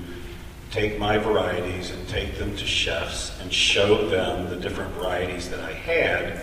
take 0.71 0.99
my 0.99 1.17
varieties 1.17 1.91
and 1.91 2.07
take 2.07 2.37
them 2.37 2.55
to 2.57 2.65
chefs 2.65 3.39
and 3.41 3.51
show 3.51 4.07
them 4.09 4.49
the 4.49 4.55
different 4.55 4.91
varieties 4.95 5.49
that 5.49 5.59
I 5.59 5.73
had, 5.73 6.41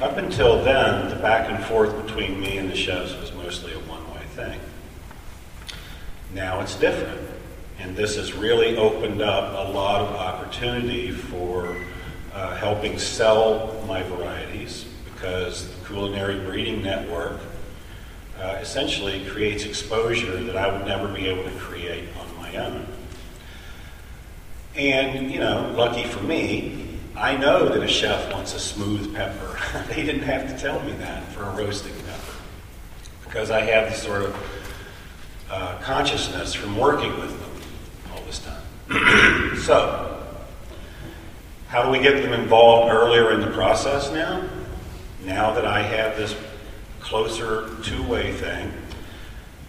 up 0.00 0.16
until 0.16 0.62
then, 0.64 1.10
the 1.10 1.16
back 1.16 1.50
and 1.50 1.62
forth 1.64 2.06
between 2.06 2.40
me 2.40 2.56
and 2.56 2.70
the 2.70 2.76
chefs 2.76 3.14
was 3.20 3.32
mostly 3.34 3.74
a 3.74 3.78
one 3.80 4.02
way 4.14 4.22
thing. 4.34 4.58
Now 6.32 6.60
it's 6.60 6.74
different. 6.76 7.20
And 7.78 7.94
this 7.94 8.16
has 8.16 8.32
really 8.32 8.76
opened 8.76 9.20
up 9.20 9.68
a 9.68 9.72
lot 9.72 10.00
of 10.00 10.14
opportunity 10.14 11.10
for 11.10 11.76
uh, 12.32 12.56
helping 12.56 12.98
sell 12.98 13.82
my 13.86 14.02
varieties 14.02 14.86
because 15.12 15.68
the 15.68 15.86
Culinary 15.86 16.40
Breeding 16.40 16.82
Network 16.82 17.38
uh, 18.38 18.58
essentially 18.60 19.26
creates 19.26 19.64
exposure 19.64 20.42
that 20.44 20.56
I 20.56 20.72
would 20.74 20.86
never 20.86 21.08
be 21.08 21.26
able 21.26 21.44
to 21.44 21.58
create 21.58 22.08
on 22.18 22.36
my 22.38 22.56
own. 22.56 22.86
And, 24.76 25.30
you 25.30 25.40
know, 25.40 25.72
lucky 25.76 26.04
for 26.04 26.22
me, 26.22 26.98
I 27.16 27.36
know 27.36 27.68
that 27.68 27.82
a 27.82 27.88
chef 27.88 28.32
wants 28.32 28.54
a 28.54 28.58
smooth 28.58 29.14
pepper. 29.14 29.58
they 29.88 30.04
didn't 30.04 30.22
have 30.22 30.48
to 30.48 30.56
tell 30.58 30.80
me 30.80 30.92
that 30.92 31.26
for 31.32 31.42
a 31.42 31.50
roasting 31.56 31.94
pepper 31.94 32.32
because 33.24 33.50
I 33.50 33.60
have 33.60 33.90
the 33.90 33.96
sort 33.96 34.22
of 34.22 34.36
uh, 35.50 35.78
consciousness 35.82 36.54
from 36.54 36.76
working 36.76 37.18
with 37.18 37.38
them 37.40 37.50
all 38.12 38.22
this 38.22 38.40
time. 38.40 39.56
so, 39.58 40.24
how 41.68 41.82
do 41.82 41.90
we 41.90 42.00
get 42.00 42.22
them 42.22 42.32
involved 42.32 42.92
earlier 42.92 43.32
in 43.32 43.40
the 43.40 43.50
process 43.50 44.10
now? 44.12 44.48
Now 45.24 45.52
that 45.54 45.64
I 45.64 45.82
have 45.82 46.16
this 46.16 46.34
closer 47.00 47.68
two 47.82 48.02
way 48.04 48.32
thing, 48.32 48.72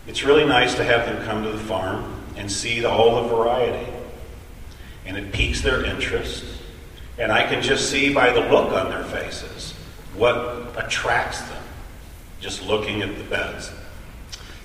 it's 0.07 0.23
really 0.23 0.45
nice 0.45 0.73
to 0.75 0.83
have 0.83 1.05
them 1.05 1.23
come 1.25 1.43
to 1.43 1.51
the 1.51 1.59
farm 1.59 2.23
and 2.35 2.51
see 2.51 2.79
the 2.79 2.89
variety. 2.89 3.91
And 5.11 5.17
it 5.17 5.33
piques 5.33 5.59
their 5.59 5.83
interest. 5.83 6.45
And 7.17 7.33
I 7.33 7.45
can 7.45 7.61
just 7.61 7.91
see 7.91 8.13
by 8.13 8.31
the 8.31 8.39
look 8.39 8.71
on 8.71 8.89
their 8.89 9.03
faces 9.03 9.73
what 10.15 10.71
attracts 10.77 11.41
them 11.41 11.61
just 12.39 12.65
looking 12.65 13.01
at 13.01 13.17
the 13.17 13.23
beds. 13.25 13.73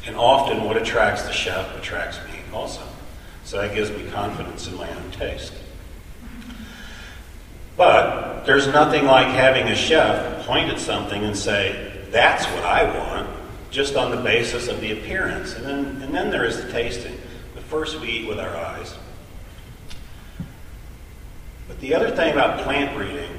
And 0.06 0.14
often 0.14 0.62
what 0.62 0.76
attracts 0.76 1.22
the 1.24 1.32
chef 1.32 1.76
attracts 1.76 2.18
me 2.28 2.38
also. 2.52 2.82
So 3.42 3.60
that 3.60 3.74
gives 3.74 3.90
me 3.90 4.08
confidence 4.08 4.68
in 4.68 4.76
my 4.76 4.88
own 4.88 5.10
taste. 5.10 5.52
But 7.76 8.44
there's 8.44 8.68
nothing 8.68 9.04
like 9.04 9.26
having 9.26 9.66
a 9.66 9.74
chef 9.74 10.46
point 10.46 10.70
at 10.70 10.78
something 10.78 11.24
and 11.24 11.36
say, 11.36 12.04
that's 12.10 12.46
what 12.52 12.64
I 12.64 12.84
want, 12.84 13.28
just 13.72 13.96
on 13.96 14.12
the 14.12 14.22
basis 14.22 14.68
of 14.68 14.80
the 14.80 14.92
appearance. 14.92 15.54
And 15.54 15.66
then, 15.66 16.02
and 16.02 16.14
then 16.14 16.30
there 16.30 16.44
is 16.44 16.64
the 16.64 16.70
tasting. 16.70 17.18
But 17.52 17.64
first 17.64 18.00
we 18.00 18.10
eat 18.10 18.28
with 18.28 18.38
our 18.38 18.56
eyes. 18.56 18.94
But 21.76 21.82
the 21.82 21.94
other 21.94 22.10
thing 22.10 22.32
about 22.32 22.60
plant 22.60 22.96
breeding 22.96 23.30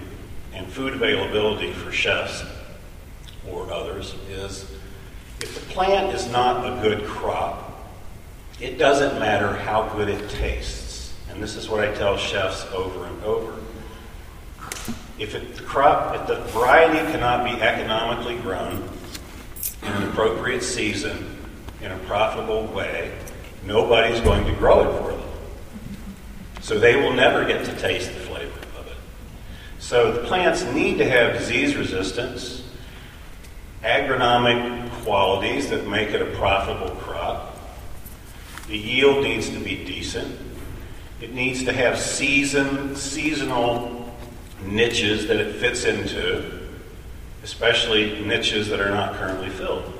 and 0.54 0.68
food 0.68 0.94
availability 0.94 1.74
for 1.74 1.92
chefs 1.92 2.44
or 3.50 3.74
others 3.74 4.14
is 4.30 4.72
if 5.42 5.56
the 5.56 5.74
plant 5.74 6.14
is 6.14 6.28
not 6.28 6.64
a 6.64 6.80
good 6.80 7.04
crop, 7.08 7.90
it 8.60 8.78
doesn't 8.78 9.18
matter 9.18 9.54
how 9.54 9.90
good 9.96 10.08
it 10.08 10.30
tastes. 10.30 11.16
And 11.32 11.42
this 11.42 11.56
is 11.56 11.68
what 11.68 11.80
I 11.84 11.92
tell 11.96 12.16
chefs 12.16 12.64
over 12.74 13.06
and 13.06 13.24
over. 13.24 13.56
If 15.18 15.34
it, 15.34 15.56
the 15.56 15.64
crop, 15.64 16.16
if 16.16 16.28
the 16.28 16.36
variety 16.52 17.00
cannot 17.12 17.44
be 17.44 17.60
economically 17.60 18.38
grown 18.38 18.88
in 19.82 19.88
an 19.88 20.10
appropriate 20.10 20.62
season, 20.62 21.40
in 21.82 21.92
a 21.92 21.98
profitable 22.06 22.68
way, 22.68 23.18
nobody's 23.66 24.22
going 24.22 24.46
to 24.46 24.54
grow 24.60 24.88
it 24.88 25.02
for 25.02 25.18
them. 25.18 25.24
So 26.62 26.78
they 26.78 26.98
will 26.98 27.14
never 27.14 27.44
get 27.46 27.66
to 27.66 27.76
taste 27.80 28.14
the. 28.14 28.27
So 29.80 30.12
the 30.12 30.28
plants 30.28 30.64
need 30.66 30.98
to 30.98 31.10
have 31.10 31.38
disease 31.38 31.76
resistance, 31.76 32.64
agronomic 33.84 34.90
qualities 35.04 35.70
that 35.70 35.88
make 35.88 36.10
it 36.10 36.22
a 36.22 36.36
profitable 36.38 36.96
crop. 36.98 37.58
The 38.68 38.78
yield 38.78 39.24
needs 39.24 39.50
to 39.50 39.60
be 39.60 39.86
decent. 39.86 40.38
It 41.22 41.34
needs 41.34 41.64
to 41.64 41.74
have 41.74 41.98
season, 41.98 42.96
seasonal 42.96 44.14
niches 44.66 45.28
that 45.28 45.38
it 45.38 45.56
fits 45.56 45.86
into, 45.86 46.60
especially 47.44 48.26
niches 48.26 48.68
that 48.70 48.80
are 48.80 48.90
not 48.90 49.16
currently 49.16 49.50
filled. 49.50 49.94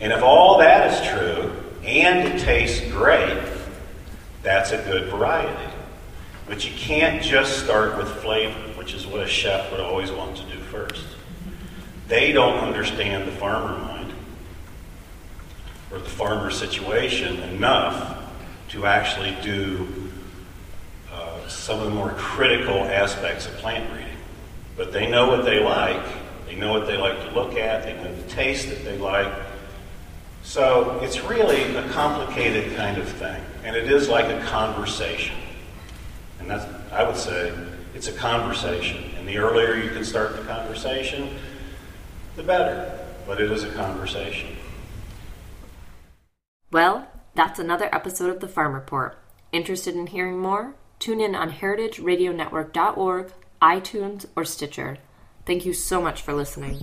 And 0.00 0.12
if 0.12 0.22
all 0.22 0.58
that 0.58 0.92
is 0.92 1.08
true 1.08 1.52
and 1.84 2.28
it 2.28 2.40
tastes 2.40 2.80
great, 2.90 3.42
that's 4.42 4.72
a 4.72 4.78
good 4.78 5.10
variety. 5.10 5.73
But 6.46 6.64
you 6.64 6.76
can't 6.76 7.22
just 7.22 7.64
start 7.64 7.96
with 7.96 8.08
flavor, 8.08 8.58
which 8.76 8.92
is 8.92 9.06
what 9.06 9.20
a 9.20 9.26
chef 9.26 9.70
would 9.70 9.80
always 9.80 10.10
want 10.12 10.36
to 10.36 10.42
do 10.44 10.58
first. 10.64 11.06
They 12.06 12.32
don't 12.32 12.58
understand 12.58 13.26
the 13.26 13.32
farmer 13.32 13.78
mind 13.78 14.12
or 15.90 15.98
the 15.98 16.10
farmer 16.10 16.50
situation 16.50 17.38
enough 17.40 18.18
to 18.70 18.86
actually 18.86 19.36
do 19.42 20.10
uh, 21.10 21.48
some 21.48 21.78
of 21.78 21.86
the 21.86 21.90
more 21.90 22.10
critical 22.10 22.74
aspects 22.74 23.46
of 23.46 23.52
plant 23.54 23.88
breeding. 23.90 24.16
But 24.76 24.92
they 24.92 25.08
know 25.08 25.28
what 25.28 25.44
they 25.44 25.60
like. 25.60 26.04
They 26.46 26.56
know 26.56 26.72
what 26.72 26.86
they 26.86 26.96
like 26.98 27.18
to 27.20 27.30
look 27.30 27.56
at. 27.56 27.84
They 27.84 27.94
know 27.94 28.14
the 28.14 28.28
taste 28.28 28.68
that 28.68 28.84
they 28.84 28.98
like. 28.98 29.32
So 30.42 30.98
it's 31.00 31.22
really 31.22 31.74
a 31.76 31.88
complicated 31.90 32.76
kind 32.76 32.98
of 32.98 33.08
thing. 33.08 33.42
And 33.62 33.74
it 33.74 33.90
is 33.90 34.08
like 34.08 34.26
a 34.26 34.44
conversation. 34.46 35.36
And 36.44 36.50
that's, 36.50 36.92
I 36.92 37.02
would 37.04 37.16
say, 37.16 37.54
it's 37.94 38.08
a 38.08 38.12
conversation. 38.12 39.02
And 39.16 39.26
the 39.26 39.38
earlier 39.38 39.76
you 39.76 39.88
can 39.88 40.04
start 40.04 40.36
the 40.36 40.42
conversation, 40.42 41.30
the 42.36 42.42
better. 42.42 43.00
But 43.26 43.40
it 43.40 43.50
is 43.50 43.64
a 43.64 43.72
conversation. 43.72 44.54
Well, 46.70 47.08
that's 47.34 47.58
another 47.58 47.88
episode 47.94 48.28
of 48.28 48.40
the 48.40 48.48
Farm 48.48 48.74
Report. 48.74 49.16
Interested 49.52 49.96
in 49.96 50.08
hearing 50.08 50.38
more? 50.38 50.74
Tune 50.98 51.18
in 51.18 51.34
on 51.34 51.50
heritageradionetwork.org, 51.50 53.32
iTunes, 53.62 54.26
or 54.36 54.44
Stitcher. 54.44 54.98
Thank 55.46 55.64
you 55.64 55.72
so 55.72 56.02
much 56.02 56.20
for 56.20 56.34
listening. 56.34 56.82